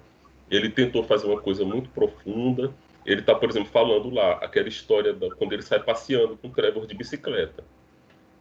Ele 0.50 0.68
tentou 0.68 1.04
fazer 1.04 1.26
uma 1.26 1.40
coisa 1.40 1.64
muito 1.64 1.88
profunda. 1.90 2.72
Ele 3.04 3.20
está, 3.20 3.34
por 3.34 3.48
exemplo, 3.48 3.68
falando 3.70 4.10
lá 4.10 4.32
aquela 4.32 4.68
história 4.68 5.12
da, 5.12 5.30
quando 5.34 5.52
ele 5.52 5.62
sai 5.62 5.82
passeando 5.82 6.36
com 6.36 6.48
o 6.48 6.50
Trevor 6.50 6.86
de 6.86 6.94
bicicleta. 6.94 7.64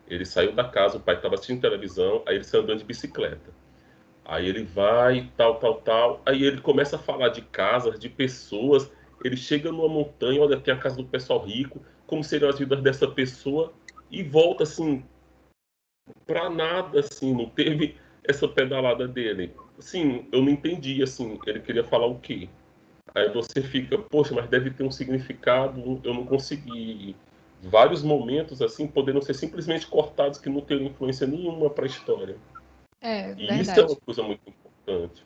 Ele 0.07 0.25
saiu 0.25 0.53
da 0.53 0.63
casa, 0.63 0.97
o 0.97 1.01
pai 1.01 1.15
estava 1.15 1.35
assistindo 1.35 1.61
televisão, 1.61 2.23
aí 2.25 2.35
ele 2.35 2.43
saiu 2.43 2.63
andando 2.63 2.79
de 2.79 2.85
bicicleta. 2.85 3.51
Aí 4.23 4.47
ele 4.47 4.63
vai, 4.63 5.29
tal, 5.37 5.55
tal, 5.55 5.75
tal. 5.75 6.21
Aí 6.25 6.43
ele 6.43 6.61
começa 6.61 6.95
a 6.95 6.99
falar 6.99 7.29
de 7.29 7.41
casas, 7.41 7.99
de 7.99 8.09
pessoas. 8.09 8.91
Ele 9.23 9.37
chega 9.37 9.71
numa 9.71 9.87
montanha, 9.87 10.41
olha, 10.41 10.59
tem 10.59 10.73
a 10.73 10.77
casa 10.77 10.97
do 10.97 11.05
pessoal 11.05 11.45
rico, 11.45 11.81
como 12.05 12.23
seriam 12.23 12.49
as 12.49 12.59
vidas 12.59 12.81
dessa 12.81 13.07
pessoa, 13.07 13.73
e 14.09 14.23
volta 14.23 14.63
assim, 14.63 15.03
pra 16.25 16.49
nada, 16.49 16.99
assim, 16.99 17.33
não 17.33 17.49
teve 17.49 17.95
essa 18.23 18.47
pedalada 18.47 19.07
dele. 19.07 19.53
Assim, 19.77 20.27
eu 20.31 20.41
não 20.41 20.49
entendi, 20.49 21.01
assim, 21.01 21.39
ele 21.45 21.61
queria 21.61 21.83
falar 21.83 22.07
o 22.07 22.19
quê? 22.19 22.49
Aí 23.15 23.31
você 23.31 23.61
fica, 23.61 23.97
poxa, 23.97 24.33
mas 24.35 24.49
deve 24.49 24.69
ter 24.71 24.83
um 24.83 24.91
significado, 24.91 26.01
eu 26.03 26.13
não 26.13 26.25
consegui. 26.25 27.15
Vários 27.61 28.03
momentos, 28.03 28.61
assim, 28.61 28.85
poderiam 28.87 29.21
ser 29.21 29.33
simplesmente 29.33 29.87
cortados 29.87 30.39
que 30.39 30.49
não 30.49 30.61
teriam 30.61 30.87
influência 30.87 31.25
nenhuma 31.25 31.69
para 31.69 31.85
a 31.85 31.87
história. 31.87 32.37
É, 33.01 33.31
E 33.31 33.47
verdade. 33.47 33.61
isso 33.61 33.79
é 33.79 33.83
uma 33.85 33.95
coisa 33.95 34.23
muito 34.23 34.41
importante. 34.47 35.25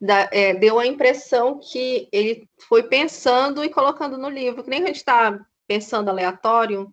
Da- 0.00 0.28
é, 0.32 0.52
deu 0.54 0.78
a 0.78 0.86
impressão 0.86 1.58
que 1.58 2.08
ele 2.12 2.46
foi 2.68 2.82
pensando 2.82 3.64
e 3.64 3.70
colocando 3.70 4.18
no 4.18 4.28
livro, 4.28 4.62
que 4.62 4.68
nem 4.68 4.82
a 4.82 4.86
gente 4.86 4.96
está 4.96 5.40
pensando 5.66 6.10
aleatório. 6.10 6.92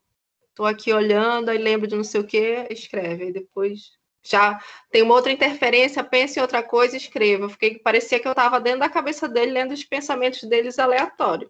Estou 0.61 0.69
aqui 0.69 0.93
olhando, 0.93 1.49
aí 1.49 1.57
lembro 1.57 1.87
de 1.87 1.95
não 1.95 2.03
sei 2.03 2.21
o 2.21 2.23
que, 2.23 2.67
escreve. 2.69 3.23
Aí 3.23 3.33
depois 3.33 3.93
já 4.23 4.59
tem 4.91 5.01
uma 5.01 5.15
outra 5.15 5.31
interferência, 5.31 6.03
pensa 6.03 6.37
em 6.37 6.41
outra 6.43 6.61
coisa, 6.61 6.95
escreva. 6.95 7.45
Eu 7.45 7.49
Fiquei, 7.49 7.79
parecia 7.79 8.19
que 8.19 8.27
eu 8.27 8.31
estava 8.31 8.59
dentro 8.59 8.81
da 8.81 8.87
cabeça 8.87 9.27
dele, 9.27 9.53
lendo 9.53 9.71
os 9.71 9.83
pensamentos 9.83 10.43
deles 10.43 10.77
aleatório. 10.77 11.49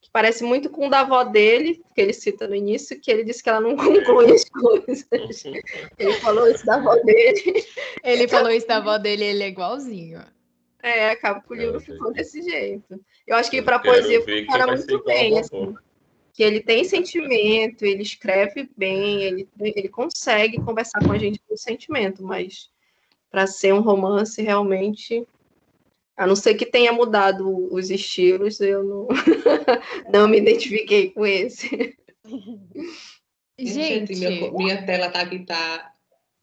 Que 0.00 0.10
parece 0.10 0.42
muito 0.42 0.68
com 0.70 0.88
o 0.88 0.90
da 0.90 1.02
avó 1.02 1.22
dele, 1.22 1.80
que 1.94 2.00
ele 2.00 2.12
cita 2.12 2.48
no 2.48 2.56
início, 2.56 3.00
que 3.00 3.12
ele 3.12 3.22
disse 3.22 3.44
que 3.44 3.48
ela 3.48 3.60
não 3.60 3.76
conclui 3.78 4.32
as 4.32 4.44
coisas. 4.44 5.06
Ele 5.96 6.12
falou 6.14 6.48
isso 6.48 6.66
da 6.66 6.74
avó 6.74 6.96
dele. 6.96 7.64
Ele 8.02 8.26
falou 8.26 8.50
isso 8.50 8.66
da 8.66 8.78
avó 8.78 8.98
dele, 8.98 9.22
ele 9.22 9.44
é 9.44 9.48
igualzinho. 9.48 10.20
É, 10.82 11.10
acaba 11.10 11.40
que 11.40 11.52
o 11.52 11.54
livro 11.54 11.78
ficou 11.78 12.12
desse 12.12 12.42
jeito. 12.42 13.00
Eu 13.24 13.36
acho 13.36 13.48
que 13.48 13.62
para 13.62 13.78
poesia 13.78 14.20
funciona 14.20 14.66
muito 14.66 15.04
bem, 15.04 15.38
assim, 15.38 15.76
que 16.32 16.42
ele 16.42 16.60
tem 16.60 16.84
sentimento, 16.84 17.84
ele 17.84 18.02
escreve 18.02 18.70
bem, 18.76 19.22
ele, 19.22 19.48
ele 19.60 19.88
consegue 19.88 20.60
conversar 20.60 21.04
com 21.04 21.12
a 21.12 21.18
gente 21.18 21.40
com 21.46 21.56
sentimento, 21.56 22.22
mas 22.22 22.70
para 23.30 23.46
ser 23.46 23.74
um 23.74 23.80
romance 23.80 24.40
realmente, 24.40 25.26
a 26.16 26.26
não 26.26 26.36
ser 26.36 26.54
que 26.54 26.66
tenha 26.66 26.92
mudado 26.92 27.72
os 27.72 27.90
estilos, 27.90 28.60
eu 28.60 28.82
não, 28.82 29.08
não 30.12 30.28
me 30.28 30.38
identifiquei 30.38 31.10
com 31.10 31.26
esse. 31.26 31.96
Gente, 33.58 34.16
minha, 34.16 34.52
minha 34.52 34.86
tela 34.86 35.10
tá 35.10 35.20
aqui, 35.20 35.40
tá 35.40 35.92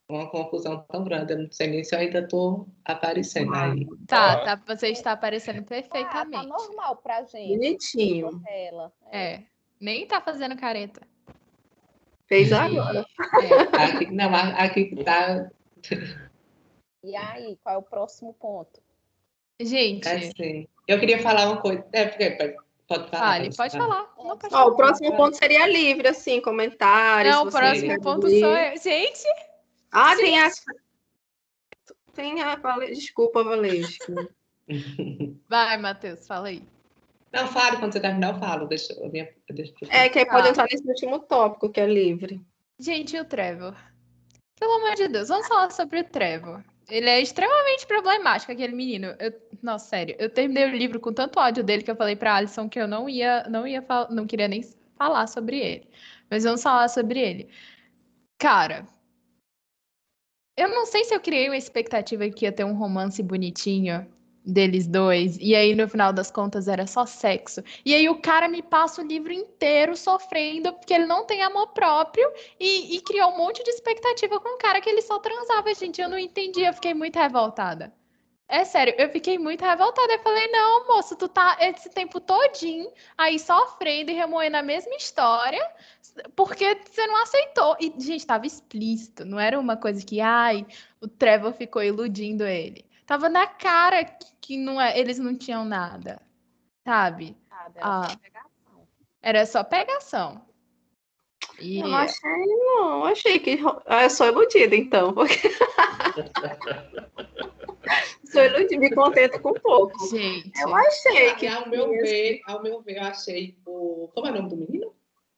uma 0.08 0.30
confusão 0.30 0.84
tão 0.90 1.04
grande. 1.04 1.34
Eu 1.34 1.40
não 1.40 1.52
sei 1.52 1.68
nem 1.68 1.84
se 1.84 1.96
eu 1.96 2.00
ainda 2.00 2.28
tô 2.28 2.68
aparecendo 2.84 3.54
aí. 3.54 3.88
tá, 4.08 4.38
tá, 4.38 4.64
você 4.68 4.90
está 4.90 5.12
aparecendo 5.12 5.60
Ah, 5.60 5.62
tá 5.62 5.68
perfeitamente. 5.68 6.48
normal 6.48 6.98
pra 6.98 7.24
gente. 7.24 7.56
Bonitinho. 7.56 8.42
Ela. 8.48 8.92
É, 9.12 9.44
nem 9.80 10.06
tá 10.08 10.20
fazendo 10.22 10.56
careta. 10.58 11.02
Fez 12.28 12.52
agora. 12.54 13.06
É. 13.42 13.84
Aqui, 13.84 14.12
não, 14.12 14.34
a- 14.36 14.64
aqui 14.64 14.96
tá 15.04 15.50
E 17.04 17.16
aí, 17.16 17.58
qual 17.64 17.76
é 17.76 17.78
o 17.78 17.82
próximo 17.82 18.34
ponto? 18.34 18.82
Gente, 19.60 20.08
assim. 20.08 20.68
Eu 20.88 21.00
queria 21.00 21.20
falar 21.22 21.48
uma 21.50 21.62
coisa. 21.62 21.86
É, 21.92 22.06
porque- 22.08 22.32
pode- 22.32 22.56
falar. 22.88 23.08
fale, 23.10 23.56
pode 23.56 23.78
fala. 23.78 23.94
falar. 23.94 24.14
Não, 24.18 24.38
pode 24.38 24.54
Ó, 24.56 24.68
o 24.68 24.76
próximo 24.76 25.16
ponto 25.16 25.38
seria 25.38 25.68
livre, 25.68 26.08
assim, 26.08 26.42
comentários. 26.42 27.34
Não, 27.36 27.46
o 27.48 27.52
próximo 27.52 28.02
ponto 28.02 28.26
ler. 28.28 28.40
sou 28.40 28.56
eu. 28.58 28.78
Gente, 28.78 29.24
Ah, 29.92 30.16
tem 30.16 30.40
a. 30.42 30.50
Tem 32.14 32.42
a. 32.42 32.56
Desculpa, 32.92 33.44
Valesca. 33.44 34.30
vai, 35.48 35.78
Matheus, 35.78 36.26
fala 36.28 36.48
aí. 36.50 36.64
Não, 37.32 37.48
fale, 37.48 37.78
quando 37.78 37.94
você 37.94 38.00
terminar, 38.00 38.34
eu 38.34 38.40
falo. 38.40 38.68
Deixa, 38.68 38.94
eu 38.94 39.10
minha- 39.10 39.30
deixa 39.50 39.74
eu- 39.82 39.88
É, 39.92 40.10
que 40.10 40.20
aí 40.20 40.26
pode 40.26 40.44
Tá. 40.44 40.50
entrar 40.50 40.68
nesse 40.72 40.88
último 40.88 41.20
tópico, 41.20 41.70
que 41.70 41.80
é 41.80 41.86
livre. 41.86 42.42
Gente, 42.80 43.16
e 43.16 43.20
o 43.20 43.26
Trevor? 43.26 43.76
Pelo 44.60 44.74
amor 44.74 44.96
de 44.96 45.08
Deus, 45.08 45.30
vamos 45.30 45.48
falar 45.48 45.70
sobre 45.72 46.00
o 46.00 46.04
Trevor. 46.04 46.64
Ele 46.90 47.08
é 47.08 47.22
extremamente 47.22 47.86
problemático, 47.86 48.52
aquele 48.52 48.74
menino. 48.74 49.16
Eu- 49.20 49.34
nossa, 49.62 49.88
sério, 49.88 50.16
eu 50.18 50.30
terminei 50.30 50.66
o 50.66 50.76
livro 50.76 51.00
com 51.00 51.14
tanto 51.14 51.40
ódio 51.40 51.64
dele 51.64 51.84
que 51.84 51.92
eu 51.92 51.96
falei 51.96 52.16
pra 52.16 52.36
Alison 52.36 52.68
que 52.68 52.80
eu 52.80 52.88
não 52.88 53.08
ia, 53.08 53.44
não 53.44 53.68
ia, 53.68 53.86
não 54.10 54.26
queria 54.26 54.48
nem 54.48 54.64
falar 54.98 55.28
sobre 55.28 55.60
ele. 55.60 55.88
Mas 56.30 56.44
vamos 56.44 56.64
falar 56.64 56.88
sobre 56.90 57.20
ele. 57.20 57.50
Cara, 58.40 58.88
eu 60.58 60.68
não 60.70 60.86
sei 60.86 61.04
se 61.04 61.14
eu 61.14 61.20
criei 61.22 61.48
uma 61.48 61.58
expectativa 61.58 62.28
que 62.30 62.46
ia 62.46 62.52
ter 62.52 62.64
um 62.64 62.74
romance 62.74 63.22
bonitinho 63.22 64.12
deles 64.50 64.88
dois, 64.88 65.38
e 65.40 65.56
aí 65.56 65.76
no 65.76 65.88
final 65.88 66.12
das 66.12 66.32
contas 66.32 66.68
era 66.68 66.86
só 66.88 67.06
sexo. 67.06 67.64
E 67.86 67.94
aí 67.94 68.10
o 68.10 68.20
cara 68.20 68.48
me 68.48 68.62
passa 68.62 69.02
o 69.02 69.06
livro 69.06 69.32
inteiro 69.32 69.96
sofrendo 69.96 70.74
porque 70.74 70.94
ele 70.94 71.06
não 71.06 71.26
tem 71.26 71.42
amor 71.42 71.68
próprio 71.68 72.28
e, 72.60 72.96
e 72.96 73.02
criou 73.02 73.32
um 73.32 73.38
monte 73.38 73.64
de 73.64 73.70
expectativa 73.70 74.40
com 74.40 74.56
um 74.56 74.58
cara 74.58 74.82
que 74.82 74.90
ele 74.90 75.02
só 75.02 75.20
transava, 75.20 75.74
gente. 75.74 76.02
Eu 76.02 76.10
não 76.10 76.18
entendi, 76.18 76.62
eu 76.62 76.74
fiquei 76.74 76.94
muito 76.94 77.18
revoltada. 77.18 77.94
É 78.52 78.66
sério, 78.66 78.96
eu 78.98 79.10
fiquei 79.10 79.38
muito 79.38 79.64
revoltada. 79.64 80.12
Eu 80.12 80.20
falei, 80.20 80.48
não, 80.48 80.88
moço, 80.88 81.16
tu 81.16 81.28
tá 81.28 81.58
esse 81.62 81.90
tempo 81.92 82.20
todinho 82.20 82.92
aí 83.16 83.38
sofrendo 83.38 84.10
e 84.10 84.16
remoendo 84.16 84.58
a 84.58 84.64
mesma 84.64 84.96
história 84.96 85.64
porque 86.36 86.78
você 86.90 87.06
não 87.08 87.22
aceitou. 87.22 87.76
E, 87.80 87.94
gente, 87.98 88.26
tava 88.26 88.46
explícito, 88.46 89.26
não 89.26 89.40
era 89.40 89.60
uma 89.60 89.78
coisa 89.78 90.06
que, 90.06 90.20
ai, 90.20 90.66
o 91.02 91.08
Trevor 91.08 91.54
ficou 91.54 91.84
iludindo 91.84 92.46
ele. 92.46 92.86
Tava 93.10 93.28
na 93.28 93.48
cara 93.48 94.06
que, 94.06 94.28
que 94.40 94.56
não 94.56 94.80
é, 94.80 95.00
eles 95.00 95.18
não 95.18 95.36
tinham 95.36 95.66
nada, 95.66 96.22
sabe? 96.86 97.36
Nada, 97.50 97.80
Ah. 97.82 98.04
era 98.04 98.12
só 98.12 98.20
pegação. 98.20 98.88
Era 99.24 99.46
só 99.48 99.64
pegação. 99.64 100.46
E 101.60 101.80
Eu 101.80 101.88
não 101.88 101.98
achei, 101.98 102.46
não. 102.46 103.06
Achei 103.06 103.40
que. 103.40 103.58
Ah, 103.88 104.04
eu 104.04 104.12
sou 104.12 104.28
iludida, 104.28 104.76
então. 104.76 105.12
Porque... 105.12 105.40
sou 108.32 108.46
iludida, 108.46 108.80
me 108.80 108.94
contento 108.94 109.42
com 109.42 109.54
pouco. 109.56 110.08
gente, 110.10 110.52
Eu 110.62 110.76
achei 110.76 111.34
que. 111.34 111.48
Ao 111.48 111.68
meu 111.68 111.90
ver, 111.90 112.42
ao 112.46 112.62
meu 112.62 112.80
ver, 112.84 112.98
eu 112.98 113.04
achei 113.06 113.58
o. 113.66 114.08
Como 114.14 114.28
é 114.28 114.30
o 114.30 114.34
nome 114.36 114.50
do 114.50 114.56
menino? 114.56 114.94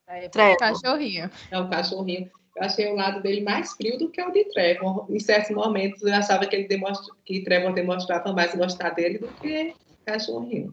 É, 0.07 0.28
Trevor. 0.28 0.57
cachorrinho. 0.57 1.32
É 1.49 1.57
o 1.57 1.69
cachorrinho. 1.69 2.30
Eu 2.62 2.66
achei 2.68 2.88
o 2.91 2.95
lado 2.95 3.22
dele 3.22 3.41
mais 3.41 3.74
frio 3.74 3.97
do 3.97 4.07
que 4.09 4.22
o 4.22 4.30
de 4.32 4.45
Trevor. 4.45 5.07
Em 5.09 5.20
certos 5.20 5.49
momentos, 5.55 6.03
eu 6.03 6.14
achava 6.14 6.45
que 6.45 6.55
ele 6.55 6.68
demonstra... 6.68 7.14
que 7.26 7.43
Trevor 7.43 7.74
demonstrava 7.74 8.32
mais 8.34 8.53
gostar 8.55 8.91
dele 8.91 9.18
do 9.18 9.28
que 9.30 9.74
cachorrinho. 10.05 10.72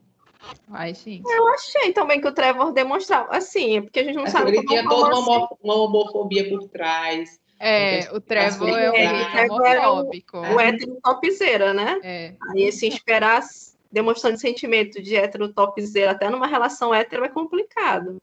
Ai, 0.70 0.94
gente. 0.94 1.22
Eu 1.26 1.48
achei 1.48 1.94
também 1.94 2.20
que 2.20 2.28
o 2.28 2.32
Trevor 2.32 2.72
demonstrava. 2.72 3.34
Assim, 3.34 3.78
é 3.78 3.80
porque 3.80 4.00
a 4.00 4.04
gente 4.04 4.16
não 4.16 4.24
Assim, 4.24 4.32
sabe 4.32 4.50
ele 4.50 4.56
como 4.58 4.68
tinha 4.68 4.80
é 4.80 4.84
um 4.84 4.88
toda 4.88 5.18
uma, 5.18 5.48
uma 5.62 5.74
homofobia 5.76 6.46
por 6.50 6.68
trás. 6.68 7.40
É, 7.58 8.00
o 8.12 8.20
Trevor 8.20 8.68
é 8.68 8.90
um 8.90 8.94
É, 8.94 9.06
menino 9.06 9.24
o 9.24 9.32
Trevor 9.32 9.66
é 9.66 9.78
o- 9.88 9.92
homofóbico. 9.92 10.38
O 10.38 10.60
hétero 10.60 10.98
topzera, 11.02 11.72
né? 11.72 11.98
É. 12.04 12.34
Aí, 12.50 12.68
assim, 12.68 12.88
esperar 12.88 13.42
demonstrando 13.90 14.38
sentimento 14.38 15.00
de 15.00 15.16
hétero 15.16 15.48
topzera 15.54 16.10
até 16.10 16.28
numa 16.28 16.46
relação 16.46 16.94
hétero 16.94 17.24
é 17.24 17.30
complicado. 17.30 18.20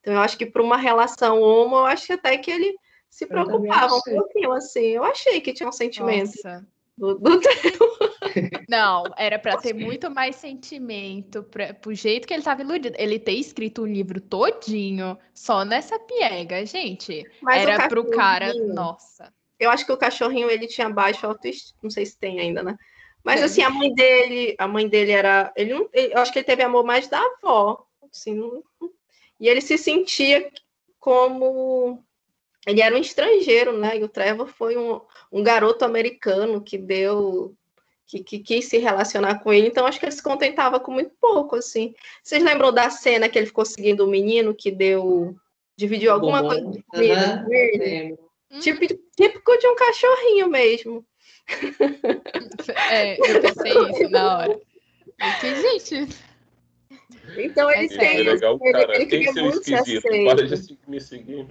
Então, 0.00 0.14
eu 0.14 0.20
acho 0.20 0.36
que 0.36 0.44
para 0.44 0.62
uma 0.62 0.76
relação 0.76 1.40
homo, 1.40 1.76
eu 1.76 1.86
acho 1.86 2.06
que 2.08 2.12
até 2.12 2.36
que 2.36 2.50
ele 2.50 2.74
se 3.14 3.26
também 3.26 3.44
preocupava 3.44 3.94
um 3.94 4.00
pouquinho, 4.00 4.52
assim. 4.52 4.86
Eu 4.86 5.04
achei 5.04 5.40
que 5.40 5.52
tinha 5.52 5.68
um 5.68 5.72
sentimento 5.72 6.32
Nossa. 6.34 6.66
do, 6.98 7.14
do 7.16 7.40
Não, 8.68 9.04
era 9.16 9.38
pra 9.38 9.56
ter 9.56 9.72
muito 9.72 10.10
mais 10.10 10.34
sentimento, 10.34 11.44
pra, 11.44 11.72
pro 11.72 11.94
jeito 11.94 12.26
que 12.26 12.34
ele 12.34 12.42
tava 12.42 12.62
iludido. 12.62 12.96
Ele 12.98 13.20
ter 13.20 13.34
escrito 13.34 13.82
o 13.82 13.86
livro 13.86 14.20
todinho 14.20 15.16
só 15.32 15.64
nessa 15.64 15.96
piega, 15.96 16.66
gente. 16.66 17.24
Mas 17.40 17.64
o 17.64 17.68
era 17.68 17.88
pro 17.88 18.10
cara. 18.10 18.52
Nossa. 18.52 19.32
Eu 19.60 19.70
acho 19.70 19.86
que 19.86 19.92
o 19.92 19.96
cachorrinho 19.96 20.50
ele 20.50 20.66
tinha 20.66 20.90
baixo 20.90 21.24
autoestima, 21.24 21.78
não 21.84 21.90
sei 21.90 22.04
se 22.04 22.18
tem 22.18 22.40
ainda, 22.40 22.64
né? 22.64 22.76
Mas 23.22 23.40
assim, 23.44 23.62
a 23.62 23.70
mãe 23.70 23.94
dele, 23.94 24.56
a 24.58 24.66
mãe 24.66 24.88
dele 24.88 25.12
era, 25.12 25.52
ele 25.56 25.72
não, 25.72 25.88
ele- 25.92 26.14
eu 26.14 26.18
acho 26.18 26.32
que 26.32 26.40
ele 26.40 26.46
teve 26.46 26.64
amor 26.64 26.84
mais 26.84 27.06
da 27.06 27.20
avó, 27.20 27.86
assim, 28.12 28.34
não- 28.34 28.60
e 29.38 29.48
ele 29.48 29.60
se 29.60 29.78
sentia 29.78 30.50
como 30.98 32.04
ele 32.66 32.80
era 32.80 32.94
um 32.94 32.98
estrangeiro, 33.00 33.76
né? 33.78 33.98
E 33.98 34.04
o 34.04 34.08
Trevor 34.08 34.46
foi 34.46 34.76
um, 34.76 35.00
um 35.30 35.42
garoto 35.42 35.84
americano 35.84 36.62
que 36.62 36.78
deu 36.78 37.54
que, 38.06 38.22
que 38.22 38.38
quis 38.38 38.66
se 38.66 38.78
relacionar 38.78 39.38
com 39.42 39.52
ele, 39.52 39.68
então 39.68 39.86
acho 39.86 39.98
que 39.98 40.04
ele 40.04 40.12
se 40.12 40.22
contentava 40.22 40.78
com 40.78 40.92
muito 40.92 41.12
pouco, 41.20 41.56
assim. 41.56 41.94
Vocês 42.22 42.42
lembram 42.42 42.70
da 42.72 42.90
cena 42.90 43.28
que 43.28 43.38
ele 43.38 43.46
ficou 43.46 43.64
seguindo 43.64 44.00
o 44.04 44.10
menino 44.10 44.54
que 44.54 44.70
deu 44.70 45.34
dividiu 45.76 46.12
alguma 46.12 46.40
Bombom. 46.42 46.48
coisa 46.54 46.70
de 46.70 46.82
comida 46.84 47.14
Aham, 47.14 47.44
com 47.44 47.52
ele? 47.52 47.78
lembro. 47.78 48.30
Hum, 48.50 48.58
Típico, 48.60 48.94
típico 49.16 49.58
de 49.58 49.66
um 49.66 49.74
cachorrinho 49.74 50.48
mesmo. 50.48 51.04
É, 52.90 53.18
eu 53.20 53.40
pensei 53.40 53.72
isso 53.90 54.08
na 54.08 54.38
hora. 54.38 54.60
Porque, 55.18 55.54
gente, 55.54 56.08
Então 57.36 57.70
ele 57.70 57.92
É 57.92 57.94
É, 57.94 57.98
tem. 57.98 58.24
legal, 58.24 58.58
ele, 58.62 58.72
cara. 58.72 58.96
ele 58.96 59.06
Quem 59.06 59.32
seu 59.32 59.48
esquisito? 59.48 60.08
Para 60.24 60.46
de 60.46 60.78
me 60.86 61.00
seguir. 61.00 61.46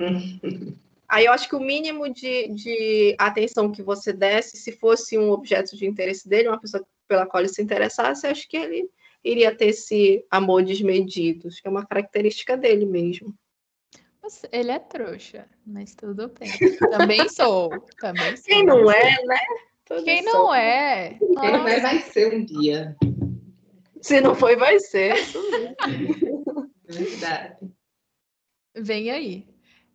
Aí 1.13 1.25
eu 1.25 1.31
acho 1.31 1.47
que 1.47 1.55
o 1.55 1.59
mínimo 1.59 2.11
de, 2.11 2.47
de 2.47 3.15
atenção 3.19 3.71
que 3.71 3.83
você 3.83 4.11
desse, 4.11 4.57
se 4.57 4.71
fosse 4.71 5.15
um 5.15 5.29
objeto 5.29 5.77
de 5.77 5.85
interesse 5.85 6.27
dele, 6.27 6.47
uma 6.47 6.59
pessoa 6.59 6.83
pela 7.07 7.27
qual 7.27 7.43
ele 7.43 7.53
se 7.53 7.61
interessasse, 7.61 8.25
acho 8.25 8.49
que 8.49 8.57
ele 8.57 8.89
iria 9.23 9.55
ter 9.55 9.67
esse 9.67 10.25
amor 10.31 10.63
desmedido. 10.63 11.49
Acho 11.49 11.61
que 11.61 11.67
é 11.67 11.69
uma 11.71 11.85
característica 11.85 12.57
dele 12.57 12.87
mesmo. 12.87 13.31
Ele 14.51 14.71
é 14.71 14.79
trouxa, 14.79 15.45
mas 15.63 15.93
tudo 15.93 16.29
bem. 16.29 16.49
Também 16.89 17.29
sou. 17.29 17.69
Também 17.99 18.35
sou. 18.35 18.45
Quem 18.45 18.65
não 18.65 18.89
é, 18.89 19.23
né? 19.23 19.39
Todos 19.85 20.03
Quem 20.03 20.23
não 20.23 20.31
são. 20.31 20.55
é? 20.55 21.19
Quem 21.19 21.51
não 21.51 21.67
é, 21.67 21.79
vai 21.79 22.01
ser 22.01 22.33
um 22.33 22.43
dia. 22.43 22.97
Se 24.01 24.19
não 24.19 24.33
foi, 24.33 24.55
vai 24.55 24.79
ser. 24.79 25.13
Verdade. 26.89 27.71
Vem 28.75 29.11
aí. 29.11 29.52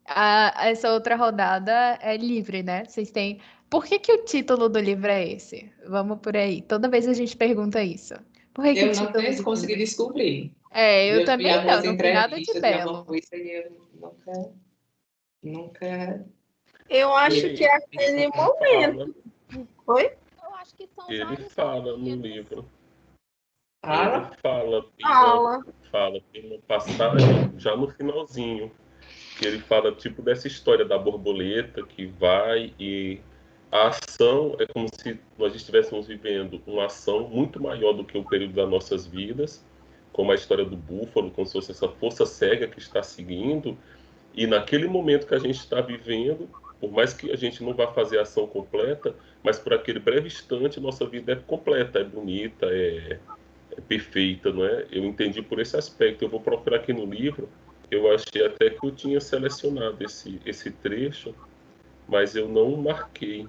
A, 0.09 0.69
essa 0.69 0.93
outra 0.93 1.17
rodada 1.17 1.99
é 2.01 2.17
livre, 2.17 2.63
né? 2.63 2.85
Vocês 2.85 3.11
têm. 3.11 3.41
Por 3.69 3.85
que, 3.85 3.99
que 3.99 4.13
o 4.13 4.25
título 4.25 4.69
do 4.69 4.79
livro 4.79 5.11
é 5.11 5.29
esse? 5.29 5.71
Vamos 5.87 6.19
por 6.21 6.37
aí. 6.37 6.63
Toda 6.63 6.89
vez 6.89 7.07
a 7.07 7.13
gente 7.13 7.37
pergunta 7.37 7.83
isso. 7.83 8.15
Por 8.55 8.65
que 8.65 8.71
eu 8.81 8.91
que 8.91 8.97
não 8.97 9.13
tenho 9.13 9.45
consegui 9.45 9.77
descobrir. 9.77 10.53
É, 10.71 11.11
eu, 11.11 11.21
eu 11.21 11.25
também 11.25 11.47
não, 11.47 11.83
não 11.83 11.97
tem 11.97 12.15
nada 12.15 12.41
de 12.41 12.61
belo. 12.61 13.07
Eu 13.33 13.71
nunca, 14.01 14.53
nunca. 15.43 16.27
Eu 16.89 17.15
acho 17.15 17.55
que 17.55 17.65
é 17.65 17.77
aquele 17.77 18.29
momento. 18.29 19.15
Oi? 19.87 20.13
Eu 20.43 20.55
acho 20.57 20.75
que 20.75 20.89
são 20.89 21.11
Ele 21.11 21.37
fala 21.51 21.97
no 21.97 22.17
livro. 22.17 22.69
Fala? 23.85 24.27
Ele 24.27 24.37
fala, 24.43 24.87
fala. 25.01 25.65
fala, 25.91 26.21
uma 26.35 26.59
passagem 26.67 27.59
já 27.59 27.77
no 27.77 27.89
finalzinho, 27.89 28.73
que 29.39 29.47
ele 29.47 29.61
fala 29.61 29.93
tipo 29.93 30.21
dessa 30.21 30.49
história 30.49 30.85
da 30.85 30.99
borboleta 30.99 31.83
que 31.83 32.07
vai 32.07 32.75
e 32.79 33.21
a 33.71 33.89
ação 33.89 34.57
é 34.59 34.67
como 34.67 34.89
se 34.93 35.19
nós 35.39 35.55
estivéssemos 35.55 36.07
vivendo 36.09 36.61
uma 36.67 36.87
ação 36.87 37.29
muito 37.29 37.63
maior 37.63 37.93
do 37.93 38.05
que 38.05 38.19
o 38.19 38.25
período 38.25 38.55
das 38.55 38.69
nossas 38.69 39.07
vidas, 39.07 39.65
como 40.13 40.33
a 40.33 40.35
história 40.35 40.65
do 40.65 40.77
búfalo, 40.77 41.31
como 41.31 41.47
se 41.47 41.53
fosse 41.53 41.71
essa 41.71 41.89
força 41.89 42.27
cega 42.27 42.67
que 42.67 42.79
está 42.79 43.03
seguindo, 43.03 43.79
e 44.35 44.47
naquele 44.47 44.89
momento 44.89 45.27
que 45.27 45.35
a 45.35 45.39
gente 45.39 45.59
está 45.59 45.81
vivendo, 45.81 46.49
por 46.81 46.91
mais 46.91 47.13
que 47.13 47.31
a 47.31 47.37
gente 47.37 47.63
não 47.63 47.75
vá 47.75 47.89
fazer 47.89 48.19
a 48.19 48.23
ação 48.23 48.47
completa, 48.47 49.15
mas 49.43 49.59
por 49.59 49.73
aquele 49.73 50.01
breve 50.01 50.29
instante 50.29 50.81
nossa 50.81 51.07
vida 51.07 51.33
é 51.33 51.37
completa, 51.37 51.99
é 51.99 52.05
bonita, 52.05 52.67
é, 52.67 53.19
é 53.77 53.81
perfeita, 53.87 54.53
não 54.53 54.65
é? 54.65 54.87
Eu 54.91 55.05
entendi 55.05 55.43
por 55.43 55.61
esse 55.61 55.77
aspecto. 55.77 56.25
Eu 56.25 56.29
vou 56.29 56.41
procurar 56.41 56.79
aqui 56.79 56.93
no 56.93 57.05
livro. 57.05 57.49
Eu 57.91 58.13
achei 58.13 58.45
até 58.45 58.71
que 58.71 58.87
eu 58.87 58.91
tinha 58.91 59.21
selecionado 59.21 60.05
esse, 60.05 60.41
esse 60.45 60.71
trecho, 60.71 61.35
mas 62.07 62.37
eu 62.37 62.49
não 62.49 62.77
marquei. 62.77 63.47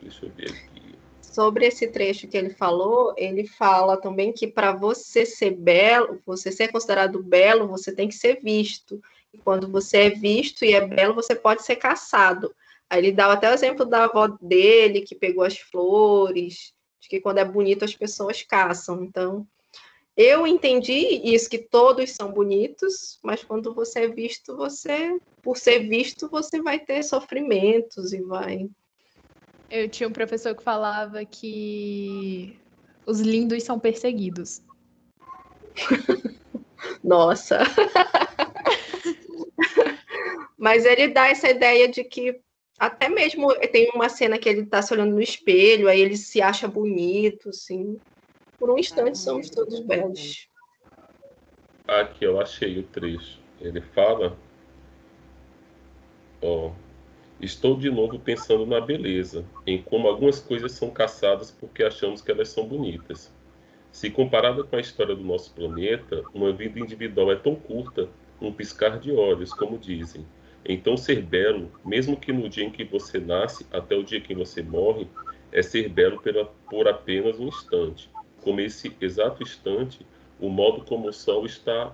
Deixa 0.00 0.26
eu 0.26 0.30
ver 0.30 0.50
aqui. 0.50 0.94
Sobre 1.22 1.66
esse 1.66 1.86
trecho 1.88 2.26
que 2.26 2.36
ele 2.36 2.50
falou, 2.50 3.14
ele 3.16 3.46
fala 3.46 3.96
também 3.96 4.32
que 4.32 4.46
para 4.46 4.72
você 4.72 5.24
ser 5.24 5.52
belo, 5.52 6.20
você 6.26 6.50
ser 6.50 6.68
considerado 6.68 7.22
belo, 7.22 7.68
você 7.68 7.92
tem 7.94 8.08
que 8.08 8.14
ser 8.14 8.40
visto. 8.42 9.00
E 9.32 9.38
quando 9.38 9.68
você 9.70 9.98
é 9.98 10.10
visto 10.10 10.64
e 10.64 10.74
é 10.74 10.86
belo, 10.86 11.14
você 11.14 11.34
pode 11.34 11.62
ser 11.62 11.76
caçado. 11.76 12.54
Aí 12.90 13.00
ele 13.00 13.12
dá 13.12 13.30
até 13.32 13.50
o 13.50 13.54
exemplo 13.54 13.84
da 13.84 14.04
avó 14.04 14.28
dele, 14.40 15.02
que 15.02 15.14
pegou 15.14 15.44
as 15.44 15.58
flores, 15.58 16.72
de 17.00 17.08
que 17.08 17.20
quando 17.20 17.38
é 17.38 17.44
bonito 17.44 17.84
as 17.84 17.94
pessoas 17.94 18.42
caçam. 18.42 19.04
Então, 19.04 19.46
eu 20.18 20.46
entendi 20.46 21.22
isso, 21.24 21.48
que 21.48 21.58
todos 21.58 22.10
são 22.10 22.30
bonitos, 22.30 23.18
mas 23.22 23.42
quando 23.42 23.72
você 23.72 24.00
é 24.00 24.08
visto, 24.08 24.54
você, 24.54 25.18
por 25.42 25.56
ser 25.56 25.88
visto, 25.88 26.28
você 26.28 26.60
vai 26.60 26.78
ter 26.78 27.02
sofrimentos 27.02 28.12
e 28.12 28.20
vai 28.20 28.68
eu 29.70 29.88
tinha 29.88 30.08
um 30.08 30.12
professor 30.12 30.54
que 30.54 30.62
falava 30.62 31.24
que 31.24 32.58
os 33.06 33.20
lindos 33.20 33.62
são 33.62 33.78
perseguidos. 33.78 34.62
Nossa. 37.04 37.58
Mas 40.56 40.84
ele 40.84 41.08
dá 41.08 41.28
essa 41.28 41.50
ideia 41.50 41.88
de 41.88 42.02
que 42.02 42.40
até 42.78 43.08
mesmo 43.08 43.52
tem 43.68 43.90
uma 43.94 44.08
cena 44.08 44.38
que 44.38 44.48
ele 44.48 44.62
está 44.62 44.80
se 44.80 44.92
olhando 44.92 45.12
no 45.12 45.20
espelho, 45.20 45.88
aí 45.88 46.00
ele 46.00 46.16
se 46.16 46.40
acha 46.40 46.66
bonito, 46.66 47.50
assim. 47.50 48.00
Por 48.58 48.70
um 48.70 48.78
instante 48.78 49.18
somos 49.18 49.50
todos 49.50 49.80
belos. 49.80 50.48
Aqui 51.86 52.24
eu 52.24 52.40
achei 52.40 52.78
o 52.78 52.82
trecho. 52.82 53.38
Ele 53.60 53.80
fala, 53.80 54.36
ó, 56.42 56.72
Estou 57.40 57.76
de 57.76 57.88
novo 57.88 58.18
pensando 58.18 58.66
na 58.66 58.80
beleza, 58.80 59.44
em 59.64 59.80
como 59.80 60.08
algumas 60.08 60.40
coisas 60.40 60.72
são 60.72 60.90
caçadas 60.90 61.52
porque 61.52 61.84
achamos 61.84 62.20
que 62.20 62.32
elas 62.32 62.48
são 62.48 62.66
bonitas. 62.66 63.32
Se 63.92 64.10
comparada 64.10 64.64
com 64.64 64.74
a 64.74 64.80
história 64.80 65.14
do 65.14 65.22
nosso 65.22 65.54
planeta, 65.54 66.24
uma 66.34 66.52
vida 66.52 66.80
individual 66.80 67.30
é 67.30 67.36
tão 67.36 67.54
curta, 67.54 68.08
um 68.42 68.52
piscar 68.52 68.98
de 68.98 69.12
olhos, 69.12 69.52
como 69.52 69.78
dizem. 69.78 70.26
Então, 70.64 70.96
ser 70.96 71.22
belo, 71.22 71.70
mesmo 71.84 72.16
que 72.16 72.32
no 72.32 72.48
dia 72.48 72.64
em 72.64 72.70
que 72.72 72.82
você 72.82 73.20
nasce 73.20 73.64
até 73.70 73.94
o 73.94 74.02
dia 74.02 74.18
em 74.18 74.22
que 74.22 74.34
você 74.34 74.60
morre, 74.60 75.06
é 75.52 75.62
ser 75.62 75.88
belo 75.88 76.20
pela, 76.20 76.44
por 76.68 76.88
apenas 76.88 77.38
um 77.38 77.46
instante. 77.46 78.10
Como 78.42 78.60
esse 78.60 78.94
exato 79.00 79.42
instante, 79.42 80.06
o 80.40 80.48
modo 80.48 80.84
como 80.84 81.08
o 81.08 81.12
sol 81.12 81.44
está 81.46 81.92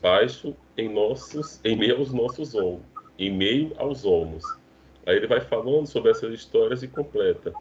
baixo 0.00 0.54
em 0.76 0.88
nossos, 0.88 1.60
em 1.64 1.76
meio 1.76 1.96
aos 1.96 2.12
nossos 2.12 2.54
olhos, 2.54 2.82
em 3.18 3.30
meio 3.30 3.72
aos 3.78 4.04
olmos 4.04 4.44
Aí 5.06 5.16
ele 5.16 5.28
vai 5.28 5.40
falando 5.40 5.86
sobre 5.86 6.10
essas 6.10 6.34
histórias 6.34 6.82
e 6.82 6.88
completa. 6.88 7.54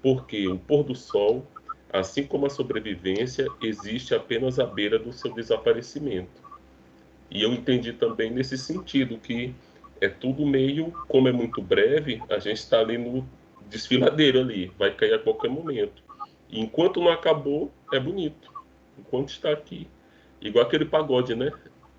Porque 0.00 0.46
o 0.46 0.56
pôr 0.56 0.84
do 0.84 0.94
sol, 0.94 1.44
assim 1.92 2.24
como 2.24 2.46
a 2.46 2.50
sobrevivência, 2.50 3.46
existe 3.60 4.14
apenas 4.14 4.60
à 4.60 4.64
beira 4.64 4.98
do 5.00 5.12
seu 5.12 5.34
desaparecimento. 5.34 6.40
E 7.28 7.42
eu 7.42 7.52
entendi 7.52 7.92
também 7.92 8.30
nesse 8.30 8.56
sentido 8.56 9.18
que 9.18 9.52
é 10.00 10.08
tudo 10.08 10.46
meio, 10.46 10.92
como 11.08 11.28
é 11.28 11.32
muito 11.32 11.60
breve, 11.60 12.22
a 12.28 12.38
gente 12.38 12.58
está 12.58 12.78
ali 12.80 12.98
no 12.98 13.26
desfiladeiro 13.68 14.40
ali, 14.40 14.70
vai 14.78 14.94
cair 14.94 15.14
a 15.14 15.18
qualquer 15.18 15.50
momento. 15.50 16.02
E 16.52 16.60
enquanto 16.60 17.00
não 17.00 17.10
acabou, 17.10 17.72
é 17.92 17.98
bonito. 17.98 18.52
Enquanto 18.96 19.30
está 19.30 19.50
aqui. 19.50 19.88
Igual 20.40 20.64
aquele 20.64 20.84
pagode, 20.84 21.34
né? 21.34 21.50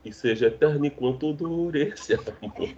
e 0.05 0.11
seja 0.11 0.47
eterno 0.47 0.85
enquanto 0.85 1.31
dure 1.33 1.93
esse 1.93 2.13
amor. 2.13 2.69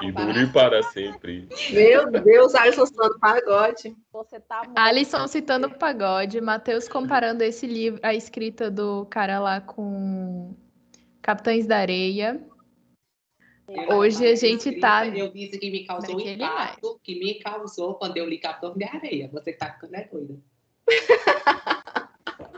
e 0.00 0.12
dure 0.12 0.46
para 0.52 0.82
sempre. 0.84 1.48
Meu 1.72 2.10
Deus, 2.10 2.54
Alisson 2.54 2.86
citando 2.86 3.18
pagode. 3.18 3.96
Você 4.12 4.40
tá 4.40 4.62
Alisson 4.76 5.26
citando 5.26 5.70
pagode, 5.70 6.40
Matheus 6.40 6.88
comparando 6.88 7.42
esse 7.42 7.66
livro, 7.66 8.00
a 8.02 8.14
escrita 8.14 8.70
do 8.70 9.06
cara 9.06 9.40
lá 9.40 9.60
com 9.60 10.54
Capitães 11.20 11.66
da 11.66 11.78
Areia. 11.78 12.40
Hoje 13.88 14.26
a 14.26 14.34
gente 14.34 14.80
tá. 14.80 15.06
Eu 15.06 15.32
disse 15.32 15.58
que 15.58 15.70
me 15.70 15.84
causou 15.84 16.16
um 16.16 16.20
impacto, 16.20 17.00
que 17.02 17.18
me 17.18 17.34
causou 17.40 17.94
quando 17.94 18.16
eu 18.16 18.28
li 18.28 18.38
Capitães 18.38 18.76
da 18.76 18.86
Areia. 18.96 19.28
Você 19.32 19.52
tá 19.52 19.72
ficando 19.72 19.96
é 19.96 20.04
doida. 20.04 20.38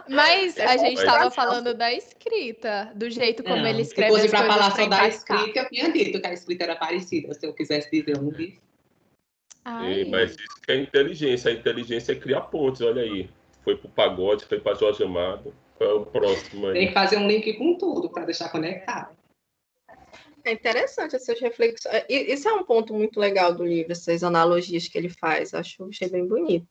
Mas 0.09 0.59
é 0.59 0.64
a 0.66 0.76
gente 0.76 0.99
estava 0.99 1.30
falando 1.30 1.74
da 1.74 1.93
escrita, 1.93 2.93
do 2.95 3.09
jeito 3.09 3.43
como 3.43 3.57
não, 3.57 3.66
ele 3.66 3.83
escreve. 3.83 4.12
Se 4.12 4.18
fosse 4.18 4.28
para 4.28 4.47
falar 4.47 4.70
só 4.76 4.87
da 4.87 5.09
escrita, 5.09 5.61
eu 5.61 5.68
tinha 5.68 5.93
dito 5.93 6.20
que 6.20 6.26
a 6.26 6.33
escrita 6.33 6.64
era 6.64 6.76
parecida. 6.76 7.33
Se 7.33 7.47
eu 7.47 7.55
quisesse 7.55 7.91
dizer, 7.91 8.16
eu 8.16 8.22
não 8.22 8.30
disse. 8.30 8.61
Ei, 9.85 10.05
mas 10.05 10.33
isso 10.33 10.61
que 10.66 10.72
é 10.72 10.76
inteligência. 10.76 11.51
A 11.51 11.55
inteligência 11.55 12.12
é 12.12 12.16
criar 12.16 12.43
pontes, 12.43 12.83
olha 12.83 13.03
aí. 13.03 13.30
Foi 13.64 13.76
pro 13.76 13.89
pagode, 13.89 14.45
foi 14.45 14.61
para 14.61 14.74
Jorge 14.74 15.05
Amado. 15.05 15.55
Qual 15.76 15.89
é 15.89 15.95
o 15.95 16.05
próximo 16.05 16.66
aí? 16.66 16.74
Tem 16.74 16.89
que 16.89 16.95
fazer 16.95 17.16
um 17.16 17.28
link 17.28 17.53
com 17.55 17.78
tudo 17.78 18.11
para 18.11 18.24
deixar 18.24 18.51
conectado. 18.51 19.16
É 20.45 20.53
interessante 20.53 21.14
essas 21.14 21.41
reflexões. 21.41 22.05
Isso 22.09 22.49
é 22.49 22.53
um 22.53 22.64
ponto 22.64 22.93
muito 22.93 23.20
legal 23.20 23.55
do 23.55 23.64
livro, 23.64 23.93
essas 23.93 24.24
analogias 24.24 24.89
que 24.89 24.99
ele 24.99 25.09
faz. 25.09 25.55
Acho 25.55 25.89
achei 25.89 26.09
bem 26.09 26.26
bonito. 26.26 26.66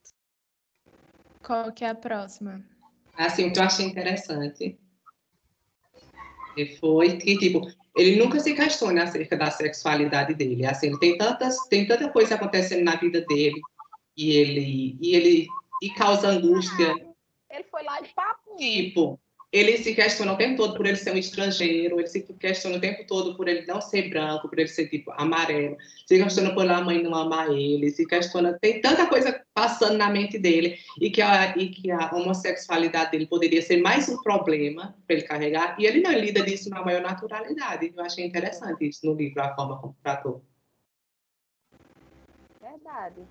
Qual 1.42 1.72
que 1.72 1.84
é 1.84 1.88
a 1.90 1.94
próxima? 1.94 2.64
Assim, 3.16 3.48
o 3.48 3.52
que 3.52 3.58
eu 3.58 3.62
achei 3.64 3.86
interessante 3.86 4.78
foi 6.78 7.16
que, 7.16 7.38
tipo, 7.38 7.66
ele 7.96 8.16
nunca 8.16 8.40
se 8.40 8.54
questiona 8.54 9.04
acerca 9.04 9.36
da 9.36 9.50
sexualidade 9.50 10.34
dele. 10.34 10.66
Assim, 10.66 10.96
tem 10.98 11.18
tantas, 11.18 11.56
tem 11.68 11.86
tanta 11.86 12.08
coisa 12.08 12.34
acontecendo 12.34 12.84
na 12.84 12.96
vida 12.96 13.20
dele 13.22 13.60
e 14.16 14.36
ele 14.36 14.98
e 15.00 15.14
ele 15.14 15.46
e 15.82 15.90
causa 15.90 16.28
angústia. 16.28 16.94
Ele 17.50 17.64
foi 17.64 17.82
lá 17.82 18.00
de 18.00 18.14
papo. 18.14 18.56
Tipo, 18.56 19.20
ele 19.52 19.76
se 19.76 19.94
questiona 19.94 20.32
o 20.32 20.36
tempo 20.36 20.56
todo 20.56 20.76
por 20.76 20.86
ele 20.86 20.96
ser 20.96 21.12
um 21.12 21.18
estrangeiro, 21.18 21.98
ele 22.00 22.08
se 22.08 22.22
questiona 22.22 22.78
o 22.78 22.80
tempo 22.80 23.06
todo 23.06 23.36
por 23.36 23.48
ele 23.48 23.66
não 23.66 23.82
ser 23.82 24.08
branco, 24.08 24.48
por 24.48 24.58
ele 24.58 24.68
ser 24.68 24.88
tipo 24.88 25.12
amarelo, 25.12 25.76
se 26.06 26.22
questiona 26.22 26.54
por 26.54 26.68
a 26.70 26.80
mãe 26.80 27.02
não 27.02 27.14
amar 27.14 27.50
ele, 27.50 27.90
se 27.90 28.06
questiona, 28.06 28.58
tem 28.58 28.80
tanta 28.80 29.06
coisa 29.06 29.41
passando 29.62 29.96
na 29.96 30.10
mente 30.10 30.40
dele 30.40 30.76
e 31.00 31.08
que 31.08 31.22
a, 31.22 31.56
e 31.56 31.68
que 31.68 31.88
a 31.88 32.12
homossexualidade 32.12 33.12
dele 33.12 33.28
poderia 33.28 33.62
ser 33.62 33.80
mais 33.80 34.08
um 34.08 34.20
problema 34.20 34.96
para 35.06 35.14
ele 35.14 35.24
carregar, 35.24 35.76
e 35.78 35.86
ele 35.86 36.00
não 36.00 36.10
lida 36.10 36.42
disso 36.42 36.68
na 36.68 36.84
maior 36.84 37.00
naturalidade. 37.00 37.92
Eu 37.96 38.02
achei 38.04 38.26
interessante 38.26 38.88
isso 38.88 39.06
no 39.06 39.14
livro, 39.14 39.40
a 39.40 39.54
forma 39.54 39.80
como 39.80 39.96
tratou. 40.02 40.44
Verdade. 42.60 43.22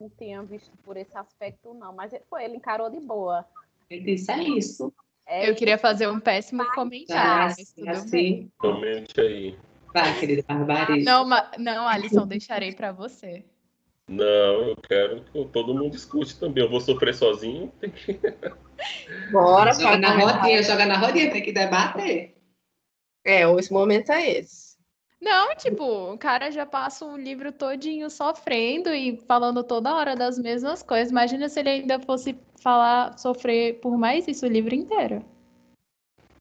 Não 0.00 0.08
tinha 0.08 0.42
visto 0.42 0.72
por 0.82 0.96
esse 0.96 1.16
aspecto, 1.16 1.74
não, 1.74 1.94
mas 1.94 2.12
foi, 2.30 2.44
ele 2.44 2.56
encarou 2.56 2.88
de 2.88 3.00
boa 3.00 3.46
Ele 3.90 4.04
disse, 4.04 4.32
é 4.32 4.42
isso. 4.42 4.90
É 5.26 5.50
Eu 5.50 5.54
queria 5.54 5.76
fazer 5.76 6.08
um 6.08 6.18
péssimo 6.18 6.62
Ah, 6.62 6.74
comentário, 6.74 7.44
mas 7.44 7.58
assim, 7.58 7.88
assim. 7.88 8.52
Comente 8.56 9.20
aí. 9.20 9.58
Vai, 9.92 10.18
querida 10.18 10.42
barbarista. 10.48 11.10
Não, 11.10 11.28
não, 11.58 11.86
Alisson, 11.88 12.26
deixarei 12.26 12.72
pra 12.72 12.92
você. 12.92 13.44
Não, 14.08 14.68
eu 14.68 14.76
quero 14.76 15.20
que 15.24 15.44
todo 15.46 15.74
mundo 15.74 15.96
escute 15.96 16.38
também. 16.38 16.62
Eu 16.62 16.70
vou 16.70 16.80
sofrer 16.80 17.14
sozinho, 17.14 17.72
tem 17.80 17.90
que. 17.90 18.18
Bora, 19.32 19.72
Joga 19.72 19.98
na 19.98 20.16
rodinha, 20.16 20.62
joga 20.62 20.86
na 20.86 20.98
rodinha, 20.98 21.30
tem 21.30 21.42
que 21.42 21.52
debater. 21.52 22.34
É, 23.24 23.42
esse 23.58 23.72
momento 23.72 24.12
é 24.12 24.30
esse. 24.38 24.76
Não, 25.20 25.56
tipo, 25.56 26.12
o 26.12 26.18
cara 26.18 26.50
já 26.50 26.64
passa 26.64 27.04
um 27.04 27.16
livro 27.16 27.50
todinho 27.50 28.08
sofrendo 28.08 28.94
e 28.94 29.16
falando 29.26 29.64
toda 29.64 29.94
hora 29.94 30.14
das 30.14 30.38
mesmas 30.38 30.82
coisas. 30.82 31.10
Imagina 31.10 31.48
se 31.48 31.58
ele 31.58 31.70
ainda 31.70 31.98
fosse 31.98 32.38
falar, 32.60 33.18
sofrer 33.18 33.80
por 33.80 33.96
mais 33.98 34.28
isso 34.28 34.46
o 34.46 34.48
livro 34.48 34.74
inteiro. 34.74 35.24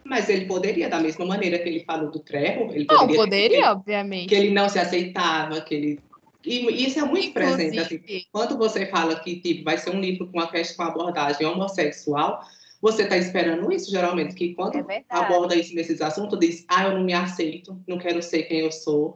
Mas 0.03 0.29
ele 0.29 0.45
poderia, 0.45 0.87
da 0.87 0.99
mesma 0.99 1.25
maneira 1.25 1.57
que 1.57 1.67
ele 1.67 1.83
falou 1.83 2.11
do 2.11 2.19
Trevor, 2.19 2.75
ele 2.75 2.85
Não, 2.87 3.07
poderia 3.07 3.23
poderia, 3.23 3.61
que 3.61 3.67
obviamente. 3.67 4.35
ele 4.35 4.51
não 4.51 4.69
se 4.69 4.77
aceitava, 4.77 5.59
que 5.61 5.73
ele. 5.73 5.99
E 6.45 6.85
isso 6.85 6.99
é 6.99 7.03
muito 7.05 7.33
presente. 7.33 7.79
Assim, 7.79 7.95
Inclusive, 7.95 8.27
quando 8.31 8.57
você 8.57 8.85
fala 8.85 9.15
que 9.19 9.39
tipo, 9.41 9.63
vai 9.63 9.77
ser 9.77 9.89
um 9.89 9.99
livro 9.99 10.27
com 10.27 10.37
uma 10.37 10.49
questão 10.49 10.85
com 10.85 10.91
abordagem 10.91 11.45
homossexual, 11.45 12.41
você 12.81 13.03
está 13.03 13.17
esperando 13.17 13.71
isso, 13.71 13.89
geralmente, 13.89 14.35
que 14.35 14.53
quando 14.53 14.75
É 14.91 15.03
aborda 15.09 15.55
isso 15.55 15.73
nesses 15.73 16.01
assuntos, 16.01 16.37
diz, 16.39 16.63
ah, 16.67 16.85
eu 16.85 16.91
não 16.93 17.03
me 17.03 17.13
aceito, 17.13 17.81
não 17.87 17.97
quero 17.97 18.21
ser 18.21 18.43
quem 18.43 18.59
eu 18.59 18.71
sou. 18.71 19.15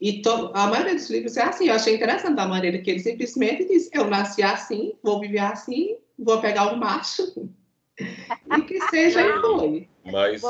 E 0.00 0.22
to- 0.22 0.52
a 0.54 0.68
maioria 0.68 0.94
dos 0.94 1.10
livros 1.10 1.36
é 1.36 1.42
assim, 1.42 1.66
eu 1.68 1.74
achei 1.74 1.96
interessante 1.96 2.38
a 2.38 2.46
maneira 2.46 2.78
que 2.78 2.88
ele 2.90 3.00
simplesmente 3.00 3.66
diz, 3.66 3.90
eu 3.92 4.08
nasci 4.08 4.42
assim, 4.42 4.94
vou 5.02 5.18
viver 5.18 5.40
assim, 5.40 5.96
vou 6.16 6.40
pegar 6.40 6.72
um 6.72 6.76
macho, 6.76 7.50
e 8.56 8.62
que 8.62 8.80
seja 8.88 9.20
e 9.20 9.40
foi. 9.40 9.88
Mas, 10.04 10.40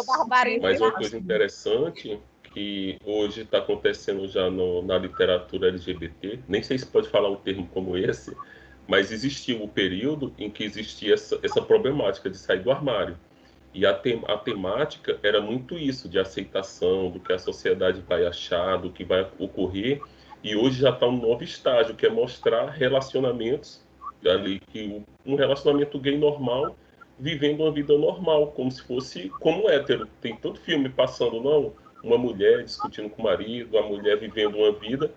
mas 0.60 0.80
uma 0.80 0.92
coisa 0.92 1.16
interessante 1.16 2.20
que 2.58 2.98
hoje 3.04 3.42
está 3.42 3.58
acontecendo 3.58 4.26
já 4.26 4.50
no- 4.50 4.82
na 4.82 4.98
literatura 4.98 5.68
LGBT, 5.68 6.40
nem 6.48 6.60
sei 6.60 6.76
se 6.76 6.86
pode 6.86 7.08
falar 7.08 7.30
um 7.30 7.36
termo 7.36 7.68
como 7.72 7.96
esse, 7.96 8.36
mas 8.88 9.12
existiu 9.12 9.62
o 9.62 9.68
período 9.68 10.34
em 10.36 10.50
que 10.50 10.64
existia 10.64 11.14
essa, 11.14 11.38
essa 11.40 11.62
problemática 11.62 12.28
de 12.28 12.36
sair 12.36 12.60
do 12.60 12.72
armário. 12.72 13.16
E 13.72 13.86
a, 13.86 13.90
a 13.92 14.36
temática 14.38 15.20
era 15.22 15.40
muito 15.40 15.78
isso, 15.78 16.08
de 16.08 16.18
aceitação, 16.18 17.10
do 17.10 17.20
que 17.20 17.32
a 17.32 17.38
sociedade 17.38 18.00
vai 18.00 18.26
achar, 18.26 18.78
do 18.78 18.90
que 18.90 19.04
vai 19.04 19.28
ocorrer. 19.38 20.00
E 20.42 20.56
hoje 20.56 20.80
já 20.80 20.90
está 20.90 21.06
um 21.06 21.16
novo 21.16 21.44
estágio, 21.44 21.94
que 21.94 22.06
é 22.06 22.10
mostrar 22.10 22.70
relacionamentos 22.70 23.80
ali, 24.26 24.58
que 24.72 25.00
um 25.24 25.36
relacionamento 25.36 25.96
gay 26.00 26.18
normal 26.18 26.76
vivendo 27.20 27.60
uma 27.62 27.70
vida 27.72 27.96
normal, 27.96 28.48
como 28.48 28.70
se 28.70 28.82
fosse 28.82 29.28
como 29.40 29.68
hétero. 29.68 30.08
Tem 30.20 30.36
todo 30.36 30.58
filme 30.58 30.88
passando, 30.88 31.40
não, 31.40 31.72
uma 32.02 32.18
mulher 32.18 32.64
discutindo 32.64 33.10
com 33.10 33.22
o 33.22 33.24
marido, 33.24 33.76
a 33.78 33.82
mulher 33.82 34.18
vivendo 34.18 34.56
uma 34.56 34.72
vida, 34.72 35.12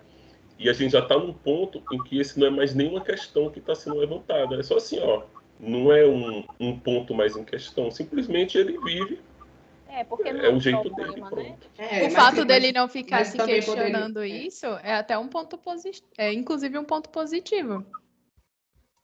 e 0.58 0.68
a 0.68 0.72
gente 0.72 0.92
já 0.92 1.00
está 1.00 1.16
num 1.18 1.32
ponto 1.32 1.82
em 1.92 2.02
que 2.02 2.18
esse 2.18 2.38
não 2.38 2.46
é 2.46 2.50
mais 2.50 2.74
nenhuma 2.74 3.00
questão 3.02 3.50
que 3.50 3.58
está 3.58 3.74
sendo 3.74 3.96
levantada. 3.96 4.56
É 4.56 4.62
só 4.62 4.76
assim, 4.76 4.98
ó, 5.00 5.22
não 5.58 5.92
é 5.92 6.06
um, 6.06 6.44
um 6.60 6.78
ponto 6.78 7.14
mais 7.14 7.36
em 7.36 7.44
questão, 7.44 7.90
simplesmente 7.90 8.58
ele 8.58 8.78
vive, 8.78 9.20
É, 9.88 10.04
porque 10.04 10.32
não 10.32 10.40
é 10.44 10.48
um 10.50 10.56
o 10.56 10.60
jeito 10.60 10.82
problema, 10.90 11.30
dele, 11.30 11.50
né? 11.50 11.56
É, 11.78 12.00
o 12.00 12.04
mas- 12.04 12.14
fato 12.14 12.36
mas- 12.38 12.46
dele 12.46 12.72
não 12.72 12.88
ficar 12.88 13.24
se 13.26 13.36
poderia- 13.36 13.54
questionando 13.62 14.20
é. 14.22 14.26
isso 14.28 14.66
é 14.66 14.94
até 14.94 15.18
um 15.18 15.28
ponto 15.28 15.58
positivo. 15.58 16.06
É 16.16 16.32
inclusive 16.32 16.78
um 16.78 16.84
ponto 16.84 17.10
positivo. 17.10 17.84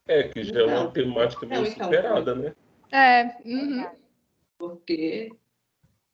É, 0.06 0.22
que 0.22 0.42
já 0.42 0.60
é 0.60 0.64
uma 0.64 0.72
Então, 0.80 0.90
temática 0.92 1.44
meio 1.46 1.66
então, 1.66 1.84
superada, 1.84 2.34
né? 2.34 2.54
É, 2.90 3.36
uhum. 3.44 3.86
Porque. 4.58 5.30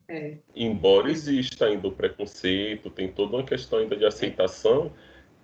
É, 0.09 0.37
Embora 0.55 1.11
exista 1.11 1.67
ainda 1.67 1.89
o 1.89 1.93
preconceito, 1.93 2.89
tem 2.91 3.09
toda 3.11 3.37
uma 3.37 3.43
questão 3.45 3.79
ainda 3.81 3.97
de 3.97 4.05
aceitação, 4.05 4.93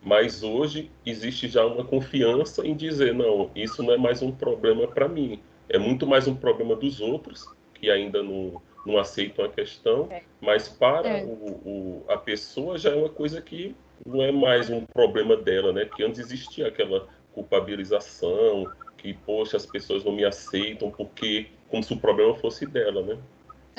mas 0.02 0.42
hoje 0.42 0.90
existe 1.04 1.48
já 1.48 1.64
uma 1.66 1.84
confiança 1.84 2.66
em 2.66 2.74
dizer, 2.74 3.12
não, 3.14 3.50
isso 3.54 3.82
não 3.82 3.92
é 3.92 3.98
mais 3.98 4.22
um 4.22 4.30
problema 4.30 4.86
para 4.86 5.08
mim, 5.08 5.42
é 5.68 5.78
muito 5.78 6.06
mais 6.06 6.28
um 6.28 6.34
problema 6.34 6.76
dos 6.76 7.00
outros, 7.00 7.44
que 7.74 7.90
ainda 7.90 8.22
não, 8.22 8.62
não 8.86 8.98
aceitam 8.98 9.44
a 9.44 9.48
questão, 9.48 10.08
É. 10.10 10.22
mas 10.40 10.68
para 10.68 11.08
É. 11.08 11.24
o, 11.24 11.60
o- 11.64 12.04
a 12.08 12.16
pessoa 12.16 12.78
já 12.78 12.90
é 12.90 12.94
uma 12.94 13.08
coisa 13.08 13.42
que 13.42 13.74
não 14.06 14.22
é 14.22 14.30
mais 14.32 14.70
um 14.70 14.84
problema 14.86 15.36
dela, 15.36 15.72
né? 15.72 15.84
Que 15.84 16.02
antes 16.02 16.20
existia 16.20 16.68
aquela 16.68 17.08
culpabilização, 17.32 18.70
que, 18.96 19.12
poxa, 19.14 19.56
as 19.56 19.66
pessoas 19.66 20.04
não 20.04 20.12
me 20.12 20.24
aceitam 20.24 20.90
porque, 20.90 21.48
como 21.68 21.82
se 21.82 21.92
o 21.92 21.98
problema 22.00 22.34
fosse 22.36 22.66
dela, 22.66 23.02
né? 23.02 23.18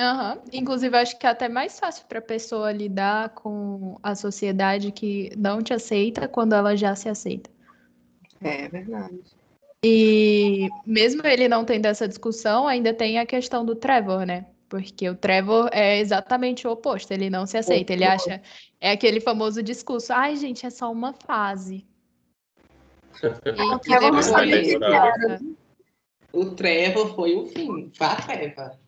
Aham. 0.01 0.41
Inclusive, 0.51 0.97
acho 0.97 1.19
que 1.19 1.27
é 1.27 1.29
até 1.29 1.47
mais 1.47 1.79
fácil 1.79 2.05
para 2.07 2.17
a 2.17 2.23
pessoa 2.23 2.71
lidar 2.71 3.29
com 3.29 3.99
a 4.01 4.15
sociedade 4.15 4.91
que 4.91 5.31
não 5.37 5.61
te 5.61 5.73
aceita 5.73 6.27
quando 6.27 6.53
ela 6.53 6.75
já 6.75 6.95
se 6.95 7.07
aceita. 7.07 7.51
É 8.41 8.67
verdade. 8.67 9.21
E 9.83 10.69
mesmo 10.85 11.25
ele 11.25 11.47
não 11.47 11.63
tendo 11.63 11.85
essa 11.85 12.07
discussão, 12.07 12.67
ainda 12.67 12.93
tem 12.93 13.19
a 13.19 13.25
questão 13.27 13.63
do 13.63 13.75
Trevor, 13.75 14.25
né? 14.25 14.47
Porque 14.67 15.07
o 15.07 15.15
Trevor 15.15 15.69
é 15.71 15.99
exatamente 15.99 16.67
o 16.67 16.71
oposto, 16.71 17.11
ele 17.11 17.29
não 17.29 17.45
se 17.45 17.57
aceita, 17.57 17.93
ele 17.93 18.05
acha, 18.05 18.41
é 18.79 18.91
aquele 18.91 19.19
famoso 19.19 19.61
discurso, 19.61 20.13
ai 20.13 20.35
gente, 20.35 20.65
é 20.65 20.69
só 20.69 20.91
uma 20.91 21.13
fase. 21.13 21.85
E 23.21 23.79
que 23.79 23.97
Trevor 23.97 24.11
depois 24.11 25.41
o 26.33 26.55
Trevor 26.55 27.13
foi 27.15 27.35
o 27.35 27.45
fim, 27.47 27.91
a 27.99 28.15
treva. 28.15 28.79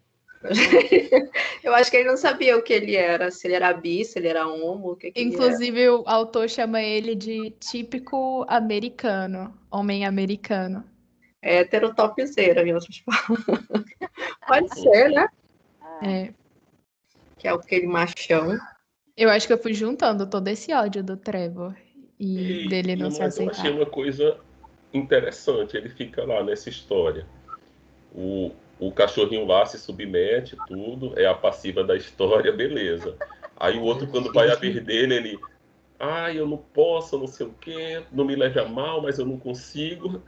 Eu 1.64 1.74
acho 1.74 1.90
que 1.90 1.98
ele 1.98 2.10
não 2.10 2.18
sabia 2.18 2.58
o 2.58 2.62
que 2.62 2.74
ele 2.74 2.96
era, 2.96 3.32
se 3.32 3.48
ele 3.48 3.56
era 3.56 3.74
bi, 3.74 4.04
se 4.04 4.20
ele 4.20 4.28
era 4.28 4.48
homo, 4.48 4.92
o 4.92 4.96
que, 4.96 5.12
que 5.12 5.20
ele 5.20 5.28
era. 5.34 5.36
Inclusive, 5.36 5.90
o 5.90 6.04
autor 6.06 6.50
chama 6.50 6.82
ele 6.82 7.16
de 7.16 7.52
típico 7.60 8.46
americano, 8.50 9.58
homem 9.72 10.06
americano. 10.06 10.84
É 11.42 11.58
heterotopzera, 11.60 12.62
em 12.68 12.74
outras 12.74 13.00
palavras. 13.00 13.86
Pode 14.48 14.80
ser, 14.80 15.10
né? 15.12 15.28
É, 16.02 16.34
Que 17.38 17.48
é 17.48 17.52
aquele 17.52 17.88
machão. 17.88 18.58
eu 19.18 19.30
acho 19.30 19.48
que 19.48 19.54
eu 19.54 19.58
fui 19.58 19.74
juntando 19.74 20.30
todo 20.30 20.48
esse 20.48 20.74
ódio 20.74 21.04
do 21.04 21.16
Trevor 21.18 21.76
e 22.20 22.66
E- 22.66 22.68
dele 22.70 22.96
não 22.96 23.10
e- 23.10 23.12
se 23.12 23.20
mas 23.20 23.38
eu 23.38 23.50
achei 23.50 23.62
aceitar. 23.70 23.78
uma 23.82 23.86
coisa 23.90 24.38
interessante. 24.94 25.76
Ele 25.78 25.90
fica 25.90 26.24
lá 26.26 26.44
nessa 26.44 26.70
história. 26.70 27.26
O, 28.16 28.52
o 28.88 28.92
cachorrinho 28.92 29.46
lá 29.46 29.66
se 29.66 29.80
submete, 29.80 30.58
tudo, 30.68 31.18
é 31.18 31.26
a 31.26 31.34
passiva 31.34 31.84
da 31.84 31.96
história, 31.96 32.52
beleza. 32.54 33.18
Aí 33.58 33.78
o 33.78 33.84
outro, 33.84 34.08
quando 34.08 34.32
vai 34.32 34.50
a 34.50 34.56
vez 34.56 34.84
dele, 34.84 35.16
ele. 35.16 35.40
Ah, 36.00 36.34
eu 36.34 36.46
não 36.46 36.58
posso, 36.58 37.18
não 37.18 37.28
sei 37.28 37.48
o 37.48 37.54
quê, 37.54 38.04
não 38.12 38.26
me 38.26 38.36
leve 38.36 38.60
a 38.60 38.68
mal, 38.68 39.02
mas 39.02 39.20
eu 39.20 39.26
não 39.26 39.38
consigo. 39.38 40.22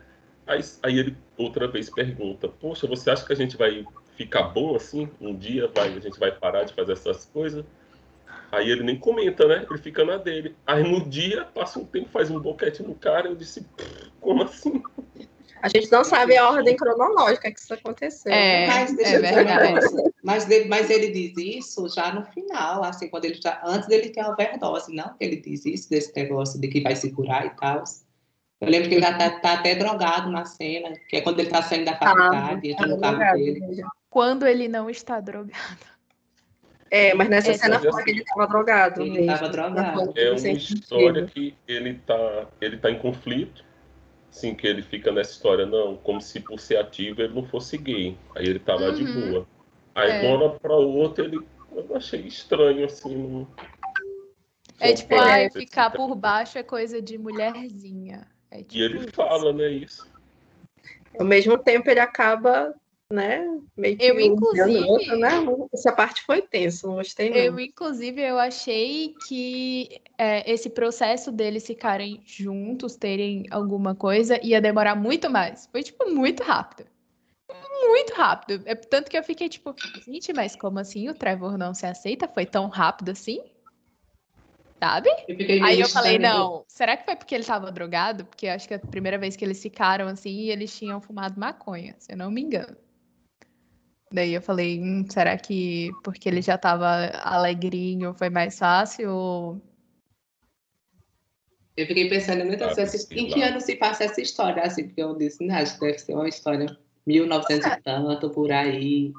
Aí, 0.47 0.61
aí 0.83 0.99
ele 0.99 1.17
outra 1.37 1.67
vez 1.67 1.89
pergunta: 1.89 2.47
Poxa, 2.47 2.87
você 2.87 3.09
acha 3.09 3.25
que 3.25 3.33
a 3.33 3.35
gente 3.35 3.57
vai 3.57 3.85
ficar 4.15 4.43
bom 4.43 4.75
assim? 4.75 5.09
Um 5.19 5.35
dia 5.35 5.67
vai, 5.67 5.89
a 5.89 5.99
gente 5.99 6.19
vai 6.19 6.31
parar 6.31 6.63
de 6.63 6.73
fazer 6.73 6.93
essas 6.93 7.25
coisas? 7.25 7.65
Aí 8.51 8.69
ele 8.69 8.83
nem 8.83 8.97
comenta, 8.97 9.45
né? 9.47 9.65
Ele 9.69 9.79
fica 9.79 10.05
na 10.05 10.17
dele. 10.17 10.55
Aí 10.65 10.83
no 10.83 11.03
dia, 11.09 11.43
passa 11.45 11.79
um 11.79 11.85
tempo, 11.85 12.09
faz 12.09 12.29
um 12.31 12.39
boquete 12.39 12.83
no 12.83 12.95
cara, 12.95 13.27
eu 13.27 13.35
disse, 13.35 13.63
"Pff, 13.75 14.11
como 14.21 14.43
assim? 14.43 14.81
A 15.65 15.67
gente 15.67 15.91
não 15.91 16.03
sabe 16.03 16.37
a 16.37 16.47
ordem 16.47 16.75
cronológica 16.77 17.51
que 17.51 17.59
isso 17.59 17.73
aconteceu. 17.73 18.31
É, 18.31 18.67
Mas 18.67 18.95
deixa 18.95 19.15
é 19.15 19.19
verdade. 19.19 20.13
Mas, 20.23 20.47
ele- 20.47 20.69
mas 20.69 20.91
ele 20.91 21.09
diz 21.09 21.35
isso 21.57 21.89
já 21.89 22.13
no 22.13 22.23
final, 22.23 22.83
assim, 22.83 23.07
quando 23.09 23.25
ele 23.25 23.39
já, 23.43 23.59
antes 23.65 23.87
dele 23.89 24.09
ter 24.09 24.19
a 24.21 24.29
overdose, 24.29 24.93
não 24.93 25.17
que 25.17 25.23
ele 25.25 25.37
diz 25.37 25.65
isso, 25.65 25.89
desse 25.89 26.15
negócio 26.15 26.61
de 26.61 26.67
que 26.67 26.81
vai 26.81 26.95
se 26.95 27.11
curar 27.11 27.47
e 27.47 27.49
tal. 27.55 27.83
Eu 28.61 28.69
lembro 28.69 28.89
que 28.89 28.93
ele 28.93 29.01
já 29.01 29.17
tá, 29.17 29.39
tá 29.39 29.53
até 29.53 29.73
drogado 29.73 30.29
na 30.29 30.45
cena, 30.45 30.93
que 31.09 31.15
é 31.17 31.21
quando 31.21 31.39
ele 31.39 31.49
tá 31.49 31.63
saindo 31.63 31.85
da 31.85 31.97
faculdade, 31.97 32.69
entra 32.69 32.85
no 32.85 33.01
carro 33.01 33.33
dele. 33.33 33.83
Quando 34.07 34.45
ele 34.45 34.67
não 34.67 34.87
está 34.87 35.19
drogado. 35.19 35.95
É, 36.91 37.15
mas 37.15 37.27
nessa 37.27 37.49
É, 37.49 37.53
cena 37.55 37.79
foi 37.79 38.03
que 38.03 38.11
ele 38.11 38.19
estava 38.19 38.45
drogado. 38.47 39.01
Ele 39.01 39.09
mesmo. 39.13 39.25
tava 39.25 39.49
drogado. 39.49 40.13
É 40.15 40.29
uma 40.29 40.47
história 40.49 41.25
que 41.25 41.55
ele 41.67 41.95
tá, 42.05 42.45
ele 42.61 42.77
tá 42.77 42.91
em 42.91 42.99
conflito. 42.99 43.65
Sim, 44.35 44.53
que 44.53 44.67
ele 44.67 44.81
fica 44.81 45.13
nessa 45.13 45.31
história, 45.31 45.65
não, 45.65 45.95
como 45.95 46.19
se 46.19 46.41
por 46.41 46.59
ser 46.59 46.75
ativo 46.75 47.21
ele 47.21 47.33
não 47.33 47.45
fosse 47.45 47.77
gay. 47.77 48.17
Aí 48.35 48.45
ele 48.45 48.59
tá 48.59 48.75
lá 48.75 48.91
de 48.91 49.05
Uhum. 49.05 49.31
boa. 49.31 49.47
Aí 49.95 50.11
É. 50.11 50.19
de 50.19 50.25
uma 50.25 50.35
hora 50.35 50.59
pra 50.59 50.75
outra 50.75 51.23
ele. 51.23 51.39
Eu 51.71 51.95
achei 51.95 52.19
estranho, 52.19 52.83
assim. 52.83 53.15
Não... 53.15 53.47
É 54.77 54.91
tipo, 54.91 55.15
ai, 55.15 55.49
ficar 55.49 55.89
por 55.89 56.13
baixo 56.15 56.57
é 56.57 56.63
coisa 56.63 57.01
de 57.01 57.17
mulherzinha. 57.17 58.27
É 58.51 58.57
tipo 58.57 58.75
E 58.75 58.81
ele 58.81 58.97
isso. 58.97 59.11
fala, 59.13 59.53
né, 59.53 59.69
isso. 59.69 60.05
Ao 61.17 61.25
mesmo 61.25 61.57
tempo, 61.57 61.89
ele 61.89 62.01
acaba, 62.01 62.75
né, 63.11 63.45
meio 63.77 63.97
que 63.97 64.03
Eu, 64.03 64.19
inclusive- 64.19 64.79
o 64.79 64.87
outro, 64.87 65.15
né? 65.17 65.29
Essa 65.73 65.91
parte 65.91 66.23
foi 66.23 66.41
tensa, 66.41 66.87
não 66.87 66.95
gostei 66.95 67.29
não. 67.29 67.37
Eu, 67.37 67.59
inclusive, 67.59 68.21
eu 68.21 68.39
achei 68.39 69.15
que 69.27 70.01
é, 70.17 70.49
esse 70.51 70.69
processo 70.69 71.31
deles 71.31 71.65
ficarem 71.65 72.21
juntos, 72.25 72.95
terem 72.95 73.45
alguma 73.51 73.93
coisa, 73.93 74.39
ia 74.43 74.59
demorar 74.59 74.95
muito 74.95 75.29
mais. 75.29 75.67
Foi, 75.71 75.83
tipo, 75.83 76.09
muito 76.09 76.41
rápido. 76.43 76.89
muito 77.87 78.13
rápido. 78.15 78.63
É 78.65 78.73
tanto 78.73 79.09
que 79.09 79.17
eu 79.17 79.23
fiquei 79.23 79.47
tipo, 79.47 79.75
gente, 80.03 80.33
mas 80.33 80.55
como 80.55 80.79
assim 80.79 81.07
o 81.07 81.13
Trevor 81.13 81.57
não 81.57 81.73
se 81.73 81.85
aceita? 81.85 82.27
Foi 82.27 82.45
tão 82.45 82.67
rápido 82.67 83.11
assim? 83.11 83.39
Sabe? 84.83 85.09
Eu 85.27 85.63
Aí 85.63 85.79
eu 85.79 85.89
falei, 85.89 86.17
não, 86.17 86.65
será 86.67 86.97
que 86.97 87.05
foi 87.05 87.15
porque 87.15 87.33
ele 87.33 87.43
tava 87.43 87.71
drogado? 87.71 88.25
Porque 88.25 88.47
eu 88.47 88.51
acho 88.51 88.67
que 88.67 88.73
a 88.73 88.79
primeira 88.79 89.17
vez 89.17 89.35
que 89.35 89.45
eles 89.45 89.61
ficaram 89.61 90.07
assim, 90.07 90.49
eles 90.49 90.75
tinham 90.77 90.99
fumado 90.99 91.39
maconha, 91.39 91.95
se 91.99 92.11
eu 92.11 92.17
não 92.17 92.29
me 92.29 92.41
engano. 92.41 92.75
Daí 94.15 94.33
eu 94.33 94.41
falei, 94.41 94.79
hum, 94.81 95.05
será 95.09 95.37
que 95.37 95.91
porque 96.01 96.29
ele 96.29 96.41
já 96.41 96.57
tava 96.57 97.07
alegrinho 97.21 98.13
foi 98.13 98.29
mais 98.29 98.57
fácil? 98.57 99.11
Ou... 99.11 99.61
Eu 101.75 101.85
fiquei 101.85 102.07
pensando 102.07 102.45
muitas 102.45 102.71
Ah, 102.71 102.75
vezes 102.75 103.01
sei 103.01 103.17
em 103.19 103.27
que 103.27 103.41
lá. 103.41 103.47
ano 103.47 103.59
se 103.59 103.75
passa 103.75 104.05
essa 104.05 104.21
história, 104.21 104.63
assim, 104.63 104.85
porque 104.87 105.03
eu 105.03 105.17
disse, 105.17 105.45
não, 105.45 105.53
acho 105.55 105.73
que 105.77 105.85
deve 105.85 105.99
ser 105.99 106.13
uma 106.13 106.29
história 106.29 106.77
1900 107.05 107.67
e 107.67 107.81
tanto, 107.81 108.29
por 108.29 108.49
aí, 108.53 109.11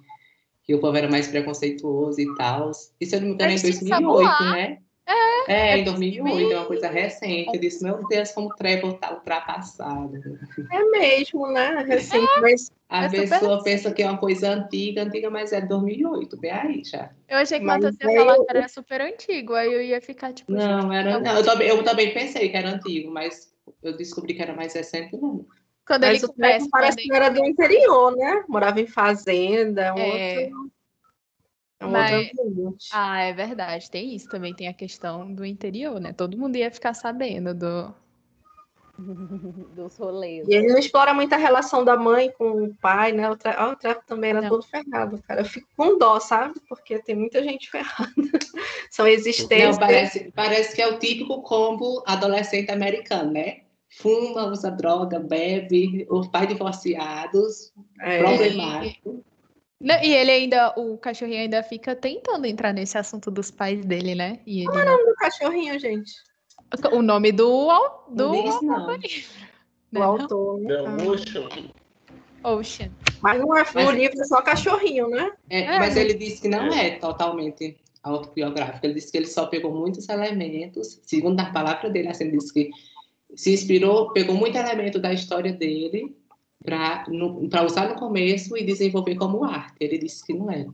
que 0.64 0.74
o 0.74 0.80
povo 0.80 0.96
era 0.96 1.10
mais 1.10 1.28
preconceituoso 1.28 2.18
e 2.18 2.34
tal. 2.36 2.72
Se 2.72 2.90
eu 3.02 3.20
não 3.20 3.28
me 3.28 3.34
engano, 3.34 3.50
é 3.50 3.54
em 3.54 3.62
Mas 3.62 3.78
tinha 3.78 4.00
2008, 4.00 4.38
Samuá. 4.38 4.52
né? 4.56 4.82
É, 5.06 5.72
é 5.74 5.78
em 5.78 5.84
2008, 5.84 6.52
é 6.52 6.56
uma 6.56 6.66
coisa 6.66 6.88
recente. 6.88 7.54
Eu 7.54 7.60
disse, 7.60 7.82
meu 7.84 8.06
Deus, 8.08 8.32
como 8.32 8.48
o 8.48 8.54
Trevor 8.54 8.94
tá 8.94 9.12
ultrapassado. 9.14 10.12
É 10.72 10.84
mesmo, 10.84 11.46
né? 11.52 11.84
Recente, 11.86 12.26
mas 12.40 12.70
A 12.88 13.04
É 13.04 13.08
pessoa 13.08 13.62
pensa 13.62 13.92
que 13.92 14.02
é 14.02 14.10
uma 14.10 14.18
coisa 14.18 14.50
antiga, 14.50 15.02
antiga, 15.02 15.30
mas 15.30 15.52
é 15.52 15.60
2008, 15.60 16.40
vê 16.40 16.50
aí 16.50 16.82
já. 16.84 17.10
Eu 17.28 17.38
achei 17.38 17.58
que 17.58 17.64
o 17.64 17.68
Matheus 17.68 17.96
ia 18.00 18.08
aí 18.08 18.16
falar 18.16 18.36
que 18.36 18.44
era 18.48 18.68
super 18.68 19.00
antigo, 19.00 19.54
aí 19.54 19.72
eu 19.72 19.82
ia 19.82 20.00
ficar 20.00 20.32
tipo. 20.32 20.52
Não, 20.52 20.82
gente, 20.82 20.94
era, 20.94 21.12
não. 21.14 21.20
não 21.20 21.36
eu, 21.36 21.44
também, 21.44 21.68
eu 21.68 21.84
também 21.84 22.12
pensei 22.12 22.48
que 22.48 22.56
era 22.56 22.68
antigo, 22.70 23.10
mas 23.12 23.54
eu 23.82 23.96
descobri 23.96 24.34
que 24.34 24.42
era 24.42 24.54
mais 24.54 24.74
recente, 24.74 25.16
não. 25.16 25.46
Quando 25.86 26.02
Mas 26.02 26.20
ele 26.22 26.32
começa, 26.32 26.68
parece 26.68 26.96
que 26.96 27.14
era 27.14 27.28
do 27.28 27.44
interior, 27.44 28.16
né? 28.16 28.44
Morava 28.48 28.80
em 28.80 28.88
fazenda, 28.88 29.82
é 29.84 29.92
um 29.92 29.98
É. 29.98 30.50
outro. 30.50 30.72
É 31.78 31.86
um 31.86 31.90
Mas- 31.90 32.28
outro 32.28 32.42
ambiente. 32.48 32.88
Ah, 32.92 33.20
é 33.20 33.32
verdade, 33.32 33.90
tem 33.90 34.14
isso 34.14 34.28
também, 34.28 34.54
tem 34.54 34.68
a 34.68 34.72
questão 34.72 35.32
do 35.32 35.44
interior, 35.44 36.00
né? 36.00 36.12
Todo 36.12 36.36
mundo 36.38 36.56
ia 36.56 36.70
ficar 36.70 36.94
sabendo 36.94 37.54
do. 37.54 37.94
Dos 39.76 39.96
rolês. 39.98 40.48
E 40.48 40.54
ele 40.54 40.68
não 40.68 40.78
explora 40.78 41.12
muito 41.12 41.34
a 41.34 41.36
relação 41.36 41.84
da 41.84 41.98
mãe 41.98 42.32
com 42.38 42.64
o 42.64 42.74
pai, 42.76 43.12
né? 43.12 43.30
O, 43.30 43.36
Tre... 43.36 43.52
ah, 43.54 43.68
o 43.72 43.94
também 44.06 44.30
era 44.30 44.40
Não. 44.40 44.48
todo 44.48 44.62
ferrado, 44.62 45.22
cara. 45.28 45.42
Eu 45.42 45.44
fico 45.44 45.68
com 45.76 45.98
dó, 45.98 46.18
sabe? 46.18 46.54
Porque 46.66 46.98
tem 47.00 47.14
muita 47.14 47.42
gente 47.42 47.68
ferrada. 47.70 48.10
São 48.90 49.04
Não, 49.04 49.12
existências. 49.12 49.78
parece, 49.78 50.32
parece 50.34 50.74
que 50.74 50.80
é 50.80 50.86
o 50.88 50.98
típico 50.98 51.42
combo 51.42 52.02
adolescente 52.06 52.70
americano, 52.70 53.32
né? 53.32 53.60
Fuma, 53.90 54.46
usa 54.46 54.70
droga, 54.70 55.18
bebe, 55.18 56.06
os 56.10 56.26
pais 56.28 56.48
divorciados, 56.48 57.72
É. 58.00 58.18
problemático. 58.18 59.22
Não, 59.80 60.02
e 60.02 60.14
ele 60.14 60.30
ainda, 60.30 60.72
o 60.76 60.96
cachorrinho 60.96 61.40
ainda 61.40 61.62
fica 61.62 61.94
tentando 61.94 62.46
entrar 62.46 62.72
nesse 62.72 62.96
assunto 62.96 63.30
dos 63.30 63.50
pais 63.50 63.84
dele, 63.84 64.14
né? 64.14 64.40
E 64.46 64.60
ele 64.60 64.84
não- 64.84 64.96
do 65.04 65.14
cachorrinho, 65.16 65.78
gente. 65.78 66.12
O 66.92 67.02
nome 67.02 67.30
do, 67.30 67.68
do 68.10 68.32
Não 68.32 68.42
diz 68.44 68.62
não. 68.62 68.98
O 69.94 70.02
autor. 70.02 70.60
né? 70.60 70.74
The 70.74 70.84
Ah. 70.84 71.08
Ocean. 71.08 71.48
Ocean. 72.42 72.90
Mas 73.22 73.40
não 73.40 73.56
é, 73.56 73.64
Mas- 73.74 73.90
livro 73.96 74.20
é 74.20 74.24
só 74.24 74.42
cachorrinho, 74.42 75.08
né? 75.08 75.32
É, 75.48 75.60
É, 75.62 75.78
mas 75.78 75.96
ele 75.96 76.14
disse 76.14 76.42
que 76.42 76.48
não 76.48 76.66
é 76.72 76.90
totalmente 76.98 77.76
autobiográfico. 78.02 78.84
Ele 78.84 78.94
disse 78.94 79.10
que 79.12 79.18
ele 79.18 79.26
só 79.26 79.46
pegou 79.46 79.72
muitos 79.72 80.08
elementos, 80.08 81.00
segundo 81.04 81.38
a 81.40 81.46
palavra 81.46 81.88
dele, 81.88 82.08
assim, 82.08 82.24
ele 82.24 82.36
disse 82.38 82.52
que 82.52 82.70
se 83.34 83.52
inspirou, 83.54 84.12
pegou 84.12 84.34
muito 84.34 84.56
elemento 84.58 84.98
da 84.98 85.12
história 85.12 85.52
dele 85.52 86.16
para 86.66 87.64
usar 87.64 87.88
no 87.88 87.94
começo 87.94 88.56
e 88.56 88.64
desenvolver 88.64 89.14
como 89.14 89.44
arte. 89.44 89.74
Ele 89.80 89.96
disse 89.98 90.26
que 90.26 90.34
não 90.34 90.50
é, 90.50 90.66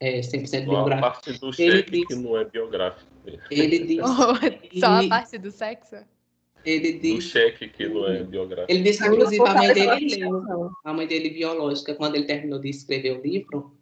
é 0.00 0.20
100% 0.20 0.66
Só 0.66 0.76
a 0.92 1.00
parte 1.00 1.32
do 1.38 1.46
Ele 1.46 1.52
cheque 1.54 1.90
que 1.90 2.06
disse- 2.08 2.20
não 2.22 2.36
é 2.36 2.44
biográfico. 2.44 3.10
Ele 3.50 3.78
disse, 3.86 4.80
Só 4.80 4.86
a 5.00 5.08
parte 5.08 5.38
do 5.38 5.50
sexo? 5.50 5.96
ele 6.64 6.92
Do 6.94 7.00
disse, 7.00 7.28
cheque 7.28 7.68
que 7.68 7.88
não 7.88 8.06
é 8.06 8.22
biográfico. 8.22 8.70
ele 8.70 8.82
disse 8.82 9.02
que, 9.02 9.08
inclusive, 9.08 9.42
a 9.48 9.54
mãe 9.54 9.72
dele 9.72 10.16
leu, 10.16 10.70
a 10.84 10.92
mãe 10.92 11.06
dele 11.06 11.30
biológica, 11.30 11.94
quando 11.94 12.16
ele 12.16 12.24
terminou 12.26 12.58
de 12.58 12.68
escrever 12.68 13.18
o 13.18 13.22
livro, 13.22 13.74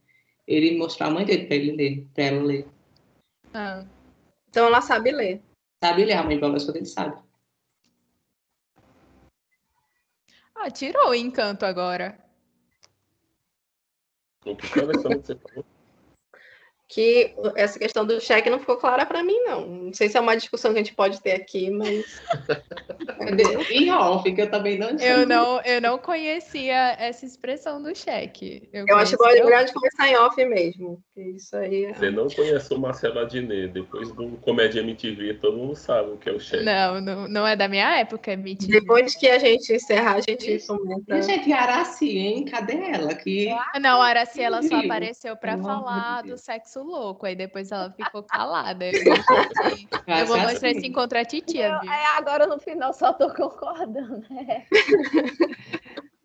ele 0.46 0.78
mostrou 0.78 1.08
a 1.08 1.12
mãe 1.12 1.24
dele 1.24 1.46
para 1.46 1.56
ele 1.56 1.72
ler, 1.72 2.06
para 2.14 2.24
ela 2.24 2.42
ler. 2.44 2.66
Ah. 3.52 3.84
Então 4.48 4.66
ela 4.66 4.80
sabe 4.80 5.10
ler. 5.10 5.42
Sabe 5.82 6.04
ler, 6.04 6.12
a 6.14 6.22
mãe 6.22 6.38
biológica 6.38 6.72
dele 6.72 6.86
sabe. 6.86 7.16
Ah, 10.60 10.70
tirou 10.70 11.10
o 11.10 11.14
encanto 11.14 11.64
agora. 11.64 12.18
O 14.44 14.56
que 14.56 14.66
foi, 14.66 14.82
Alessandro, 14.82 15.20
que 15.20 15.26
você 15.26 15.36
falou? 15.36 15.64
Que 16.88 17.34
essa 17.54 17.78
questão 17.78 18.06
do 18.06 18.18
cheque 18.18 18.48
não 18.48 18.58
ficou 18.58 18.78
clara 18.78 19.04
para 19.04 19.22
mim, 19.22 19.38
não. 19.44 19.66
Não 19.66 19.92
sei 19.92 20.08
se 20.08 20.16
é 20.16 20.20
uma 20.20 20.34
discussão 20.34 20.72
que 20.72 20.78
a 20.78 20.82
gente 20.82 20.94
pode 20.94 21.20
ter 21.20 21.32
aqui, 21.32 21.70
mas. 21.70 22.18
Em 23.70 23.90
off, 23.92 24.32
que 24.32 24.40
eu 24.40 24.50
também 24.50 24.78
não 24.78 24.90
Eu 24.98 25.26
não, 25.26 25.60
eu 25.62 25.80
não 25.80 25.98
conhecia 25.98 26.96
essa 26.98 27.26
expressão 27.26 27.82
do 27.82 27.94
cheque. 27.94 28.68
Eu 28.72 28.96
acho 28.96 29.16
conhecia 29.18 29.44
melhor 29.44 29.64
de 29.64 29.72
começar 29.72 30.08
em 30.08 30.16
off 30.16 30.44
mesmo. 30.44 31.02
Isso 31.16 31.56
aí. 31.56 31.86
é- 31.86 31.94
Você 31.94 32.10
não 32.10 32.28
conhece 32.28 32.72
o 32.72 32.78
Marcelo 32.78 33.18
Adnet. 33.18 33.68
Depois 33.68 34.10
do 34.12 34.30
Comédia 34.38 34.80
MTV, 34.80 35.34
todo 35.34 35.58
mundo 35.58 35.74
sabe 35.74 36.12
o 36.12 36.16
que 36.16 36.28
é 36.28 36.32
o 36.32 36.40
cheque. 36.40 36.64
Não, 36.64 37.00
não, 37.00 37.28
não 37.28 37.46
é 37.46 37.54
da 37.54 37.68
minha 37.68 37.98
época, 37.98 38.32
é 38.32 38.36
mentira. 38.36 38.80
Depois 38.80 39.14
que 39.14 39.28
a 39.28 39.38
gente 39.38 39.72
encerrar, 39.72 40.14
a 40.16 40.20
gente 40.20 40.66
comenta. 40.66 41.18
E, 41.18 41.22
gente, 41.22 41.52
Araci, 41.52 42.18
hein? 42.18 42.44
Cadê 42.44 42.74
ela? 42.92 43.14
Que... 43.14 43.54
Não, 43.80 44.00
a 44.00 44.06
Araci, 44.06 44.40
ela 44.40 44.62
só 44.62 44.76
apareceu 44.76 45.34
de 45.34 45.40
falar 45.40 46.22
do 46.22 46.28
Deus. 46.28 46.40
Sexo 46.78 46.82
louco, 46.82 47.26
aí 47.26 47.34
depois 47.34 47.70
ela 47.72 47.90
ficou 47.92 48.22
calada. 48.22 48.84
Eu, 48.86 48.92
eu 50.06 50.26
vou 50.26 50.38
mostrar 50.38 50.68
assim. 50.70 50.78
esse 50.78 50.86
encontro 50.86 51.18
a 51.18 51.24
titia, 51.24 51.68
Eu, 51.68 51.80
viu? 51.80 51.92
é, 51.92 52.06
agora 52.16 52.46
no 52.46 52.58
final 52.58 52.92
só 52.92 53.12
tô 53.12 53.32
concordando, 53.34 54.24
né? 54.30 54.66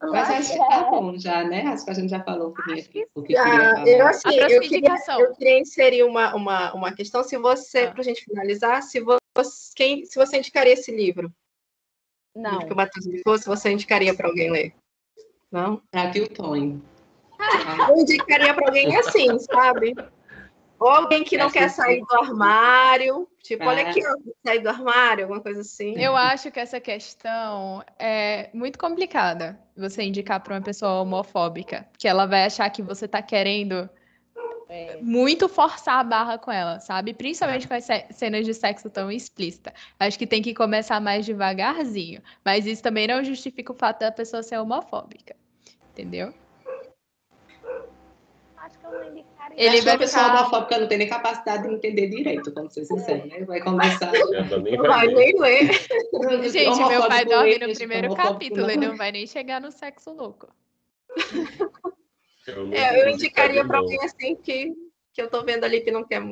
Mas 0.01 0.29
acho 0.29 0.51
que 0.51 0.57
tá 0.57 0.89
bom 0.89 1.17
já, 1.17 1.45
né? 1.45 1.61
Acho 1.61 1.85
que 1.85 1.91
a 1.91 1.93
gente 1.93 2.09
já 2.09 2.21
falou 2.21 2.49
o 2.49 2.53
que, 2.53 3.07
o 3.15 3.23
Ah, 3.37 3.87
eu, 3.87 4.05
assim, 4.05 4.35
eu 4.35 4.59
queria, 4.59 4.95
eu 5.17 5.33
queria 5.33 5.59
inserir 5.61 6.03
uma, 6.03 6.35
uma, 6.35 6.73
uma 6.73 6.93
questão. 6.93 7.23
Se 7.23 7.37
você, 7.37 7.85
Ah. 7.85 7.91
para 7.91 8.01
a 8.01 8.03
gente 8.03 8.25
finalizar, 8.25 8.83
se 8.83 8.99
você, 8.99 9.19
quem, 9.73 10.05
se 10.05 10.17
você 10.19 10.37
indicaria 10.37 10.73
esse 10.73 10.91
livro, 10.91 11.31
o 12.35 12.41
Não. 12.41 12.59
que 12.59 12.73
o 12.73 12.75
Matheus 12.75 13.05
indicou, 13.05 13.37
se 13.37 13.45
você 13.45 13.71
indicaria 13.71 14.13
para 14.13 14.27
alguém 14.27 14.51
ler? 14.51 14.73
Não? 15.49 15.81
Pra 15.89 16.11
tio 16.11 16.27
Tonho. 16.27 16.83
Eu 17.89 17.97
indicaria 17.97 18.53
para 18.53 18.67
alguém 18.67 18.95
assim, 18.97 19.39
sabe? 19.39 19.95
Ou 20.83 20.89
alguém 20.89 21.23
que 21.23 21.37
não 21.37 21.49
quer 21.49 21.63
que 21.69 21.69
sair 21.69 22.01
do 22.01 22.13
armário. 22.15 23.25
Tipo, 23.41 23.63
olha 23.65 23.85
Ah. 23.85 23.89
aqui, 23.89 24.01
ó, 24.05 24.15
sair 24.45 24.59
do 24.59 24.67
armário, 24.67 25.23
alguma 25.23 25.39
coisa 25.41 25.61
assim. 25.61 25.97
Eu 25.97 26.13
acho 26.15 26.51
que 26.51 26.59
essa 26.59 26.79
questão 26.79 27.81
é 27.97 28.49
muito 28.53 28.77
complicada. 28.77 29.57
Você 29.77 30.03
indicar 30.03 30.41
para 30.41 30.55
uma 30.55 30.61
pessoa 30.61 31.01
homofóbica, 31.01 31.87
que 31.97 32.05
ela 32.07 32.25
vai 32.25 32.43
achar 32.43 32.69
que 32.69 32.81
você 32.81 33.07
tá 33.07 33.21
querendo 33.21 33.89
É. 34.67 34.97
muito 35.01 35.47
forçar 35.47 35.99
a 35.99 36.03
barra 36.03 36.37
com 36.37 36.51
ela, 36.51 36.79
sabe? 36.79 37.13
Principalmente 37.13 37.65
com 37.67 37.75
as 37.75 37.85
ce- 37.85 38.05
cenas 38.11 38.45
de 38.45 38.53
sexo 38.53 38.89
tão 38.89 39.09
explícita. 39.11 39.73
Acho 39.99 40.17
que 40.19 40.27
tem 40.27 40.41
que 40.41 40.53
começar 40.53 40.99
mais 40.99 41.25
devagarzinho. 41.25 42.21
Mas 42.43 42.65
isso 42.65 42.83
também 42.83 43.07
não 43.07 43.23
justifica 43.23 43.71
o 43.71 43.75
fato 43.75 43.99
da 44.01 44.11
pessoa 44.11 44.43
ser 44.43 44.57
homofóbica. 44.57 45.33
Entendeu? 45.91 46.33
Acho 48.57 48.79
que 48.79 48.85
eu 48.85 48.91
não 48.91 49.03
indicaria. 49.09 49.32
Ele 49.55 49.67
Acho 49.69 49.77
que 49.79 49.85
vai 49.85 49.95
a 49.95 49.97
pessoa 49.97 50.23
ficar- 50.23 50.39
homofóbica 50.41 50.77
não 50.79 50.87
tem 50.87 50.97
nem 50.97 51.07
capacidade 51.09 51.67
de 51.67 51.73
entender 51.75 52.07
direito, 52.09 52.51
vamos 52.53 52.73
ser 52.73 52.85
sinceros, 52.85 53.25
né? 53.29 53.43
Vai 53.45 53.61
começar. 53.61 54.11
Nem 54.63 54.77
Não 54.77 54.83
vai 54.83 55.05
vai 55.05 55.07
ler. 55.07 55.15
nem 55.15 55.39
ler. 55.39 55.71
Gente, 56.51 56.83
meu 56.87 57.07
pai 57.07 57.25
dorme 57.25 57.57
no 57.59 57.73
primeiro 57.73 58.15
capítulo 58.15 58.71
e 58.71 58.75
não. 58.77 58.89
não 58.89 58.95
vai 58.97 59.11
nem 59.11 59.27
chegar 59.27 59.59
no 59.61 59.71
sexo 59.71 60.11
louco. 60.13 60.47
Eu, 62.47 62.73
É, 62.73 63.01
eu 63.03 63.09
indicaria 63.09 63.61
indicar, 63.61 63.67
para 63.67 63.77
alguém 63.79 64.03
assim 64.03 64.35
que, 64.35 64.73
que 65.13 65.21
eu 65.21 65.29
tô 65.29 65.43
vendo 65.43 65.63
ali 65.63 65.81
que 65.81 65.91
não 65.91 66.03
quer, 66.03 66.21
que 66.21 66.27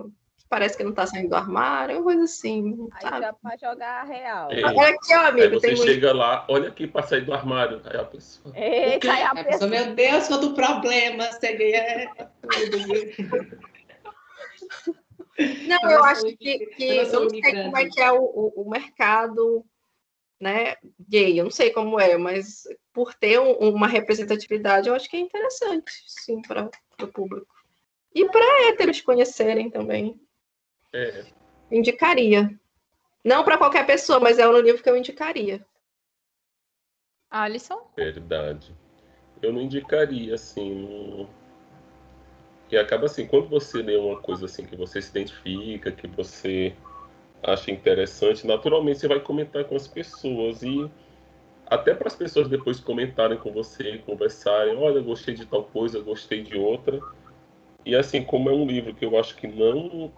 parece 0.52 0.76
que 0.76 0.84
não 0.84 0.94
tá 0.94 1.08
saindo 1.08 1.30
do 1.30 1.36
armário, 1.36 1.96
uma 1.96 2.04
coisa 2.04 2.26
assim. 2.26 2.90
Aí 2.92 3.02
sabe? 3.02 3.22
já 3.22 3.32
pra 3.34 3.56
jogar 3.56 4.02
a 4.02 4.04
real. 4.04 4.52
Ei, 4.52 4.64
Olha 4.66 4.90
aqui, 4.90 5.16
ó, 5.16 5.20
Aí 5.22 5.28
amigo, 5.30 5.54
você 5.60 5.68
tem 5.68 5.76
muito. 5.78 5.90
chega 5.90 6.14
lá, 6.14 6.46
olha 6.50 6.68
aqui 6.68 6.86
pra 6.86 7.04
sair 7.04 7.22
do 7.22 7.34
armário. 7.34 7.82
Aí 7.86 7.98
a 7.98 8.04
pessoa. 8.04 8.54
Eita, 8.56 9.14
aí 9.14 9.24
a 9.24 9.30
pessoa, 9.34 9.46
pessoa. 9.46 9.70
meu 9.70 9.96
Deus, 9.96 10.28
do 10.28 10.54
problema, 10.54 11.24
é 11.24 12.08
tudo. 12.42 12.78
Não, 15.68 15.90
Eu 15.90 16.04
acho 16.04 16.26
que, 16.38 16.66
que 16.68 16.84
eu 16.84 17.22
não 17.22 17.30
sei 17.30 17.64
como 17.64 17.78
é 17.78 17.86
que 17.90 18.02
é 18.02 18.12
o, 18.12 18.22
o, 18.22 18.62
o 18.64 18.70
mercado 18.70 19.66
né, 20.40 20.76
gay, 21.08 21.40
eu 21.40 21.46
não 21.46 21.52
sei 21.52 21.70
como 21.72 21.98
é, 22.00 22.18
mas 22.18 22.64
por 22.92 23.14
ter 23.14 23.40
um- 23.40 23.54
uma 23.70 23.88
representatividade, 23.88 24.90
eu 24.90 24.96
acho 24.96 25.10
que 25.10 25.16
é 25.16 25.20
interessante, 25.22 25.92
sim, 26.08 26.42
para 26.42 26.70
o 27.02 27.08
público. 27.08 27.48
E 28.14 28.28
para 28.28 28.68
héteros 28.68 29.00
conhecerem 29.02 29.70
também. 29.70 30.20
É, 30.94 31.26
Indicaria. 31.72 32.54
Não 33.24 33.44
para 33.44 33.58
qualquer 33.58 33.86
pessoa, 33.86 34.20
mas 34.20 34.38
é 34.38 34.48
um 34.48 34.60
livro 34.60 34.84
que 34.84 34.90
eu 34.90 34.98
indicaria. 34.98 35.66
Alisson? 37.30 37.82
verdade. 37.96 38.76
eu 39.42 39.54
não 39.54 39.62
indicaria, 39.62 40.36
assim. 40.36 40.70
Não... 40.76 41.30
E 42.70 42.78
acaba 42.78 43.06
assim, 43.06 43.26
quando 43.26 43.48
você 43.48 43.82
lê 43.82 43.96
uma 43.96 44.20
coisa 44.20 44.46
assim 44.46 44.66
que 44.66 44.76
você 44.76 45.02
se 45.02 45.10
identifica, 45.12 45.92
que 45.92 46.08
você 46.08 46.76
acha 47.44 47.72
interessante, 47.72 48.46
naturalmente 48.46 49.00
você 49.00 49.08
vai 49.08 49.20
comentar 49.20 49.66
com 49.66 49.76
as 49.76 49.88
pessoas 49.88 50.62
e 50.62 50.90
até 51.66 51.94
para 51.94 52.08
as 52.08 52.16
pessoas 52.16 52.48
depois 52.48 52.80
comentarem 52.80 53.38
com 53.38 53.52
você, 53.52 53.98
conversarem, 54.00 54.76
olha, 54.78 55.02
gostei 55.02 55.34
de 55.34 55.46
tal 55.46 55.64
coisa, 55.64 56.02
gostei 56.02 56.44
de 56.44 56.58
outra. 56.58 57.00
E 57.86 57.96
assim, 57.96 58.24
como 58.24 58.50
é 58.50 58.54
um 58.54 58.66
livro 58.66 58.94
que 58.94 59.06
eu 59.06 59.18
acho 59.18 59.36
que 59.36 59.48
não 59.48 60.12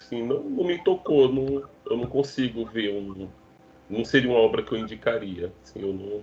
assim, 0.00 0.22
não, 0.22 0.42
não 0.42 0.64
me 0.64 0.82
tocou, 0.82 1.32
não, 1.32 1.68
eu 1.84 1.96
não 1.96 2.06
consigo 2.06 2.64
ver 2.64 2.92
um 2.92 3.28
não 3.88 4.04
seria 4.04 4.28
uma 4.28 4.40
obra 4.40 4.64
que 4.64 4.72
eu 4.72 4.78
indicaria, 4.78 5.52
assim, 5.62 5.80
eu 5.80 5.92
não 5.92 6.22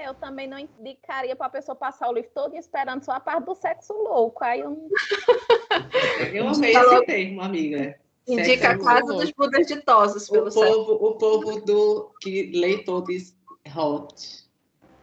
é, 0.00 0.08
eu 0.08 0.14
também 0.14 0.46
não 0.46 0.58
indicaria 0.58 1.34
para 1.34 1.46
a 1.46 1.50
pessoa 1.50 1.74
passar 1.74 2.08
o 2.08 2.12
livro 2.12 2.30
todo 2.34 2.56
esperando 2.56 3.04
só 3.04 3.12
a 3.12 3.20
parte 3.20 3.44
do 3.44 3.54
sexo 3.54 3.92
louco. 3.92 4.42
Aí 4.42 4.60
eu 4.60 4.70
não. 4.70 4.88
eu 6.32 6.48
amei 6.48 6.74
esse 6.74 7.04
termo, 7.04 7.42
amiga. 7.42 7.98
Indica 8.26 8.70
a 8.70 8.78
casa 8.78 9.12
dos 9.12 9.30
Budas 9.32 9.66
ditosos 9.66 10.30
pelo 10.30 10.48
o 10.48 10.52
povo, 10.52 10.92
o 10.92 11.14
povo 11.16 11.60
do 11.62 12.14
que 12.20 12.52
lê 12.54 12.78
todos 12.84 13.34
hot. 13.76 14.48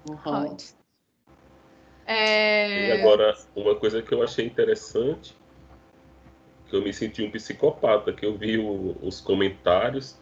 hot. 0.09 0.30
hot. 0.30 0.76
É... 2.05 2.88
E 2.88 3.01
agora, 3.01 3.38
uma 3.55 3.76
coisa 3.76 4.01
que 4.01 4.13
eu 4.13 4.24
achei 4.24 4.45
interessante, 4.45 5.36
que 6.70 6.76
eu 6.76 6.82
me 6.82 6.93
senti 6.93 7.24
um 7.24 7.32
psicopata, 7.32 8.13
que 8.13 8.26
eu 8.26 8.38
vi 8.38 8.57
o, 8.57 8.95
os 9.01 9.22
comentários, 9.22 10.18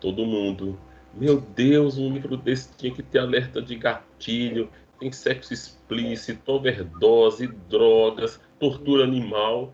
todo 0.00 0.26
mundo, 0.26 0.78
meu 1.14 1.40
Deus, 1.40 1.96
um 1.98 2.12
livro 2.12 2.36
desse 2.36 2.76
tinha 2.76 2.92
que 2.92 3.02
ter 3.02 3.20
alerta 3.20 3.62
de 3.62 3.76
gatilho, 3.76 4.68
tem 4.98 5.12
sexo 5.12 5.52
explícito, 5.52 6.52
overdose, 6.52 7.46
drogas, 7.46 8.40
tortura 8.58 9.04
animal. 9.04 9.72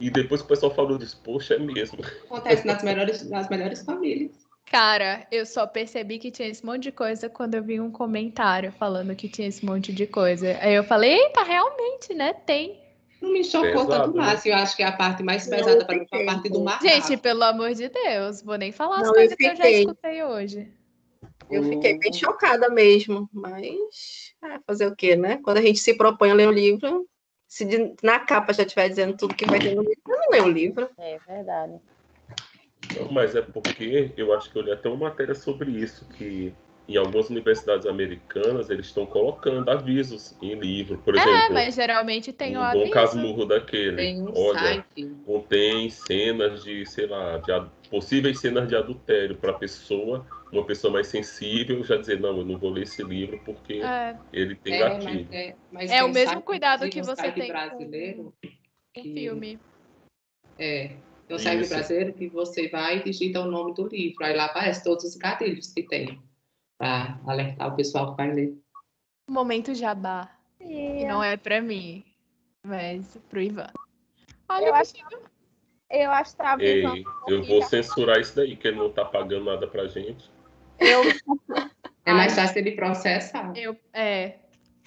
E 0.00 0.10
depois 0.10 0.42
que 0.42 0.46
o 0.46 0.48
pessoal 0.48 0.74
falou 0.74 0.98
disso, 0.98 1.20
poxa, 1.24 1.54
é 1.54 1.58
mesmo. 1.58 1.98
Acontece 2.24 2.66
nas 2.66 2.82
melhores, 2.82 3.28
nas 3.30 3.48
melhores 3.48 3.82
famílias. 3.82 4.46
Cara, 4.66 5.26
eu 5.30 5.46
só 5.46 5.66
percebi 5.66 6.18
que 6.18 6.30
tinha 6.30 6.48
esse 6.48 6.66
monte 6.66 6.84
de 6.84 6.92
coisa 6.92 7.30
quando 7.30 7.54
eu 7.54 7.62
vi 7.62 7.80
um 7.80 7.90
comentário 7.90 8.72
falando 8.72 9.14
que 9.14 9.28
tinha 9.28 9.48
esse 9.48 9.64
monte 9.64 9.92
de 9.92 10.06
coisa. 10.06 10.58
Aí 10.60 10.74
eu 10.74 10.82
falei, 10.82 11.14
eita, 11.14 11.42
realmente, 11.44 12.12
né? 12.12 12.34
Tem. 12.34 12.85
Não 13.20 13.32
me 13.32 13.42
chocou 13.44 13.86
Pesado, 13.86 13.88
tanto 13.88 14.16
mais. 14.16 14.44
Né? 14.44 14.52
Eu 14.52 14.56
acho 14.56 14.76
que 14.76 14.82
é 14.82 14.86
a 14.86 14.92
parte 14.92 15.22
mais 15.22 15.46
pesada 15.46 15.84
para 15.84 15.98
mim 15.98 16.06
foi 16.08 16.22
a 16.22 16.26
parte 16.26 16.48
do 16.48 16.62
mar. 16.62 16.80
Gente, 16.80 17.16
pelo 17.16 17.42
amor 17.44 17.72
de 17.74 17.88
Deus, 17.88 18.42
vou 18.42 18.56
nem 18.56 18.72
falar 18.72 19.00
as 19.00 19.10
coisas 19.10 19.36
que 19.36 19.46
eu 19.46 19.56
já 19.56 19.68
escutei 19.68 20.22
hoje. 20.22 20.72
Eu 21.50 21.62
fiquei 21.62 21.98
bem 21.98 22.12
chocada 22.12 22.68
mesmo, 22.68 23.28
mas 23.32 24.34
é, 24.44 24.58
fazer 24.66 24.86
o 24.86 24.96
quê, 24.96 25.16
né? 25.16 25.38
Quando 25.42 25.58
a 25.58 25.62
gente 25.62 25.78
se 25.78 25.94
propõe 25.94 26.30
a 26.30 26.34
ler 26.34 26.48
o 26.48 26.52
livro, 26.52 27.08
se 27.46 27.64
de, 27.64 27.94
na 28.02 28.18
capa 28.18 28.52
já 28.52 28.64
estiver 28.64 28.88
dizendo 28.88 29.16
tudo 29.16 29.34
que 29.34 29.46
vai 29.46 29.60
ter 29.60 29.74
no 29.74 29.82
livro, 29.82 30.00
eu 30.08 30.18
não 30.18 30.30
leio 30.30 30.44
o 30.44 30.50
livro. 30.50 30.90
É 30.98 31.18
verdade. 31.26 31.80
Não, 32.98 33.12
mas 33.12 33.34
é 33.34 33.42
porque 33.42 34.12
eu 34.16 34.32
acho 34.32 34.50
que 34.50 34.58
eu 34.58 34.62
li 34.62 34.72
até 34.72 34.88
uma 34.88 35.08
matéria 35.08 35.34
sobre 35.34 35.70
isso, 35.70 36.06
que 36.10 36.52
em 36.88 36.96
algumas 36.96 37.28
universidades 37.28 37.86
americanas 37.86 38.70
eles 38.70 38.86
estão 38.86 39.04
colocando 39.04 39.68
avisos 39.68 40.36
em 40.40 40.54
livro, 40.54 40.98
por 40.98 41.16
é, 41.16 41.20
exemplo. 41.20 41.38
É, 41.38 41.50
mas 41.50 41.74
geralmente 41.74 42.32
tem 42.32 42.56
um 42.56 42.60
o 42.60 42.62
aviso. 42.62 42.84
Bom 42.84 42.90
Casmurro 42.90 43.44
daquele. 43.44 43.96
Tem 43.96 44.22
um 44.22 44.32
Olha, 44.32 44.58
site. 44.58 45.16
contém 45.24 45.90
cenas 45.90 46.62
de, 46.62 46.86
sei 46.86 47.06
lá, 47.06 47.38
de 47.38 47.52
possíveis 47.90 48.38
cenas 48.40 48.68
de 48.68 48.76
adultério 48.76 49.36
para 49.36 49.50
a 49.50 49.54
pessoa, 49.54 50.24
uma 50.52 50.64
pessoa 50.64 50.92
mais 50.92 51.08
sensível, 51.08 51.82
já 51.82 51.96
dizer, 51.96 52.20
não, 52.20 52.38
eu 52.38 52.44
não 52.44 52.56
vou 52.56 52.70
ler 52.70 52.84
esse 52.84 53.02
livro 53.02 53.40
porque 53.44 53.74
é. 53.74 54.16
ele 54.32 54.54
tem 54.54 54.74
é, 54.74 54.78
gatilho. 54.78 55.26
Mas 55.28 55.34
é, 55.34 55.56
mas 55.72 55.90
é 55.90 56.04
o 56.04 56.08
mesmo 56.08 56.40
cuidado 56.40 56.88
que 56.88 57.02
você 57.02 57.32
tem 57.32 57.48
brasileiro 57.48 58.32
com 58.94 59.00
o 59.00 59.02
filme. 59.02 59.58
É, 60.58 60.92
tem 61.26 61.36
um 61.36 61.38
site 61.38 61.68
brasileiro 61.68 62.12
que 62.12 62.28
você 62.28 62.68
vai 62.68 62.98
e 62.98 63.02
digita 63.02 63.40
o 63.40 63.50
nome 63.50 63.74
do 63.74 63.88
livro, 63.88 64.24
aí 64.24 64.36
lá 64.36 64.44
aparece 64.44 64.84
todos 64.84 65.04
os 65.04 65.16
gatilhos 65.16 65.72
que 65.72 65.82
tem 65.82 66.18
para 66.78 67.18
alertar 67.26 67.72
o 67.72 67.76
pessoal 67.76 68.10
que 68.10 68.16
vai 68.16 68.32
ler. 68.32 68.58
Momento 69.28 69.74
jabá. 69.74 70.30
Yeah. 70.60 71.12
Não 71.12 71.22
é 71.22 71.36
para 71.36 71.60
mim, 71.60 72.04
mas 72.64 73.18
pro 73.28 73.40
Ivan. 73.40 73.70
Olha, 74.48 74.66
eu 74.66 74.74
acho, 74.74 74.94
eu 75.90 76.10
acho 76.10 76.30
que 76.32 76.36
tá 76.36 76.56
Ei, 76.58 77.04
eu 77.28 77.44
vou 77.44 77.62
censurar 77.62 78.20
isso 78.20 78.34
daí, 78.36 78.56
que 78.56 78.68
ele 78.68 78.78
não 78.78 78.90
tá 78.90 79.04
pagando 79.04 79.44
nada 79.44 79.66
pra 79.66 79.86
gente. 79.86 80.30
Eu... 80.78 81.02
é 82.04 82.12
mais 82.12 82.34
fácil 82.34 82.58
ele 82.58 82.72
processar. 82.72 83.52
Eu, 83.56 83.76
é, 83.92 84.36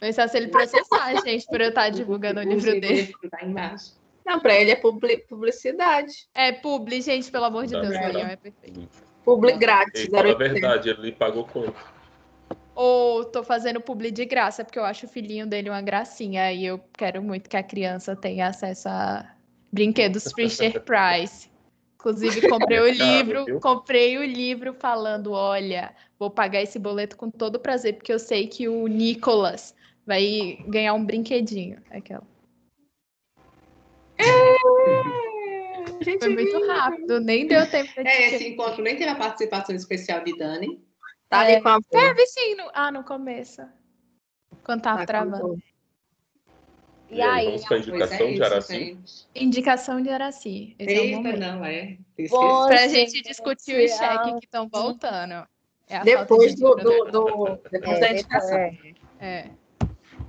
mais 0.02 0.16
fácil 0.16 0.38
ele 0.38 0.48
processar, 0.48 1.16
gente, 1.24 1.46
por 1.46 1.60
eu 1.62 1.70
estar 1.70 1.84
tá 1.84 1.90
divulgando 1.90 2.40
o 2.40 2.44
livro 2.44 2.80
dele. 2.80 3.14
Tá 3.30 3.46
embaixo. 3.46 4.00
Não, 4.26 4.40
para 4.40 4.56
ele 4.56 4.72
é 4.72 4.76
publicidade. 4.76 6.30
É 6.34 6.52
publi, 6.52 7.02
gente, 7.02 7.32
pelo 7.32 7.46
amor 7.46 7.66
de 7.66 7.74
Deus, 7.74 7.92
é 7.92 8.36
perfeito. 8.36 9.09
Publi 9.30 9.52
grátis. 9.58 10.10
Na 10.10 10.22
é 10.22 10.34
verdade, 10.34 10.90
ele 10.90 11.12
pagou 11.12 11.46
quanto? 11.46 11.76
Ou 12.74 13.24
tô 13.26 13.44
fazendo 13.44 13.80
publi 13.80 14.10
de 14.10 14.26
graça, 14.26 14.66
porque 14.66 14.80
eu 14.80 14.84
acho 14.84 15.06
o 15.06 15.10
filhinho 15.10 15.46
dele 15.46 15.70
uma 15.70 15.82
gracinha 15.84 16.52
e 16.52 16.66
eu 16.66 16.80
quero 16.98 17.22
muito 17.22 17.48
que 17.48 17.56
a 17.56 17.62
criança 17.62 18.16
tenha 18.16 18.48
acesso 18.48 18.90
a 18.90 19.36
brinquedos 19.72 20.24
Fisher 20.34 20.82
Price. 20.82 21.48
Inclusive, 21.94 22.50
comprei 22.50 22.80
o 22.80 22.90
livro, 22.90 23.60
comprei 23.60 24.18
o 24.18 24.26
livro 24.26 24.74
falando: 24.74 25.34
olha, 25.34 25.94
vou 26.18 26.32
pagar 26.32 26.64
esse 26.64 26.80
boleto 26.80 27.16
com 27.16 27.30
todo 27.30 27.60
prazer, 27.60 27.98
porque 27.98 28.12
eu 28.12 28.18
sei 28.18 28.48
que 28.48 28.68
o 28.68 28.88
Nicolas 28.88 29.76
vai 30.08 30.58
ganhar 30.68 30.96
um 30.96 31.06
brinquedinho. 31.06 31.78
Aquela. 31.92 32.24
É... 34.18 35.29
Foi 36.20 36.30
muito 36.30 36.68
rápido, 36.68 37.20
nem 37.20 37.48
deu 37.48 37.70
tempo 37.70 37.92
de. 37.94 38.08
É, 38.08 38.36
esse 38.36 38.48
encontro 38.50 38.82
nem 38.82 38.96
teve 38.98 39.10
a 39.10 39.16
participação 39.16 39.76
especial 39.76 40.24
de 40.24 40.38
Dani. 40.38 40.84
Tá 41.30 41.42
ali 41.42 41.54
é, 41.54 41.62
com 41.62 41.70
a. 41.70 41.82
Teve 41.82 42.26
sim, 42.28 42.56
no... 42.56 42.70
ah, 42.74 42.92
no 42.92 43.04
começo. 43.04 43.62
Quando 44.64 44.82
tava 44.82 45.00
tá 45.00 45.06
travando. 45.06 45.62
E, 47.10 47.18
e 47.18 47.22
aí, 47.22 47.46
vamos 47.46 47.66
para 47.66 47.78
a 47.78 47.80
indicação 47.80 48.28
é 48.28 48.32
de 48.32 48.44
Araci? 48.44 48.98
Indicação 49.36 50.02
de 50.02 50.10
Araci. 50.10 50.76
Esse 50.78 50.94
Eita, 50.94 51.30
é 51.30 51.38
não, 51.38 51.66
é. 51.66 51.98
Para 52.30 52.84
a 52.84 52.88
gente 52.88 53.22
discutir 53.22 53.84
o 53.84 53.88
cheque 53.88 54.40
que 54.40 54.46
estão 54.46 54.68
voltando. 54.70 55.48
É 55.88 56.04
depois 56.04 56.54
do, 56.56 56.76
do, 56.76 57.06
do, 57.06 57.60
depois 57.72 57.98
é, 57.98 58.00
da 58.00 58.12
indicação. 58.12 58.58
É. 58.58 58.94
é. 59.20 59.50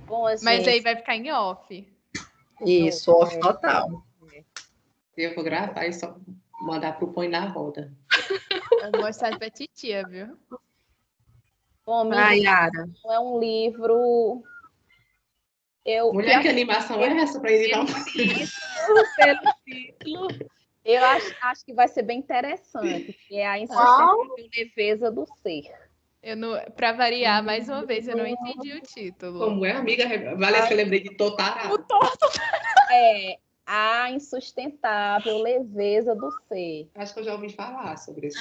Bom, 0.07 0.23
Mas 0.41 0.67
aí 0.67 0.81
vai 0.81 0.95
ficar 0.95 1.15
em 1.15 1.31
off. 1.31 1.87
Isso, 2.65 3.11
off 3.11 3.39
total. 3.39 4.03
Eu 5.21 5.35
vou 5.35 5.43
gravar 5.43 5.85
e 5.85 5.93
só 5.93 6.15
mandar 6.61 6.97
pro 6.97 7.11
Põe 7.11 7.27
na 7.27 7.47
Roda. 7.47 7.93
Eu 8.83 8.91
vou 8.91 9.01
mostrar 9.01 9.37
pra 9.37 9.49
titia, 9.49 10.03
viu? 10.07 10.37
Bom, 11.85 12.11
Yara. 12.13 12.89
é 13.05 13.19
um 13.19 13.39
livro. 13.39 14.43
Eu, 15.83 16.13
Mulher, 16.13 16.37
que, 16.37 16.43
que 16.43 16.49
animação 16.49 17.03
é 17.03 17.17
essa 17.17 17.39
para 17.39 17.51
ele 17.51 17.71
dar 17.71 17.85
Pelo 19.15 19.53
título, 19.65 20.27
eu 20.85 21.03
acho, 21.03 21.35
acho 21.41 21.65
que 21.65 21.73
vai 21.73 21.87
ser 21.87 22.03
bem 22.03 22.19
interessante, 22.19 23.13
que 23.27 23.37
é 23.37 23.47
a 23.47 23.59
insustentável 23.59 24.35
leveza 24.55 25.11
do 25.11 25.25
ser. 25.41 25.71
Eu 26.21 26.37
não, 26.37 26.59
para 26.75 26.91
variar, 26.91 27.43
mais 27.43 27.67
uma 27.67 27.83
vez, 27.83 28.07
eu 28.07 28.15
não 28.15 28.27
entendi 28.27 28.73
o 28.73 28.81
título. 28.81 29.39
Como 29.39 29.65
é, 29.65 29.71
amiga? 29.71 30.05
Vale 30.35 30.67
que 30.67 30.73
eu 30.73 30.77
lembrei 30.77 30.99
de 31.01 31.15
Totará. 31.15 31.71
O 31.73 31.79
Toto. 31.79 32.27
É, 32.91 33.37
a 33.73 34.11
insustentável 34.11 35.37
leveza 35.37 36.13
do 36.13 36.29
ser. 36.49 36.89
Acho 36.93 37.13
que 37.13 37.19
eu 37.21 37.23
já 37.23 37.33
ouvi 37.33 37.49
falar 37.53 37.95
sobre 37.97 38.27
isso. 38.27 38.37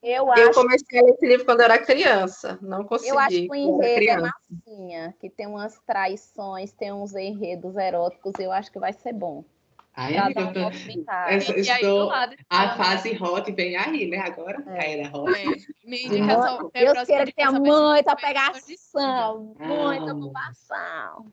Eu, 0.00 0.30
acho... 0.30 0.40
eu 0.40 0.52
comecei 0.52 1.00
a 1.00 1.02
ler 1.02 1.14
esse 1.14 1.26
livro 1.26 1.44
quando 1.44 1.60
eu 1.60 1.64
era 1.64 1.78
criança, 1.78 2.56
não 2.62 2.84
consegui. 2.84 3.10
Eu 3.10 3.18
acho 3.18 3.36
que 3.36 3.48
o 3.50 3.54
enredo 3.56 4.08
é 4.08 4.16
massinha, 4.20 5.14
que 5.20 5.28
tem 5.28 5.48
umas 5.48 5.80
traições, 5.80 6.70
tem 6.70 6.92
uns 6.92 7.12
enredos 7.16 7.76
eróticos, 7.76 8.32
eu 8.38 8.52
acho 8.52 8.70
que 8.70 8.78
vai 8.78 8.92
ser 8.92 9.12
bom. 9.12 9.44
Ai, 9.96 10.16
amiga, 10.16 10.42
eu 10.42 10.52
tô... 10.52 11.56
estou... 11.56 12.12
a 12.48 12.76
fase 12.76 13.18
hot 13.20 13.50
vem 13.50 13.76
aí, 13.76 14.06
né? 14.06 14.18
Agora, 14.18 14.62
é. 14.68 14.80
a 14.80 14.90
era 14.90 15.18
hot. 15.18 15.32
É. 15.36 15.44
Minha 15.84 16.06
indicação, 16.06 16.70
Deus 16.72 17.02
queira 17.02 17.26
que 17.26 17.34
tenha 17.34 17.50
muita 17.50 18.14
pegação, 18.14 19.56
muita 19.58 20.14
ocupação. 20.14 21.32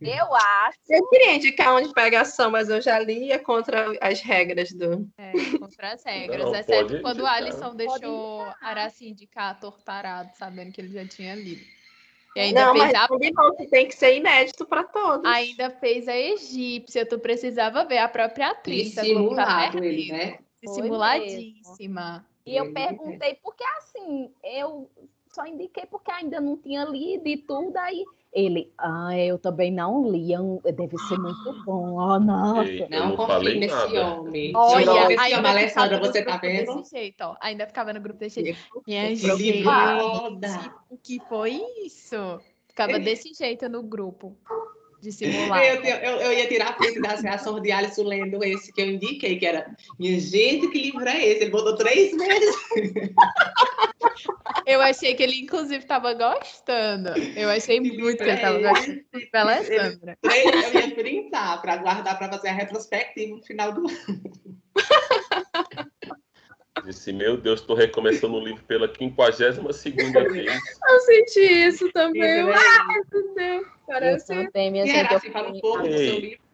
Eu 0.00 0.34
acho. 0.34 0.78
Eu 0.88 1.08
queria 1.08 1.36
indicar 1.36 1.74
onde 1.74 1.92
pegação, 1.92 2.50
mas 2.50 2.68
eu 2.68 2.82
já 2.82 2.98
li 2.98 3.32
é 3.32 3.38
contra 3.38 3.96
as 4.00 4.20
regras 4.20 4.70
do. 4.72 5.08
É, 5.16 5.32
contra 5.58 5.92
as 5.92 6.04
regras. 6.04 6.44
Não, 6.44 6.54
exceto 6.54 7.00
quando 7.00 7.20
o 7.20 7.26
Alisson 7.26 7.74
deixou 7.74 8.42
Araci 8.60 9.08
indicar 9.08 9.58
tortarado, 9.58 10.30
sabendo 10.36 10.72
que 10.72 10.80
ele 10.80 10.92
já 10.92 11.06
tinha 11.06 11.34
lido. 11.34 11.62
E 12.36 12.40
ainda 12.40 12.66
não, 12.66 12.72
fez 12.72 12.84
mas 12.84 12.94
a... 12.94 13.08
não, 13.08 13.56
tem 13.56 13.86
que 13.86 13.94
ser 13.94 14.16
inédito 14.16 14.66
para 14.66 14.82
todos. 14.84 15.24
Ainda 15.24 15.70
fez 15.70 16.08
a 16.08 16.16
egípcia, 16.16 17.06
tu 17.06 17.18
precisava 17.18 17.84
ver 17.84 17.98
a 17.98 18.08
própria 18.08 18.50
atriz. 18.50 18.94
Simulado 18.94 19.82
ele, 19.82 20.12
né? 20.12 20.38
Simuladíssima. 20.66 22.26
E 22.44 22.56
eu 22.56 22.72
perguntei, 22.72 23.38
porque 23.42 23.64
assim, 23.78 24.30
eu 24.42 24.90
só 25.32 25.46
indiquei 25.46 25.86
porque 25.86 26.10
ainda 26.10 26.40
não 26.40 26.56
tinha 26.56 26.84
lido 26.84 27.26
e 27.26 27.36
tudo, 27.36 27.76
aí 27.76 28.04
ele, 28.34 28.72
ah, 28.76 29.16
eu 29.16 29.38
também 29.38 29.70
não 29.70 30.10
li, 30.10 30.34
é 30.64 30.72
deve 30.72 30.98
ser 30.98 31.18
muito 31.18 31.52
bom. 31.64 31.94
Oh, 31.94 32.18
nossa. 32.18 32.68
Ei, 32.68 32.88
Não, 32.90 33.10
não 33.10 33.16
confie 33.16 33.32
falei 33.32 33.58
nesse 33.60 33.74
nada. 33.74 34.06
homem. 34.16 34.52
Olha, 34.56 34.86
não, 34.86 35.10
esse 35.10 35.20
ainda 35.20 35.48
Alessandra, 35.50 36.00
você 36.00 36.22
tá 36.22 36.30
grupo 36.32 36.46
vendo? 36.46 36.76
Desse 36.76 36.90
jeito, 36.90 37.20
ó. 37.22 37.36
Ainda 37.40 37.66
ficava 37.66 37.92
no 37.92 38.00
grupo 38.00 38.18
desse 38.18 38.42
jeito. 38.42 38.58
Minha 38.86 39.14
gente, 39.14 39.64
o 40.90 40.98
que 40.98 41.20
foi 41.28 41.62
isso? 41.86 42.40
Ficava 42.66 42.98
desse 42.98 43.32
jeito 43.32 43.68
no 43.68 43.84
grupo. 43.84 44.36
De 45.04 45.12
simular. 45.12 45.62
Eu, 45.62 45.82
eu, 45.84 46.20
eu- 46.20 46.32
ia 46.32 46.48
tirar 46.48 46.74
print 46.78 46.98
das 47.02 47.20
reações 47.20 47.62
de 47.62 47.70
Alisson 47.70 48.04
lendo 48.04 48.42
esse 48.42 48.72
que 48.72 48.80
eu 48.80 48.86
indiquei, 48.86 49.36
que 49.38 49.44
era 49.44 49.66
Minha 49.98 50.18
gente, 50.18 50.68
que 50.68 50.80
livro 50.80 51.06
é 51.06 51.26
esse? 51.26 51.42
Ele 51.42 51.50
botou 51.50 51.76
três 51.76 52.16
vezes. 52.16 52.56
Eu 54.66 54.80
achei 54.80 55.14
que 55.14 55.22
ele, 55.22 55.40
inclusive, 55.40 55.76
estava 55.82 56.14
gostando. 56.14 57.10
Eu 57.36 57.50
achei 57.50 57.80
Que 57.82 57.92
muito 57.98 58.16
que 58.16 58.22
ele 58.24 58.32
estava 58.32 58.58
é 58.58 58.62
gostando. 58.62 59.04
Alessandra. 59.34 60.18
Eu 60.22 60.80
ia 60.80 60.94
printar 60.94 61.60
para 61.60 61.76
guardar 61.76 62.16
para 62.16 62.30
fazer 62.30 62.48
a 62.48 62.52
retrospectiva 62.52 63.36
no 63.36 63.42
final 63.42 63.72
do 63.72 63.80
ano. 63.86 64.32
Disse, 66.84 67.12
meu 67.12 67.36
Deus, 67.36 67.60
estou 67.60 67.74
recomeçando 67.74 68.34
o 68.34 68.44
livro 68.44 68.62
pela 68.64 68.86
52 68.86 69.76
segunda 69.76 70.22
vez. 70.28 70.60
Eu 70.86 71.00
senti 71.00 71.40
isso 71.40 71.90
também. 71.92 72.22
Livro 72.22 72.52
é 72.52 72.56
Ai, 72.56 72.86
meu 73.12 73.34
Deus. 73.34 73.62
Eu 73.62 73.68
Parece. 73.86 74.26
também, 74.26 74.70
minha 74.70 74.84
E 74.84 74.88
gente. 74.88 75.10
eu 75.10 75.16
assim, 75.16 75.30
fala 75.30 75.48
um 75.48 75.60
pouco 75.60 75.82
do 75.82 75.88
seu 75.88 76.18
livro. 76.18 76.44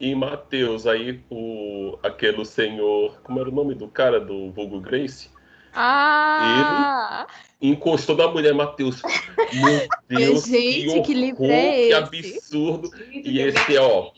E 0.00 0.14
Mateus, 0.14 0.86
aí 0.86 1.22
o, 1.30 1.98
aquele 2.02 2.42
senhor, 2.46 3.20
como 3.22 3.38
era 3.38 3.50
o 3.50 3.52
nome 3.52 3.74
do 3.74 3.86
cara 3.86 4.18
do 4.18 4.50
Vulgo 4.50 4.80
Grace? 4.80 5.28
Ah! 5.74 7.26
Encostou 7.60 8.16
na 8.16 8.26
mulher, 8.28 8.54
Mateus. 8.54 9.02
Meu 9.52 9.86
Deus, 10.08 10.46
Gente, 10.46 11.02
que 11.02 11.12
livro 11.14 11.42
horror, 11.44 11.54
é 11.54 11.72
Que 11.72 11.92
esse? 11.92 11.92
absurdo. 11.92 12.96
Gente, 12.96 13.28
E 13.30 13.40
eu 13.40 13.48
esse, 13.48 13.76
ó, 13.78 14.10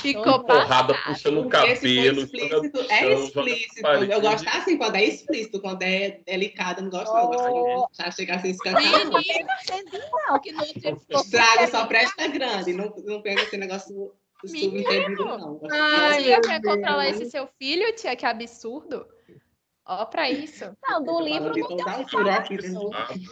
Ficou 0.00 0.44
porrada 0.44 0.94
passado. 0.94 1.04
puxando 1.06 1.40
o 1.40 1.48
cabelo. 1.48 2.22
explícito, 2.22 2.80
é 2.90 3.00
chão, 3.00 3.10
joga 3.10 3.50
explícito. 3.50 3.86
Eu 3.86 4.20
gosto 4.20 4.48
assim 4.48 4.78
quando 4.78 4.96
é 4.96 5.04
explícito, 5.04 5.60
quando 5.60 5.82
é 5.82 6.20
delicado, 6.26 6.78
eu 6.80 6.82
não 6.84 6.90
gosto 6.90 7.12
não. 7.12 7.20
Eu 7.22 7.28
gosto 7.28 7.48
Oh. 7.54 7.88
de 7.90 7.96
já 8.04 8.10
chegar 8.10 8.36
assim 8.36 8.50
escancarado. 8.50 9.10
Menino, 9.12 9.18
entendi, 9.62 9.98
não, 10.28 10.40
que 10.40 10.52
no 10.52 10.62
tipo 10.64 10.96
ficou 11.00 11.20
Estrago 11.20 11.70
só 11.70 11.86
presta 11.86 12.26
grande, 12.28 12.72
não, 12.72 12.92
não 13.04 13.22
pega 13.22 13.42
esse 13.42 13.56
negócio 13.56 14.12
subentendido, 14.44 15.24
não. 15.24 15.60
Ai, 15.70 16.24
quer 16.40 16.60
Deus. 16.60 16.74
controlar 16.74 17.08
esse 17.08 17.30
seu 17.30 17.48
filho, 17.58 17.94
tia? 17.94 18.14
Que 18.16 18.26
absurdo. 18.26 19.06
Ó, 19.86 20.06
pra 20.06 20.30
isso. 20.30 20.64
Não, 20.88 21.02
do 21.04 21.20
livro 21.20 21.48
não 21.48 21.52
tem 21.52 21.62
toda 21.62 21.82
o 21.82 21.84
que 21.84 21.90
altura 21.90 22.24
falar. 22.24 22.36
aqui, 22.38 22.56
né? 22.56 22.78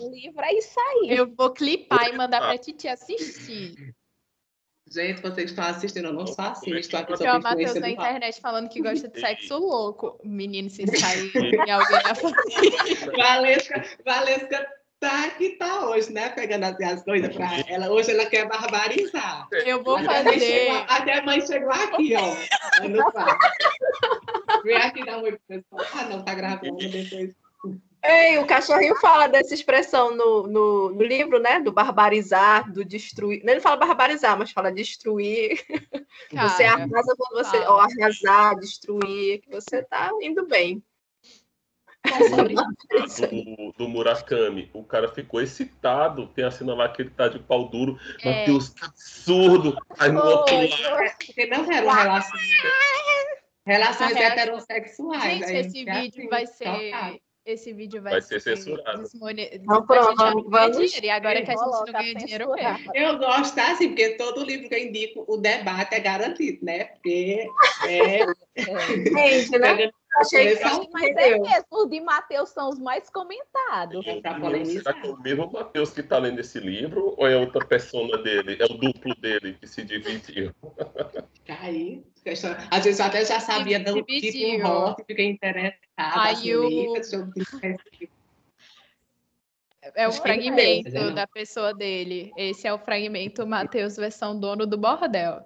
O 0.01 0.11
livro 0.15 0.43
é 0.43 0.53
isso 0.53 0.79
aí. 0.79 1.17
Eu 1.17 1.35
vou 1.35 1.51
clipar 1.51 2.09
e 2.11 2.17
mandar 2.17 2.41
pra 2.41 2.59
Titi 2.59 2.89
assistir. 2.89 3.95
Gente, 4.93 5.23
vocês 5.23 5.51
estão 5.51 5.65
assistindo, 5.65 6.07
eu 6.07 6.13
não 6.13 6.27
só 6.27 6.43
assisto, 6.51 6.77
estou 6.77 7.01
aqui 7.01 7.13
o 7.15 7.17
sob 7.17 7.29
Matheus 7.31 7.53
influência 7.71 7.81
na 7.81 7.89
internet 7.91 8.41
falando 8.41 8.69
que 8.69 8.83
gosta 8.83 9.09
de 9.09 9.19
sexo 9.21 9.59
louco. 9.59 10.19
Menino, 10.23 10.69
se 10.69 10.87
sair 10.87 11.31
em 11.35 11.71
alguém 11.71 12.03
na 12.03 12.15
família. 12.15 13.17
Valesca, 13.17 13.85
Valesca 14.05 14.67
tá 15.01 15.31
que 15.31 15.51
tá 15.57 15.89
hoje, 15.89 16.13
né? 16.13 16.29
Pegando 16.29 16.65
as 16.65 17.03
coisas 17.05 17.35
pra 17.35 17.49
ela. 17.69 17.91
Hoje 17.91 18.11
ela 18.13 18.27
quer 18.27 18.47
barbarizar. 18.47 19.49
Eu 19.65 19.83
vou 19.83 19.97
Até 19.97 20.23
fazer. 20.25 20.39
chegou- 20.41 20.85
Até 20.89 21.19
a 21.19 21.23
mãe 21.23 21.41
chegou 21.47 21.71
aqui, 21.71 22.15
ó. 22.15 22.37
Vem 24.63 24.77
aqui 24.77 25.05
dar 25.05 25.19
um 25.19 25.23
oi 25.23 25.33
pro 25.33 25.41
pessoal. 25.49 25.87
Ah, 25.95 26.05
não, 26.05 26.23
tá 26.25 26.35
gravando 26.35 26.77
depois. 26.89 27.35
Ei, 28.05 28.37
o 28.39 28.47
cachorrinho 28.47 28.97
fala 28.97 29.29
dessa 29.29 29.55
expressão 29.55 30.17
no, 30.17 30.49
no, 30.49 30.91
no 30.91 31.03
livro, 31.05 31.39
né? 31.39 31.61
Do 31.61 31.71
barbarizar, 31.71 32.71
do 32.73 32.85
destruir. 32.85 33.41
Ele 33.45 33.55
não 33.55 33.61
fala 33.61 33.77
barbarizar, 33.77 34.37
mas 34.37 34.51
fala 34.51 34.73
destruir. 34.73 35.65
você 36.33 36.65
Cara, 36.65 36.83
arrasa 36.83 37.15
quando 37.17 37.45
você. 37.45 37.59
Ó, 37.59 37.79
arrasar, 37.79 38.59
destruir, 38.59 39.41
que 39.43 39.51
você 39.51 39.85
tá 39.85 40.11
indo 40.21 40.45
bem. 40.49 40.83
sobre 42.29 42.55
do, 43.31 43.73
do 43.79 43.89
Murakami. 43.89 44.69
O 44.75 44.83
cara 44.83 45.07
ficou 45.07 45.41
excitado. 45.41 46.27
Tem 46.27 46.45
a 46.45 46.51
cena 46.51 46.75
lá 46.75 46.89
que 46.89 47.03
ele 47.03 47.11
tá 47.11 47.29
de 47.29 47.39
pau 47.39 47.69
duro. 47.69 47.97
É. 48.21 48.41
Mateus, 48.41 48.71
que 48.71 48.85
absurdo. 48.85 49.79
Aí 49.97 50.11
no 50.11 50.25
outro 50.25 50.57
lado. 50.57 51.13
Porque 51.25 51.47
não 51.47 51.65
relações, 51.65 52.51
relações 53.65 54.17
heterossexuais. 54.17 55.23
Gente, 55.23 55.45
aí 55.45 55.57
esse 55.59 55.89
é 55.89 56.01
vídeo 56.01 56.23
assim, 56.23 56.29
vai 56.29 56.47
tocado. 56.49 57.13
ser. 57.13 57.23
Esse 57.45 57.73
vídeo 57.73 58.01
vai, 58.01 58.13
Vai 58.13 58.23
ser 58.23 58.41
censurado. 58.41 59.03
desmone- 59.03 59.61
não 59.65 59.85
vamos- 59.85 60.17
ganha 60.17 60.33
vamos- 60.47 60.77
dinheiro, 60.77 61.07
e 61.07 61.11
agora 61.11 61.43
que 61.43 61.51
a 61.51 61.55
gente 61.57 61.65
não 61.67 61.85
ganha 61.85 62.15
dinheiro 62.15 62.53
mesmo. 62.53 62.93
Eu 62.95 63.19
gosto 63.19 63.59
assim, 63.59 63.89
porque 63.89 64.11
todo 64.11 64.45
livro 64.45 64.69
que 64.69 64.75
eu 64.77 64.79
indico, 64.79 65.25
o 65.27 65.37
debate 65.37 65.95
é 65.95 66.01
garantido, 66.01 66.65
né? 66.65 66.85
Porque 66.85 67.49
é. 67.85 68.21
É. 68.23 68.27
Gente, 69.51 69.59
né? 69.59 69.91
Achei 70.19 70.55
que 70.57 70.63
Começou- 70.63 70.89
Mas 70.93 71.17
é 71.17 71.39
mesmo, 71.39 71.65
os 71.73 71.89
de 71.91 72.01
Mateus 72.01 72.51
são 72.51 72.69
os 72.69 72.79
mais 72.79 73.09
comentados. 73.11 74.07
É 74.07 74.21
Será 74.21 74.93
que 74.93 75.07
é 75.07 75.11
o 75.11 75.17
mesmo 75.21 75.51
Mateus 75.51 75.91
que 75.91 76.03
tá 76.03 76.19
lendo 76.19 76.39
esse 76.39 76.61
livro? 76.61 77.15
Ou 77.17 77.27
é 77.27 77.35
outra 77.37 77.65
persona 77.67 78.19
dele? 78.19 78.57
É 78.61 78.65
o 78.67 78.77
duplo 78.77 79.15
dele 79.17 79.55
que 79.55 79.67
se 79.67 79.83
dividiu? 79.83 80.53
Aí, 81.49 82.05
questão- 82.33 82.57
às 82.71 82.85
vezes 82.85 82.99
eu 83.01 83.07
até 83.07 83.25
já 83.25 83.41
sabia 83.41 83.79
do 83.79 83.95
tipo 83.95 84.07
Dividiu. 84.07 84.59
um 84.59 84.67
rosto, 84.67 85.05
fiquei 85.07 85.27
interessada. 85.27 85.79
Aí 85.97 86.49
eu 86.49 86.69
ver. 86.69 88.11
É 89.97 90.07
o 90.07 90.13
fragmento 90.13 90.97
é, 90.97 91.09
é. 91.09 91.11
da 91.11 91.27
pessoa 91.27 91.75
dele. 91.75 92.33
Esse 92.37 92.69
é 92.69 92.73
o 92.73 92.79
fragmento 92.79 93.47
Mateus 93.47 93.97
versão 93.97 94.39
dono 94.39 94.65
do 94.67 94.79
bordel. 94.79 95.45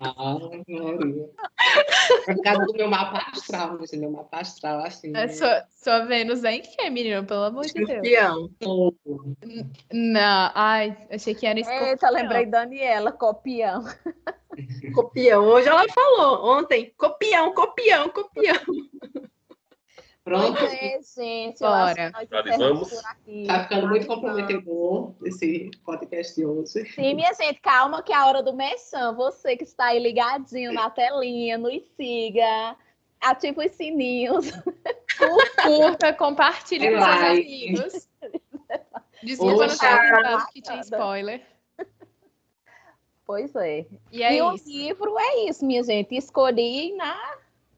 Ah, 0.00 0.38
Maria. 0.66 1.30
É 2.26 2.34
por 2.34 2.42
causa 2.42 2.64
do 2.66 2.72
meu 2.72 2.88
mapa 2.88 3.30
astral, 3.32 3.78
né? 3.78 3.84
meu 3.94 4.10
mapa 4.10 4.38
astral, 4.40 4.84
assim. 4.84 5.12
É 5.14 5.28
sua, 5.28 5.64
sua 5.70 6.04
Vênus 6.06 6.42
é 6.42 6.54
em 6.54 6.62
quê, 6.62 6.90
menino? 6.90 7.24
Pelo 7.24 7.44
amor 7.44 7.66
de 7.66 7.74
Deus. 7.74 7.88
Escorpião. 7.88 8.50
pouco. 8.58 9.36
Não, 9.92 10.50
ai, 10.54 10.96
achei 11.10 11.34
que 11.34 11.46
era 11.46 11.60
escorpião. 11.60 11.88
Eita, 11.88 12.10
lembrei 12.10 12.46
Daniela, 12.46 13.12
copião. 13.12 13.84
Copião. 14.94 15.44
Hoje 15.44 15.68
ela 15.68 15.84
falou, 15.88 16.58
ontem, 16.58 16.92
copião, 16.96 17.54
copião, 17.54 18.08
copião. 18.08 18.60
Pronto, 20.24 20.56
Pois 20.56 20.72
é, 20.72 21.00
gente. 21.16 21.58
Bora. 21.58 22.12
Finalizamos? 22.28 22.90
tá 23.46 23.62
ficando 23.64 23.88
muito 23.88 24.06
comprometedor 24.06 25.14
esse 25.24 25.68
podcast 25.84 26.34
de 26.36 26.46
hoje. 26.46 26.86
Sim, 26.92 27.14
minha 27.14 27.32
gente, 27.34 27.60
calma 27.60 28.02
que 28.02 28.12
é 28.12 28.16
a 28.16 28.26
hora 28.26 28.40
do 28.42 28.52
mexão. 28.52 29.16
Você 29.16 29.56
que 29.56 29.64
está 29.64 29.86
aí 29.86 29.98
ligadinho 29.98 30.72
na 30.72 30.88
telinha, 30.90 31.58
nos 31.58 31.82
siga, 31.96 32.76
ativa 33.20 33.64
os 33.64 33.72
sininhos. 33.72 34.48
Curta, 35.60 36.12
compartilhe 36.12 36.92
com 36.92 36.98
seus 36.98 37.20
Like. 37.20 37.40
amigos. 37.40 38.08
Desculpa 39.24 39.66
não 39.66 39.76
ter 39.76 39.86
Oxa. 39.86 40.16
avisado 40.16 40.46
que 40.52 40.62
tinha 40.62 40.80
spoiler. 40.80 41.42
Pois 43.24 43.54
é. 43.56 43.86
E 44.10 44.22
é 44.22 44.36
e 44.36 44.42
o 44.42 44.54
livro 44.66 45.18
é 45.18 45.48
isso, 45.48 45.64
minha 45.64 45.82
gente. 45.82 46.14
Escolhi 46.16 46.94
na. 46.96 47.16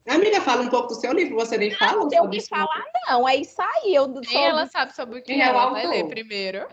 Amiga, 0.07 0.41
fala 0.43 0.63
um 0.63 0.69
pouco 0.69 0.89
do 0.89 0.95
seu 0.97 1.13
livro, 1.13 1.35
você 1.35 1.57
nem 1.57 1.71
fala 1.71 1.93
Não 1.97 2.09
tem 2.09 2.21
o 2.21 2.29
que 2.29 2.41
falar, 2.47 2.85
não. 3.09 3.27
É 3.27 3.37
isso 3.37 3.61
aí. 3.61 3.95
Eu, 3.95 4.07
Nem 4.07 4.23
sou- 4.25 4.41
ela 4.41 4.67
sabe 4.67 4.95
sobre 4.95 5.19
o 5.19 5.23
que 5.23 5.33
é 5.33 5.41
ela 5.41 5.71
vai 5.71 5.87
ler 5.87 6.07
primeiro. 6.09 6.69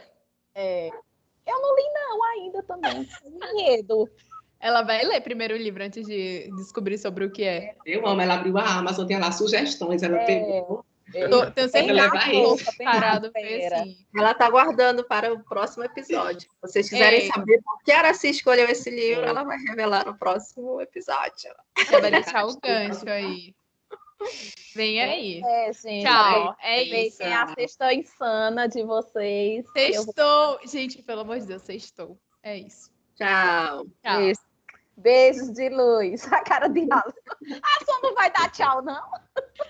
é, 0.53 0.89
eu 1.47 1.61
não 1.61 1.75
li, 1.75 1.83
não, 1.93 2.23
ainda 2.23 2.63
também. 2.63 3.07
Tenho 3.23 3.55
Medo. 3.55 4.09
Ela 4.59 4.83
vai 4.83 5.03
ler 5.03 5.21
primeiro 5.21 5.55
o 5.55 5.57
livro 5.57 5.81
antes 5.83 6.05
de 6.05 6.51
descobrir 6.55 6.97
sobre 6.97 7.25
o 7.25 7.31
que 7.31 7.43
é. 7.43 7.75
Eu 7.85 8.05
amo, 8.05 8.21
ela 8.21 8.35
abriu 8.35 8.57
a 8.57 8.63
Amazon, 8.75 9.07
tem 9.07 9.17
lá 9.17 9.31
sugestões, 9.31 10.03
ela 10.03 10.17
É. 10.21 10.25
pegou. 10.25 10.85
É, 11.13 11.27
Tô- 11.27 11.51
Tenho 11.51 11.67
certeza 11.69 12.09
que 12.19 12.37
o 12.37 12.57
parado 12.85 13.31
foi 13.31 13.65
assim. 13.65 13.97
Ela 14.15 14.31
está 14.31 14.49
guardando 14.49 15.03
para 15.03 15.33
o 15.33 15.43
próximo 15.43 15.83
episódio. 15.83 16.41
Se 16.49 16.57
vocês 16.61 16.89
quiserem 16.89 17.21
Ei. 17.21 17.27
saber 17.27 17.61
por 17.63 17.83
que 17.83 17.91
a 17.91 17.99
Araci 17.99 18.29
escolheu 18.29 18.67
esse 18.69 18.89
livro, 18.89 19.25
ela 19.25 19.43
vai 19.43 19.57
revelar 19.57 20.05
no 20.05 20.17
próximo 20.17 20.79
episódio. 20.79 21.53
Você 21.77 21.99
vai 21.99 22.11
deixar 22.11 22.45
o 22.45 22.57
gancho 22.59 23.09
aí. 23.09 23.53
Vem 24.75 25.01
aí. 25.01 25.41
É, 25.43 25.73
gente. 25.73 26.05
Tchau. 26.05 26.55
É 26.61 26.83
isso. 26.83 27.15
Aproveitem 27.23 27.33
a 27.33 27.47
sexta 27.55 27.93
insana 27.93 28.67
de 28.69 28.83
vocês. 28.83 29.65
Eu 29.75 30.03
vou- 30.03 30.13
Sextou. 30.13 30.59
Gente, 30.65 31.01
pelo 31.01 31.21
amor 31.21 31.39
de 31.39 31.47
Deus, 31.47 31.63
sextou. 31.63 32.17
É 32.43 32.57
isso. 32.57 32.91
Tchau. 33.15 33.85
Tchau. 34.03 34.21
Isso. 34.21 34.50
Beijos 34.97 35.53
de 35.53 35.69
luz. 35.69 36.25
A 36.31 36.43
cara 36.43 36.67
de 36.67 36.81
Alisson. 36.91 37.13
Alisson 37.41 37.99
não 38.03 38.13
vai 38.13 38.31
dar 38.31 38.51
tchau, 38.51 38.81
não? 38.81 39.01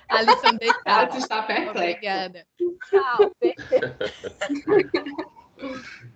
Alisson 0.10 0.58
deitado. 0.58 1.18
está 1.18 1.44
perfeita. 1.44 1.72
Obrigada. 1.72 2.48
Tchau. 2.90 3.32